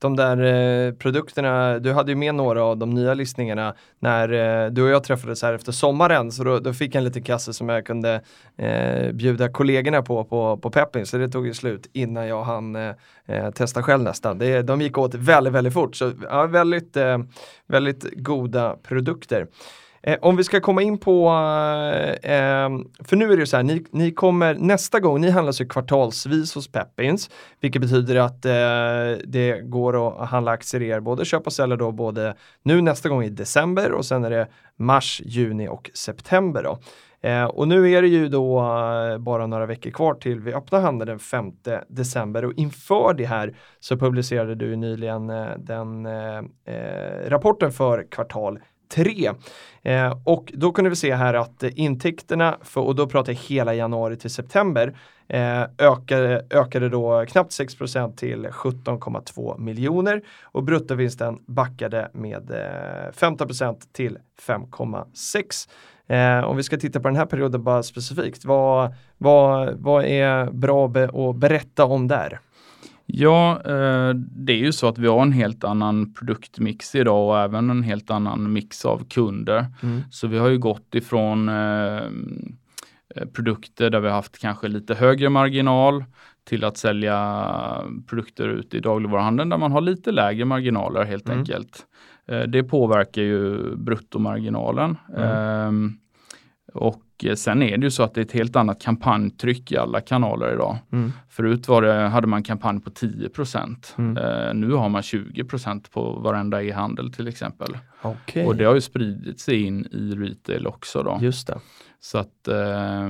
De 0.00 0.16
där 0.16 0.42
eh, 0.42 0.92
produkterna, 0.92 1.78
du 1.78 1.92
hade 1.92 2.12
ju 2.12 2.16
med 2.16 2.34
några 2.34 2.62
av 2.62 2.76
de 2.76 2.90
nya 2.90 3.14
listningarna 3.14 3.74
när 3.98 4.32
eh, 4.32 4.70
du 4.70 4.82
och 4.82 4.88
jag 4.88 5.04
träffades 5.04 5.42
här 5.42 5.52
efter 5.52 5.72
sommaren 5.72 6.32
så 6.32 6.44
då, 6.44 6.58
då 6.58 6.72
fick 6.72 6.94
jag 6.94 7.00
en 7.00 7.04
liten 7.04 7.22
kasse 7.22 7.52
som 7.52 7.68
jag 7.68 7.86
kunde 7.86 8.20
eh, 8.56 9.12
bjuda 9.12 9.48
kollegorna 9.48 10.02
på 10.02 10.24
på, 10.24 10.56
på 10.56 10.70
Peppin 10.70 11.06
så 11.06 11.18
det 11.18 11.28
tog 11.28 11.46
ju 11.46 11.54
slut 11.54 11.90
innan 11.92 12.26
jag 12.26 12.44
hann 12.44 12.76
eh, 12.76 12.94
eh 13.26 13.50
testa 13.50 13.82
själv 13.82 14.02
nästan. 14.02 14.38
Det, 14.38 14.62
de 14.62 14.80
gick 14.80 14.98
åt 14.98 15.14
väldigt, 15.14 15.52
väldigt 15.52 15.74
fort 15.74 15.96
så 15.96 16.12
ja, 16.22 16.46
väldigt, 16.46 16.96
eh, 16.96 17.18
väldigt 17.66 18.04
goda 18.16 18.76
produkter. 18.82 19.46
Eh, 20.02 20.18
om 20.22 20.36
vi 20.36 20.44
ska 20.44 20.60
komma 20.60 20.82
in 20.82 20.98
på, 20.98 21.28
eh, 21.28 22.32
ehm, 22.32 22.84
för 23.04 23.16
nu 23.16 23.32
är 23.32 23.36
det 23.36 23.40
ju 23.40 23.46
så 23.46 23.56
här, 23.56 23.64
ni, 23.64 23.84
ni 23.90 24.10
kommer 24.10 24.54
nästa 24.54 25.00
gång, 25.00 25.20
ni 25.20 25.30
handlas 25.30 25.60
ju 25.60 25.68
kvartalsvis 25.68 26.54
hos 26.54 26.72
Peppins, 26.72 27.30
vilket 27.60 27.82
betyder 27.82 28.16
att 28.16 28.44
eh, 28.44 29.24
det 29.24 29.60
går 29.64 30.22
att 30.22 30.28
handla 30.28 30.50
aktier 30.50 30.82
i 30.82 30.88
er, 30.88 31.00
både 31.00 31.24
köpa 31.24 31.44
och 31.44 31.52
sälja 31.52 31.76
då, 31.76 31.92
både 31.92 32.34
nu 32.62 32.80
nästa 32.80 33.08
gång 33.08 33.24
i 33.24 33.28
december 33.28 33.92
och 33.92 34.06
sen 34.06 34.24
är 34.24 34.30
det 34.30 34.48
mars, 34.76 35.22
juni 35.24 35.68
och 35.68 35.90
september 35.94 36.62
då. 36.62 36.78
Eh, 37.22 37.44
och 37.44 37.68
nu 37.68 37.90
är 37.90 38.02
det 38.02 38.08
ju 38.08 38.28
då 38.28 38.60
eh, 38.60 39.18
bara 39.18 39.46
några 39.46 39.66
veckor 39.66 39.90
kvar 39.90 40.14
till 40.14 40.40
vi 40.40 40.54
öppnar 40.54 40.80
handeln 40.80 41.08
den 41.08 41.18
5 41.18 41.52
december 41.88 42.44
och 42.44 42.52
inför 42.56 43.14
det 43.14 43.24
här 43.24 43.56
så 43.80 43.96
publicerade 43.96 44.54
du 44.54 44.76
nyligen 44.76 45.30
eh, 45.30 45.46
den 45.58 46.06
eh, 46.06 46.38
eh, 46.64 47.28
rapporten 47.28 47.72
för 47.72 48.06
kvartal 48.10 48.58
3. 48.94 49.30
Eh, 49.82 50.18
och 50.24 50.52
då 50.54 50.72
kunde 50.72 50.90
vi 50.90 50.96
se 50.96 51.14
här 51.14 51.34
att 51.34 51.62
eh, 51.62 51.70
intäkterna, 51.74 52.58
för, 52.62 52.80
och 52.80 52.94
då 52.94 53.06
pratar 53.06 53.32
jag 53.32 53.40
hela 53.40 53.74
januari 53.74 54.16
till 54.16 54.30
september, 54.30 54.96
eh, 55.28 55.62
ökade, 55.78 56.46
ökade 56.50 56.88
då 56.88 57.24
knappt 57.28 57.50
6% 57.50 58.16
till 58.16 58.46
17,2 58.46 59.58
miljoner 59.58 60.22
och 60.42 60.64
bruttovinsten 60.64 61.38
backade 61.46 62.10
med 62.12 62.50
eh, 62.50 63.12
15 63.12 63.48
till 63.92 64.18
5,6. 64.46 65.68
Eh, 66.10 66.44
om 66.44 66.56
vi 66.56 66.62
ska 66.62 66.76
titta 66.76 67.00
på 67.00 67.08
den 67.08 67.16
här 67.16 67.26
perioden 67.26 67.64
bara 67.64 67.82
specifikt, 67.82 68.44
vad, 68.44 68.94
vad, 69.18 69.74
vad 69.74 70.04
är 70.04 70.50
bra 70.50 70.86
att 70.86 71.36
berätta 71.36 71.84
om 71.84 72.08
där? 72.08 72.40
Ja, 73.12 73.60
eh, 73.64 74.14
det 74.16 74.52
är 74.52 74.56
ju 74.64 74.72
så 74.72 74.88
att 74.88 74.98
vi 74.98 75.06
har 75.08 75.22
en 75.22 75.32
helt 75.32 75.64
annan 75.64 76.12
produktmix 76.14 76.94
idag 76.94 77.28
och 77.28 77.38
även 77.38 77.70
en 77.70 77.82
helt 77.82 78.10
annan 78.10 78.52
mix 78.52 78.84
av 78.84 79.04
kunder. 79.08 79.66
Så 80.10 80.26
vi 80.26 80.38
har 80.38 80.48
ju 80.48 80.58
gått 80.58 80.94
ifrån 80.94 81.48
eh, 81.48 82.02
produkter 83.34 83.90
där 83.90 84.00
vi 84.00 84.08
har 84.08 84.14
haft 84.14 84.38
kanske 84.38 84.68
lite 84.68 84.94
högre 84.94 85.28
marginal 85.28 86.04
till 86.44 86.64
att 86.64 86.76
sälja 86.76 87.46
produkter 88.06 88.48
ut 88.48 88.74
i 88.74 88.80
dagligvaruhandeln 88.80 89.50
där 89.50 89.58
man 89.58 89.72
har 89.72 89.80
lite 89.80 90.12
lägre 90.12 90.44
marginaler 90.44 91.04
helt 91.04 91.26
Mm. 91.28 91.38
enkelt. 91.38 91.86
Eh, 92.28 92.40
Det 92.42 92.62
påverkar 92.62 93.22
ju 93.22 93.58
bruttomarginalen. 93.76 94.96
Mm. 95.16 95.22
Ehm, 95.28 95.92
Och 97.20 97.26
eh, 97.26 97.34
sen 97.34 97.62
är 97.62 97.76
det 97.78 97.84
ju 97.86 97.90
så 97.90 98.02
att 98.02 98.14
det 98.14 98.20
är 98.20 98.24
ett 98.24 98.32
helt 98.32 98.56
annat 98.56 98.82
kampanjtryck 98.82 99.72
i 99.72 99.76
alla 99.76 100.00
kanaler 100.00 100.52
idag. 100.54 100.78
Mm. 100.92 101.12
Förut 101.28 101.68
var 101.68 101.82
det, 101.82 101.92
hade 101.92 102.26
man 102.26 102.42
kampanj 102.42 102.80
på 102.80 102.90
10 102.90 103.30
Mm. 103.98 104.16
Eh, 104.16 104.54
nu 104.54 104.72
har 104.72 104.88
man 104.88 105.02
20% 105.02 105.90
på 105.90 106.12
varenda 106.12 106.62
e-handel 106.62 107.12
till 107.12 107.28
exempel. 107.28 107.76
Okej, 108.02 108.46
Och 108.46 108.56
det 108.56 108.64
har 108.64 108.74
ju 108.74 108.80
spridit 108.80 109.40
sig 109.40 109.62
in 109.62 109.86
i 109.86 110.10
retail 110.14 110.66
också 110.66 111.02
då. 111.02 111.18
just 111.20 111.46
det. 111.46 111.58
Så 112.00 112.18
att 112.18 112.48
eh, 112.48 113.04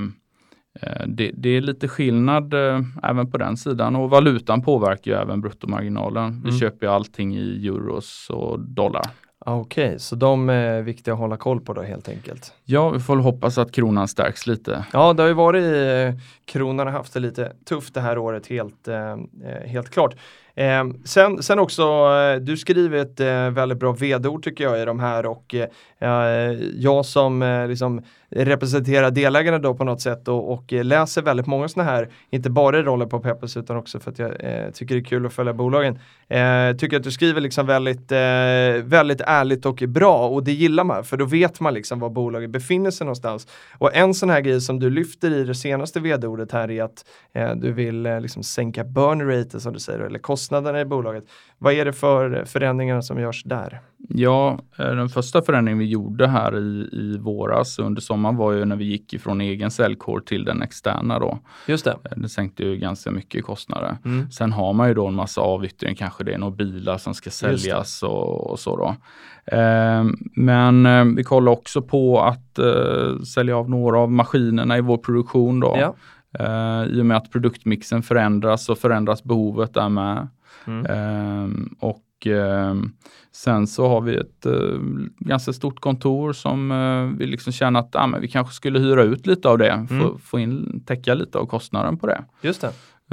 eh, 0.81 1.07
det, 1.07 1.31
det 1.37 1.49
är 1.49 1.61
lite 1.61 1.87
skillnad 1.87 2.53
eh, 2.53 2.81
även 3.03 3.31
på 3.31 3.37
den 3.37 3.57
sidan 3.57 3.95
och 3.95 4.09
valutan 4.09 4.61
påverkar 4.61 5.11
ju 5.11 5.17
även 5.17 5.41
bruttomarginalen. 5.41 6.41
Vi 6.43 6.49
Mm. 6.49 6.59
köper 6.59 6.87
allting 6.87 7.35
i 7.37 7.67
euros 7.67 8.27
och 8.29 8.59
dollar. 8.59 9.05
Okej, 9.45 9.99
så 9.99 10.15
de 10.15 10.49
är 10.49 10.81
viktiga 10.81 11.13
att 11.13 11.19
hålla 11.19 11.37
koll 11.37 11.61
på 11.61 11.73
då 11.73 11.81
helt 11.81 12.09
enkelt. 12.09 12.53
Ja, 12.65 12.89
vi 12.89 12.99
får 12.99 13.15
väl 13.15 13.23
hoppas 13.23 13.57
att 13.57 13.71
kronan 13.71 14.07
stärks 14.07 14.47
lite. 14.47 14.85
Ja, 14.93 15.13
det 15.13 15.23
har 15.23 15.27
ju 15.27 15.33
varit, 15.33 15.63
eh, 15.63 16.21
kronan 16.45 16.87
har 16.87 16.93
haft 16.93 17.13
det 17.13 17.19
lite 17.19 17.53
tufft 17.65 17.93
det 17.93 18.01
här 18.01 18.17
året 18.17 18.47
helt, 18.47 18.87
eh, 18.87 19.11
eh, 19.11 19.17
helt 19.65 19.89
klart. 19.89 20.15
Eh, 20.55 20.83
sen, 21.05 21.43
sen 21.43 21.59
också, 21.59 21.83
eh, 21.83 22.41
du 22.41 22.57
skriver 22.57 22.97
ett 22.97 23.19
eh, 23.19 23.49
väldigt 23.49 23.79
bra 23.79 23.91
vd-ord 23.91 24.43
tycker 24.43 24.63
jag 24.63 24.81
i 24.81 24.85
de 24.85 24.99
här 24.99 25.25
och 25.25 25.55
eh, 25.55 25.67
eh, 25.99 26.51
jag 26.75 27.05
som 27.05 27.41
eh, 27.41 27.67
liksom 27.67 28.01
representerar 28.35 29.11
delägarna 29.11 29.59
då 29.59 29.73
på 29.73 29.83
något 29.83 30.01
sätt 30.01 30.27
och, 30.27 30.53
och 30.53 30.73
eh, 30.73 30.83
läser 30.83 31.21
väldigt 31.21 31.47
många 31.47 31.67
sådana 31.67 31.91
här, 31.91 32.09
inte 32.29 32.49
bara 32.49 32.79
i 32.79 32.81
rollen 32.81 33.09
på 33.09 33.19
Peppers 33.19 33.57
utan 33.57 33.77
också 33.77 33.99
för 33.99 34.11
att 34.11 34.19
jag 34.19 34.31
eh, 34.39 34.71
tycker 34.71 34.95
det 34.95 35.01
är 35.01 35.05
kul 35.05 35.25
att 35.25 35.33
följa 35.33 35.53
bolagen. 35.53 35.99
Eh, 36.27 36.75
tycker 36.77 36.97
att 36.97 37.03
du 37.03 37.11
skriver 37.11 37.41
liksom 37.41 37.67
väldigt, 37.67 38.11
eh, 38.11 38.83
väldigt 38.83 39.21
ärligt 39.21 39.65
och 39.65 39.83
bra 39.87 40.27
och 40.27 40.43
det 40.43 40.51
gillar 40.51 40.83
man 40.83 41.03
för 41.03 41.17
då 41.17 41.25
vet 41.25 41.59
man 41.59 41.73
liksom 41.73 41.99
var 41.99 42.09
bolaget 42.09 42.49
befinner 42.49 42.91
sig 42.91 43.05
någonstans. 43.05 43.47
Och 43.77 43.95
en 43.95 44.13
sån 44.13 44.29
här 44.29 44.41
grej 44.41 44.61
som 44.61 44.79
du 44.79 44.89
lyfter 44.89 45.31
i 45.33 45.43
det 45.43 45.55
senaste 45.55 45.99
vd-ordet 45.99 46.51
här 46.51 46.71
är 46.71 46.83
att 46.83 47.05
eh, 47.33 47.55
du 47.55 47.71
vill 47.71 48.05
eh, 48.05 48.21
liksom 48.21 48.43
sänka 48.43 48.83
burn 48.83 49.27
rate 49.27 49.59
som 49.59 49.73
du 49.73 49.79
säger, 49.79 49.99
eller 49.99 50.19
kostnaderna 50.41 50.81
i 50.81 50.85
bolaget. 50.85 51.23
Vad 51.57 51.73
är 51.73 51.85
det 51.85 51.93
för 51.93 52.45
förändringar 52.45 53.01
som 53.01 53.19
görs 53.19 53.43
där? 53.43 53.79
Ja, 54.09 54.59
eh, 54.79 54.85
den 54.85 55.09
första 55.09 55.41
förändringen 55.41 55.79
vi 55.79 55.85
gjorde 55.85 56.27
här 56.27 56.57
i, 56.57 56.89
i 56.91 57.17
våras 57.17 57.79
under 57.79 58.01
sommaren 58.01 58.37
var 58.37 58.51
ju 58.51 58.65
när 58.65 58.75
vi 58.75 58.85
gick 58.85 59.13
ifrån 59.13 59.41
egen 59.41 59.71
säljkår 59.71 60.19
till 60.19 60.45
den 60.45 60.61
externa 60.61 61.19
då. 61.19 61.39
Just 61.67 61.85
det. 61.85 61.91
Eh, 61.91 62.17
Det 62.17 62.29
sänkte 62.29 62.63
ju 62.63 62.77
ganska 62.77 63.11
mycket 63.11 63.45
kostnader. 63.45 63.97
Mm. 64.05 64.31
Sen 64.31 64.51
har 64.51 64.73
man 64.73 64.87
ju 64.87 64.93
då 64.93 65.07
en 65.07 65.13
massa 65.13 65.41
avyttring, 65.41 65.95
kanske 65.95 66.23
det 66.23 66.33
är 66.33 66.37
några 66.37 66.55
bilar 66.55 66.97
som 66.97 67.13
ska 67.13 67.29
säljas 67.29 68.03
och, 68.03 68.51
och 68.51 68.59
så 68.59 68.77
då. 68.77 68.95
Eh, 69.57 70.03
men 70.35 70.85
eh, 70.85 71.05
vi 71.15 71.23
kollar 71.23 71.51
också 71.51 71.81
på 71.81 72.21
att 72.21 72.59
eh, 72.59 73.19
sälja 73.35 73.57
av 73.57 73.69
några 73.69 73.99
av 73.99 74.11
maskinerna 74.11 74.77
i 74.77 74.81
vår 74.81 74.97
produktion 74.97 75.59
då. 75.59 75.75
Ja. 75.79 75.95
Eh, 76.39 76.83
I 76.97 77.01
och 77.01 77.05
med 77.05 77.17
att 77.17 77.31
produktmixen 77.31 78.03
förändras 78.03 78.65
så 78.65 78.75
förändras 78.75 79.23
behovet 79.23 79.73
där 79.73 79.89
med. 79.89 80.27
Mm. 80.67 80.85
Ehm, 80.85 81.75
och 81.79 82.27
ehm, 82.27 82.91
sen 83.31 83.67
så 83.67 83.87
har 83.87 84.01
vi 84.01 84.15
ett 84.15 84.45
eh, 84.45 84.79
ganska 85.19 85.53
stort 85.53 85.79
kontor 85.79 86.33
som 86.33 86.71
eh, 86.71 87.17
vi 87.19 87.25
liksom 87.27 87.53
känner 87.53 87.79
att 87.79 87.95
ah, 87.95 88.07
men 88.07 88.21
vi 88.21 88.27
kanske 88.27 88.53
skulle 88.53 88.79
hyra 88.79 89.03
ut 89.03 89.27
lite 89.27 89.49
av 89.49 89.57
det, 89.57 89.85
få, 89.89 89.93
Mm. 89.95 90.17
få 90.19 90.39
in, 90.39 90.83
täcka 90.85 91.13
lite 91.13 91.37
av 91.37 91.45
kostnaden 91.45 91.97
på 91.97 92.07
det. 92.07 92.23
Just 92.41 92.61
det. 92.61 92.71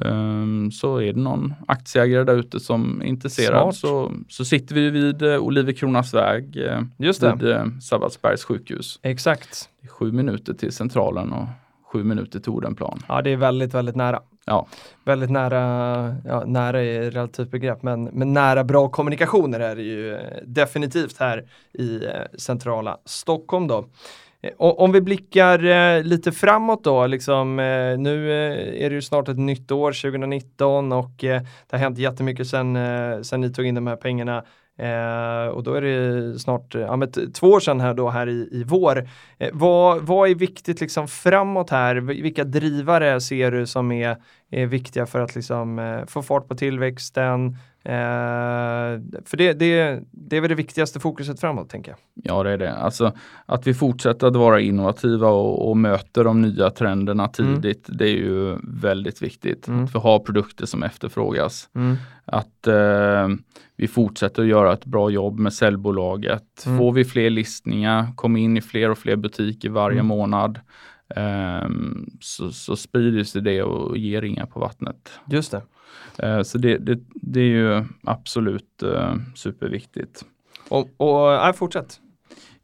Ehm, 0.09 0.71
så 0.71 0.97
är 1.01 1.13
det 1.13 1.21
någon 1.21 1.55
aktieägare 1.69 2.25
där 2.25 2.37
ute 2.37 2.61
som 2.61 3.01
är 3.01 3.07
intresserad 3.07 3.63
Smart. 3.63 3.77
så, 3.77 4.13
så 4.29 4.45
sitter 4.45 4.75
vi 4.75 4.91
vid 4.91 5.23
uh, 5.23 5.39
Olivekronas 5.39 6.15
väg 6.15 6.59
Just 6.97 7.21
det. 7.21 7.35
vid 7.41 7.49
uh, 7.49 7.79
Sabbatsbergs 7.81 8.45
sjukhus. 8.45 8.99
Exakt. 9.03 9.69
Sju 9.89 10.13
minuter 10.13 10.55
till 10.55 10.73
centralen 10.73 11.33
och 11.33 11.47
sju 11.93 12.05
minuter 12.05 12.41
till 12.41 12.53
Odenplan. 12.53 12.99
Ja, 13.09 13.23
det 13.23 13.31
är 13.31 13.37
väldigt, 13.37 13.75
väldigt 13.75 13.97
nära. 13.97 14.23
Ja. 14.47 14.67
Väldigt 15.05 15.31
nära, 15.31 16.17
ja, 16.25 16.45
nära 16.47 16.83
är 16.83 17.11
relativt 17.11 17.51
begrepp, 17.51 17.83
men, 17.83 18.05
men 18.05 18.33
nära 18.33 18.65
bra 18.65 18.89
kommunikationer 18.89 19.61
är 19.61 19.77
det 19.77 19.83
ju 19.83 20.15
eh, 20.15 20.21
definitivt 20.45 21.19
här 21.19 21.45
i 21.73 22.05
eh, 22.05 22.13
centrala 22.39 22.99
Stockholm 23.05 23.67
då. 23.67 23.89
Eh, 24.41 24.51
Om 24.59 24.93
vi 24.93 25.01
blickar 25.01 26.03
lite 26.03 26.33
framåt 26.33 26.85
då, 26.85 27.07
liksom, 27.07 27.57
nu 27.99 28.33
är 28.85 28.91
det 28.91 28.95
ju 28.95 29.03
snart 29.03 29.29
ett 29.29 29.39
nytt 29.39 29.71
år, 29.71 29.93
2019 29.93 30.93
och 30.93 31.11
det 31.19 31.47
har 31.71 31.79
hänt 31.79 31.99
jättemycket 31.99 32.47
sen, 32.47 32.79
sen 33.25 33.41
ni 33.41 33.53
tog 33.53 33.67
in 33.67 33.75
de 33.75 33.87
här 33.87 33.97
pengarna. 33.97 34.45
Eh, 34.79 35.49
och 35.49 35.63
då 35.63 35.75
är 35.75 35.81
det 35.81 36.39
snart 36.39 36.75
ja, 36.75 36.97
men 36.97 37.33
två 37.33 37.47
år 37.47 37.61
sedan 37.61 37.81
här 37.81 37.95
då 37.95 38.09
här 38.09 38.29
i, 38.29 38.49
i 38.53 38.65
vår. 38.67 39.09
Eh, 39.39 39.51
vad, 39.53 40.03
vad 40.03 40.31
är 40.31 40.35
viktigt 40.35 40.81
liksom 40.81 41.09
framåt 41.09 41.71
här? 41.71 41.97
Vilka 41.97 42.45
drivare 42.45 43.21
ser 43.21 43.51
du 43.51 43.67
som 43.67 43.93
är, 43.93 44.17
är 44.51 44.67
viktiga 44.67 45.07
för 45.07 45.21
att 45.21 45.35
liksom, 45.35 45.79
eh, 45.79 46.07
få 46.07 46.23
fart 46.23 46.49
på 46.49 46.55
tillväxten? 46.55 47.57
Eh, 47.85 49.01
för 49.25 49.37
det, 49.37 49.53
det, 49.53 50.03
det 50.11 50.37
är 50.37 50.41
väl 50.41 50.49
det 50.49 50.55
viktigaste 50.55 51.01
fokuset 51.01 51.41
framåt 51.41 51.71
tänker 51.71 51.91
jag. 51.91 51.99
Ja, 52.15 52.43
det 52.43 52.51
är 52.51 52.59
det. 52.59 52.75
Alltså 52.75 53.13
att 53.47 53.67
vi 53.67 53.75
fortsätter 53.75 54.27
att 54.27 54.37
vara 54.37 54.61
innovativa 54.61 55.29
och, 55.29 55.69
och 55.69 55.77
möter 55.77 56.25
de 56.25 56.43
nya 56.43 56.71
trenderna 56.71 57.29
tidigt. 57.29 57.87
Det 57.89 58.05
är 58.05 58.17
ju 58.17 58.57
väldigt 58.63 59.23
viktigt. 59.23 59.69
Mm. 59.69 59.85
Att 59.85 59.95
vi 59.95 59.99
har 59.99 60.19
produkter 60.19 60.67
som 60.67 60.83
efterfrågas. 60.83 61.69
Att 62.25 62.67
eh, 62.67 63.29
vi 63.77 63.89
fortsätter 63.89 64.43
att 64.43 64.49
göra 64.49 64.73
ett 64.73 64.85
bra 64.85 65.11
jobb 65.11 65.39
med 65.39 65.53
säljbolaget. 65.53 66.67
Mm. 66.67 66.79
Får 66.79 66.93
vi 66.93 67.05
fler 67.05 67.31
listningar, 67.31 68.07
kommer 68.17 68.41
in 68.41 68.57
i 68.57 68.61
fler 68.61 68.91
och 68.91 68.99
fler 68.99 69.17
butiker 69.17 69.71
varje 69.71 69.99
Mm. 69.99 70.07
månad. 70.07 70.61
Ehm, 71.17 72.07
så, 72.21 72.51
så 72.51 72.77
sprider 72.77 73.25
sig 73.25 73.43
det 73.43 73.63
och 73.63 73.97
ger 73.99 74.21
ringar 74.21 74.47
på 74.47 74.61
vattnet. 74.61 75.11
Just 75.31 75.51
det. 75.53 75.63
Eh, 76.19 76.43
så 76.43 76.59
det, 76.59 76.79
det, 76.79 76.99
det 77.15 77.41
är 77.41 77.45
ju 77.45 77.85
absolut 78.05 78.83
eh, 78.83 79.15
superviktigt. 79.35 80.25
Och, 80.69 80.89
och 80.97 81.33
äh, 81.47 81.53
fortsätt. 81.53 82.01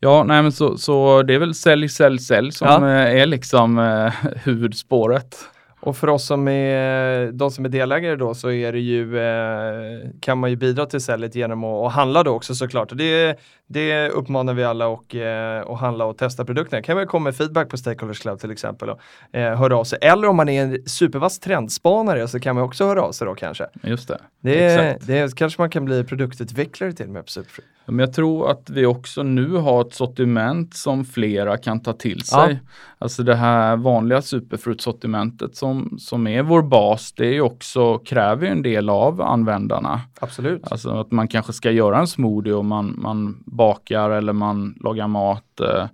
Ja, 0.00 0.24
nej 0.24 0.42
men 0.42 0.52
så, 0.52 0.76
så 0.78 1.22
det 1.22 1.34
är 1.34 1.38
väl 1.38 1.54
sälj, 1.54 1.88
sälj, 1.88 2.18
sälj 2.18 2.52
som 2.52 2.66
Ja. 2.68 2.90
eh, 2.90 3.20
är 3.22 3.26
liksom 3.26 3.78
eh, 3.78 4.12
huvudspåret. 4.44 5.36
Och 5.84 5.96
för 5.96 6.08
oss 6.08 6.26
som 6.26 6.48
är, 6.48 7.32
de 7.32 7.50
som 7.50 7.64
är 7.64 7.68
delägare 7.68 8.16
då 8.16 8.34
så 8.34 8.50
är 8.50 8.72
det 8.72 8.78
ju, 8.78 9.18
eh, 9.18 10.08
kan 10.20 10.38
man 10.38 10.50
ju 10.50 10.56
bidra 10.56 10.86
till 10.86 11.00
säljet 11.00 11.34
genom 11.34 11.64
att, 11.64 11.92
handla 11.92 12.22
då 12.22 12.30
också 12.30 12.54
såklart. 12.54 12.90
Och 12.90 12.96
det, 12.96 13.38
det 13.66 14.08
uppmanar 14.08 14.54
vi 14.54 14.64
alla 14.64 14.86
och, 14.86 15.14
eh, 15.14 15.70
att 15.70 15.80
handla 15.80 16.04
och 16.04 16.18
testa 16.18 16.44
produkterna. 16.44 16.82
Kan 16.82 16.96
man 16.96 17.06
komma 17.06 17.24
med 17.24 17.36
feedback 17.36 17.68
på 17.68 17.76
Stakeholders 17.76 18.20
Club 18.20 18.40
till 18.40 18.50
exempel 18.50 18.90
och 18.90 19.00
eh, 19.32 19.58
höra 19.58 19.76
av 19.76 19.84
sig. 19.84 19.98
Eller 20.02 20.28
om 20.28 20.36
man 20.36 20.48
är 20.48 20.62
en 20.62 20.88
supervass 20.88 21.38
trendspanare 21.38 22.28
så 22.28 22.40
kan 22.40 22.54
man 22.54 22.64
också 22.64 22.86
höra 22.86 23.02
av 23.02 23.12
sig 23.12 23.26
då 23.26 23.34
kanske. 23.34 23.66
Just 23.82 24.08
det. 24.08 24.18
Det, 24.40 24.66
Exakt. 24.66 25.06
det 25.06 25.36
kanske 25.36 25.62
man 25.62 25.70
kan 25.70 25.84
bli 25.84 26.04
produktutvecklare 26.04 26.92
till 26.92 27.08
med 27.08 27.24
på 27.24 27.30
Superfruit. 27.30 27.73
Men 27.86 27.98
jag 27.98 28.12
tror 28.12 28.50
att 28.50 28.70
vi 28.70 28.86
också 28.86 29.22
nu 29.22 29.48
har 29.56 29.80
ett 29.80 29.94
sortiment 29.94 30.74
som 30.74 31.04
flera 31.04 31.56
kan 31.56 31.80
ta 31.82 31.92
till 31.92 32.22
Ja. 32.32 32.44
sig. 32.46 32.60
Alltså 32.98 33.22
det 33.22 33.34
här 33.34 33.76
vanliga 33.76 34.22
superfruktsortimentet 34.22 35.56
som, 35.56 35.96
som 35.98 36.26
är 36.26 36.42
vår 36.42 36.62
bas, 36.62 37.12
det 37.12 37.26
är 37.36 37.40
också, 37.40 37.98
kräver 37.98 38.46
en 38.46 38.62
del 38.62 38.88
av 38.90 39.22
användarna. 39.22 40.00
Absolut. 40.20 40.72
Alltså 40.72 40.90
att 40.90 41.10
man 41.12 41.28
kanske 41.28 41.52
ska 41.52 41.70
göra 41.70 41.98
en 41.98 42.06
smoothie 42.06 42.52
och 42.54 42.64
man, 42.64 42.94
man 42.98 43.42
bakar 43.46 44.10
eller 44.10 44.32
man 44.32 44.74
lagar 44.80 45.08
mat. 45.08 45.60
Eh, 45.60 45.86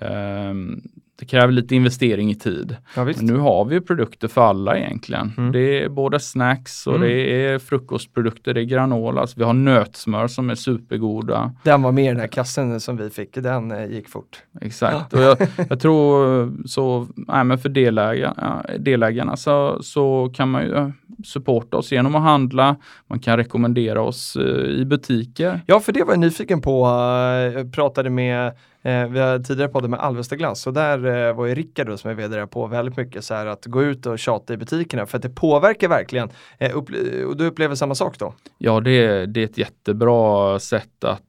ehm, 0.00 0.80
det 1.18 1.24
kräver 1.26 1.52
lite 1.52 1.76
investering 1.76 2.30
i 2.30 2.34
tid. 2.34 2.76
Ja. 2.96 3.04
Men 3.04 3.14
nu 3.20 3.36
har 3.36 3.64
vi 3.64 3.74
ju 3.74 3.80
produkter 3.80 4.28
för 4.28 4.42
alla 4.42 4.78
egentligen. 4.78 5.32
Mm. 5.38 5.52
Det 5.52 5.82
är 5.82 5.88
både 5.88 6.20
snacks 6.20 6.86
och 6.86 6.96
Mm. 6.96 7.08
det 7.08 7.44
är 7.46 7.58
frukostprodukter, 7.58 8.54
det 8.54 8.60
är 8.60 8.64
granola. 8.64 9.20
Alltså 9.20 9.38
vi 9.38 9.44
har 9.44 9.52
nötsmör 9.52 10.26
som 10.28 10.50
är 10.50 10.54
supergoda. 10.54 11.52
Den 11.62 11.82
var 11.82 11.92
med 11.92 12.04
i 12.04 12.08
den 12.08 12.20
här 12.20 12.26
kassen 12.26 12.80
som 12.80 12.96
vi 12.96 13.10
fick, 13.10 13.34
den 13.34 13.72
eh, 13.72 13.86
gick 13.86 14.08
fort. 14.08 14.42
Exakt. 14.60 15.12
Och 15.12 15.20
jag, 15.20 15.38
jag 15.68 15.80
tror 15.80 16.52
så, 16.68 17.06
nej, 17.16 17.44
men 17.44 17.58
för 17.58 17.68
delägarna, 17.68 18.66
delägarna 18.78 19.36
så, 19.36 19.82
så 19.82 20.32
kan 20.34 20.50
man 20.50 20.62
ju 20.62 20.92
supporta 21.24 21.76
oss 21.76 21.92
genom 21.92 22.14
att 22.14 22.22
handla. 22.22 22.76
Man 23.06 23.20
kan 23.20 23.36
rekommendera 23.36 24.02
oss 24.02 24.36
eh, 24.36 24.80
i 24.80 24.84
butiker. 24.84 25.60
Ja, 25.66 25.80
för 25.80 25.92
det 25.92 26.04
var 26.04 26.12
jag 26.12 26.20
nyfiken 26.20 26.60
på. 26.60 26.86
eh, 26.86 27.58
Jag 27.58 27.72
pratade 27.72 28.10
med, 28.10 28.46
eh, 28.82 29.06
vi 29.08 29.18
har 29.20 29.38
tidigare 29.38 29.70
poddat 29.70 29.90
med 29.90 30.00
Alvesta 30.00 30.36
Glass 30.36 30.66
och 30.66 30.72
där 30.72 31.32
var 31.32 31.46
ju 31.46 31.54
Rickard 31.54 31.86
då, 31.86 31.96
som 31.96 32.10
är 32.10 32.14
vd 32.14 32.36
där 32.36 32.46
på 32.46 32.66
väldigt 32.66 32.96
mycket 32.96 33.24
så 33.24 33.34
här 33.34 33.46
att 33.46 33.66
gå 33.66 33.82
ut 33.82 34.06
och 34.06 34.18
tjata 34.18 34.54
i 34.54 34.56
butikerna 34.56 35.06
för 35.06 35.16
att 35.18 35.22
det 35.22 35.30
påverkar 35.30 35.88
verkligen. 35.88 36.28
Och 36.74 37.36
du 37.36 37.46
upplever 37.46 37.74
samma 37.74 37.94
sak 37.94 38.18
då? 38.18 38.34
Ja, 38.58 38.80
det, 38.80 38.90
är- 38.90 39.26
det 39.26 39.40
är 39.40 39.44
ett 39.44 39.58
jättebra 39.58 40.58
sätt 40.58 41.04
att 41.04 41.22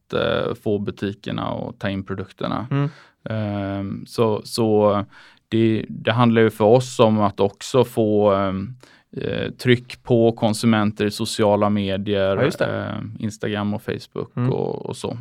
få 0.63 0.79
butikerna 0.79 1.43
att 1.47 1.79
ta 1.79 1.89
in 1.89 2.03
produkterna. 2.05 2.67
Mm. 2.71 2.89
Ehm, 3.29 4.05
så 4.07 4.41
så 4.43 5.03
det, 5.49 5.85
det 5.89 6.11
handlar 6.11 6.41
ju 6.41 6.49
för 6.49 6.65
oss 6.65 6.99
om 6.99 7.21
att 7.21 7.39
också 7.39 7.83
få 7.83 8.33
ehm, 8.33 8.75
eh, 9.17 9.51
tryck 9.51 10.03
på 10.03 10.31
konsumenter 10.31 11.05
i 11.05 11.11
sociala 11.11 11.69
medier, 11.69 12.51
Ja, 12.59 12.65
eh, 12.65 13.03
Instagram 13.19 13.73
och 13.73 13.81
Facebook 13.81 14.37
Mm. 14.37 14.53
och, 14.53 14.85
och 14.85 14.97
så. 14.97 15.17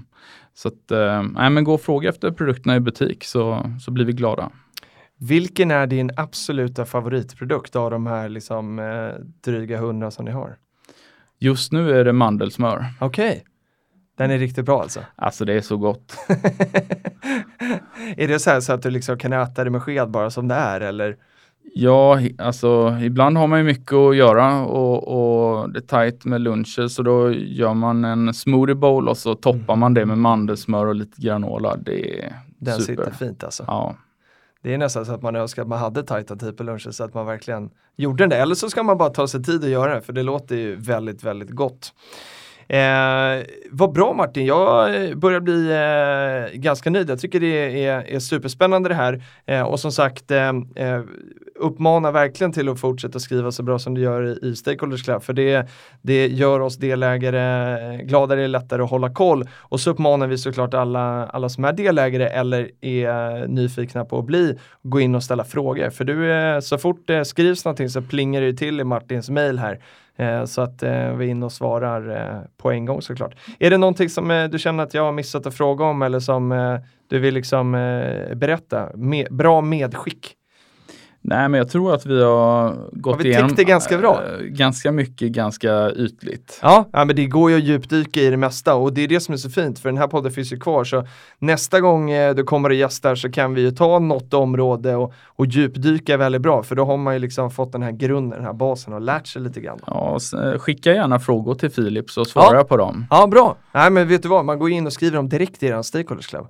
Så 0.55 0.69
att, 0.69 0.91
eh, 0.91 1.23
men 1.51 1.65
gå 1.65 1.75
och 1.75 1.81
fråga 1.81 2.09
efter 2.09 2.31
produkterna 2.31 2.77
i 2.77 2.81
butik 2.81 3.25
så, 3.25 3.71
så 3.81 3.91
blir 3.91 4.05
vi 4.05 4.13
glada. 4.13 4.51
Vilken 5.19 5.71
är 5.71 5.87
din 5.87 6.11
absoluta 6.17 6.85
favoritprodukt 6.85 7.77
av 7.77 7.91
de 7.91 8.07
här 8.07 8.29
liksom, 8.29 8.79
eh, 8.79 9.25
dryga 9.45 9.79
hundra 9.79 10.11
som 10.11 10.25
ni 10.25 10.31
har? 10.31 10.57
Just 11.39 11.73
nu 11.73 11.91
är 12.01 12.05
det 12.05 12.13
mandelsmör. 12.13 12.85
Okej, 13.01 13.45
den 14.19 14.31
är 14.31 14.39
riktigt 14.39 14.65
bra 14.65 14.83
alltså. 14.83 15.01
Alltså 15.17 15.45
det 15.45 15.53
är 15.53 15.61
så 15.61 15.77
gott. 15.77 16.17
är 18.17 18.29
det 18.29 18.39
så 18.39 18.51
här 18.51 18.61
så 18.61 18.73
att 18.73 18.83
du 18.83 18.91
liksom 18.91 19.19
kan 19.19 19.33
äta 19.33 19.65
det 19.65 19.71
med 19.71 19.83
sked 19.83 20.11
bara 20.11 20.31
som 20.31 20.49
det 20.49 20.55
är 20.55 20.81
eller? 20.81 21.17
Ja, 21.75 22.21
alltså 22.39 22.99
ibland 23.03 23.37
har 23.37 23.47
man 23.47 23.59
ju 23.59 23.65
mycket 23.65 23.93
att 23.93 24.17
göra 24.17 24.65
och, 24.65 25.09
och 25.09 25.71
det 25.73 25.79
är 25.79 25.83
tajt 25.83 26.25
med 26.25 26.41
luncher 26.41 26.89
så 26.89 27.03
då 27.03 27.33
gör 27.33 27.75
man 27.75 28.05
en 28.05 28.35
smoothie 28.35 28.75
bowl 28.75 29.09
och 29.09 29.17
så 29.17 29.35
toppar 29.35 29.77
man 29.77 29.95
det 29.95 30.07
med 30.07 30.19
mandelsmör 30.19 30.87
och 30.87 30.95
lite 30.95 31.23
granola. 31.23 31.77
Det 31.77 32.21
är 32.21 32.33
Den 32.59 32.81
super. 32.81 33.05
sitter 33.05 33.17
fint 33.19 33.45
alltså. 33.45 33.65
Ja. 33.67 33.95
Det 34.63 34.75
är 34.75 34.79
nästan 34.79 35.07
så 35.07 35.13
att 35.13 35.23
man 35.23 35.37
önskar 35.37 35.63
att 35.63 35.69
man 35.69 35.79
hade 35.79 36.03
tajta 36.03 36.37
tid 36.37 36.57
på 36.57 36.63
lunchen 36.63 36.93
så 36.93 37.05
att 37.05 37.15
man 37.15 37.27
verkligen 37.27 37.71
gjorde 37.97 38.27
det. 38.27 38.37
Eller 38.37 38.55
så 38.55 38.71
ska 38.71 38.83
man 38.83 38.99
bara 38.99 39.11
ta 39.11 39.29
sig 39.29 39.43
tid 39.43 39.65
att 39.65 39.71
göra 39.71 39.95
det 39.95 40.01
för 40.01 40.13
det 40.13 40.23
låter 40.23 40.57
ju 40.57 40.77
väldigt, 40.77 41.25
väldigt 41.25 41.51
gott. 41.51 41.93
Eh, 42.69 43.45
vad 43.71 43.93
bra 43.93 44.13
Martin, 44.13 44.47
jag 44.47 45.19
börjar 45.19 45.41
bli 45.41 45.71
eh, 45.71 46.61
ganska 46.61 46.91
nöjd. 46.91 47.11
Jag 47.11 47.21
tycker 47.21 47.41
det 47.41 47.85
är, 47.85 48.07
är 48.09 48.19
superspännande 48.19 48.89
det 48.89 48.95
här. 48.95 49.23
Eh, 49.47 49.63
och 49.63 49.81
som 49.81 49.93
sagt, 49.93 50.31
eh, 50.31 50.49
eh, 50.77 51.03
uppmanar 51.59 52.13
verkligen 52.13 52.53
till 52.53 52.69
att 52.69 52.81
fortsätta 52.81 53.19
skriva 53.19 53.53
så 53.53 53.63
bra 53.63 53.79
som 53.79 53.95
du 53.95 54.01
gör 54.01 54.45
i, 54.45 54.57
Stakeholders 54.57 55.03
Club. 55.03 55.23
För 55.23 55.33
det, 55.33 55.69
det 56.03 56.27
gör 56.27 56.61
oss 56.61 56.77
delägare 56.77 58.03
gladare, 58.03 58.49
lättare 58.49 58.83
att 58.83 58.91
hålla 58.91 59.11
koll. 59.11 59.49
Och 59.57 59.81
så 59.81 59.91
uppmanar 59.91 60.27
vi 60.27 60.39
såklart 60.39 60.75
alla, 60.75 61.27
alla 61.27 61.49
som 61.49 61.65
är 61.65 61.73
delägare 61.73 62.27
eller 62.27 62.71
är 62.81 63.47
nyfikna 63.47 64.05
på 64.05 64.19
att 64.19 64.25
bli, 64.25 64.59
gå 64.83 65.01
in 65.01 65.15
och 65.15 65.23
ställa 65.23 65.45
frågor. 65.45 65.91
För 65.91 66.05
du, 66.05 66.33
eh, 66.33 66.61
så 66.61 66.79
fort 66.79 67.07
det 67.07 67.25
skrivs 67.25 67.65
någonting 67.65 67.89
så 67.89 68.03
plingar 68.03 68.41
det 68.41 68.55
till 68.55 68.81
i 68.81 68.85
Martins 68.85 69.31
mail 69.31 69.59
här. 69.59 69.81
Eh, 70.17 70.45
så 70.45 70.61
att 70.61 70.83
vi 70.83 70.89
är 70.89 71.23
inne 71.23 71.47
och 71.47 71.53
svarar 71.53 72.47
på 72.57 72.71
en 72.71 72.85
gång 72.85 73.03
såklart. 73.03 73.35
Är 73.59 73.71
det 73.71 73.79
någonting 73.79 74.09
som 74.09 74.49
du 74.53 74.59
känner 74.59 74.85
att 74.85 74.95
jag 74.95 75.05
har 75.05 75.13
missat 75.13 75.47
att 75.47 75.55
fråga 75.55 75.85
om 75.85 76.03
eller 76.03 76.21
som 76.21 76.79
du 77.09 77.19
vill 77.19 77.35
liksom 77.35 77.73
berätta? 78.35 78.89
Bra 79.31 79.61
medskick. 79.61 80.37
Nej, 81.29 81.49
men 81.49 81.59
jag 81.59 81.69
tror 81.69 81.95
att 81.95 82.07
vi 82.07 82.23
har 82.23 82.75
gått 82.93 83.17
Har 83.17 83.23
vi 83.23 83.29
igenom 83.29 83.55
det 83.57 83.65
ganska 83.65 83.99
bra? 83.99 84.23
eh, 84.25 84.45
ganska 84.45 84.93
mycket, 84.93 85.33
ganska 85.33 85.91
ytligt. 85.91 86.59
Ja, 86.63 86.89
ja, 86.93 87.05
men 87.05 87.17
det 87.17 87.27
går 87.27 87.51
ju 87.51 87.57
att 87.57 87.63
djupdyka 87.65 88.21
i 88.21 88.31
det 88.31 88.37
mesta 88.37 88.75
och 88.75 88.93
det 88.93 89.05
är 89.05 89.09
det 89.09 89.21
som 89.21 89.33
är 89.33 89.37
så 89.39 89.51
fint 89.51 89.79
för 89.79 89.89
den 89.89 89.99
här 89.99 90.07
podden 90.07 90.33
finns 90.33 90.53
ju 90.53 90.59
kvar 90.61 90.85
så 90.85 91.07
nästa 91.39 91.81
gång 91.81 92.11
eh, 92.11 92.35
du 92.35 92.45
kommer 92.45 92.69
och 92.69 92.75
gästar 92.75 93.15
så 93.15 93.31
kan 93.31 93.55
vi 93.55 93.61
ju 93.61 93.71
ta 93.71 93.99
något 93.99 94.35
område 94.35 94.97
och, 94.97 95.13
och 95.27 95.47
djupdyka 95.47 96.17
väldigt 96.17 96.43
bra 96.43 96.63
för 96.63 96.75
då 96.77 96.85
har 96.85 96.97
man 96.97 97.15
ju 97.15 97.21
liksom 97.21 97.51
fått 97.51 97.73
den 97.73 97.83
här 97.83 97.93
grunden, 97.93 98.39
den 98.39 98.47
här 98.47 98.53
basen 98.53 98.93
och 98.93 99.01
lärt 99.01 99.27
sig 99.27 99.43
lite 99.43 99.61
grann. 99.61 99.79
Ja, 99.87 100.19
eh, 100.45 100.59
skicka 100.59 100.93
gärna 100.95 101.19
frågor 101.21 101.55
till 101.55 101.71
Filip 101.71 102.11
så 102.11 102.25
svarar 102.25 102.47
Ja. 102.53 102.55
jag 102.57 102.69
på 102.69 102.77
dem. 102.77 103.07
Ja, 103.11 103.27
bra. 103.27 103.57
Nej, 103.73 103.91
men 103.91 104.09
vet 104.09 104.23
du 104.23 104.29
vad? 104.29 104.45
Man 104.45 104.59
går 104.59 104.71
in 104.71 104.87
och 104.87 104.93
skriver 104.93 105.17
dem 105.17 105.29
direkt 105.29 105.63
i 105.63 105.67
er 105.67 105.83
Stakeholders 105.83 106.27
Club. 106.27 106.47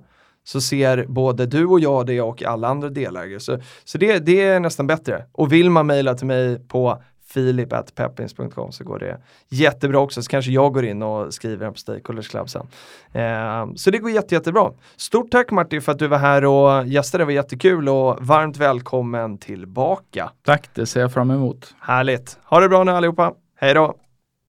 Så 0.47 0.61
ser 0.61 1.05
både 1.07 1.45
du 1.45 1.65
och 1.65 1.79
jag 1.79 2.05
det 2.05 2.21
och 2.21 2.43
alla 2.43 2.67
andra 2.67 2.89
delägare. 2.89 3.39
Så, 3.39 3.59
så 3.83 3.97
det, 3.97 4.19
det 4.19 4.41
är 4.41 4.59
nästan 4.59 4.87
bättre. 4.87 5.25
Och 5.31 5.53
vill 5.53 5.69
man 5.69 5.87
mejla 5.87 6.15
till 6.15 6.27
mig 6.27 6.59
på 6.67 7.01
filip.peppins.com 7.29 8.71
så 8.71 8.83
går 8.83 8.99
det 8.99 9.21
jättebra 9.49 9.99
också. 9.99 10.23
Så 10.23 10.29
kanske 10.29 10.51
jag 10.51 10.73
går 10.73 10.85
in 10.85 11.03
och 11.03 11.33
skriver 11.33 11.65
den 11.65 11.73
på 11.73 11.79
Stakeholders 11.79 12.27
Club 12.27 12.49
sen. 12.49 12.67
Eh, 13.11 13.73
så 13.75 13.91
det 13.91 13.97
går 13.97 14.11
jätte, 14.11 14.35
jättebra. 14.35 14.71
Stort 14.95 15.31
tack 15.31 15.51
Martin 15.51 15.81
för 15.81 15.91
att 15.91 15.99
du 15.99 16.07
var 16.07 16.17
här 16.17 16.45
och 16.45 16.87
gästade. 16.87 17.21
Det 17.21 17.25
var 17.25 17.33
jättekul 17.33 17.89
och 17.89 18.17
varmt 18.25 18.57
välkommen 18.57 19.37
tillbaka. 19.37 20.31
Tack, 20.45 20.69
det 20.73 20.85
ser 20.85 21.01
jag 21.01 21.13
fram 21.13 21.31
emot. 21.31 21.75
Härligt. 21.79 22.39
Ha 22.43 22.59
det 22.59 22.69
bra 22.69 22.83
nu 22.83 22.91
allihopa. 22.91 23.33
Hej 23.59 23.73
då! 23.73 24.06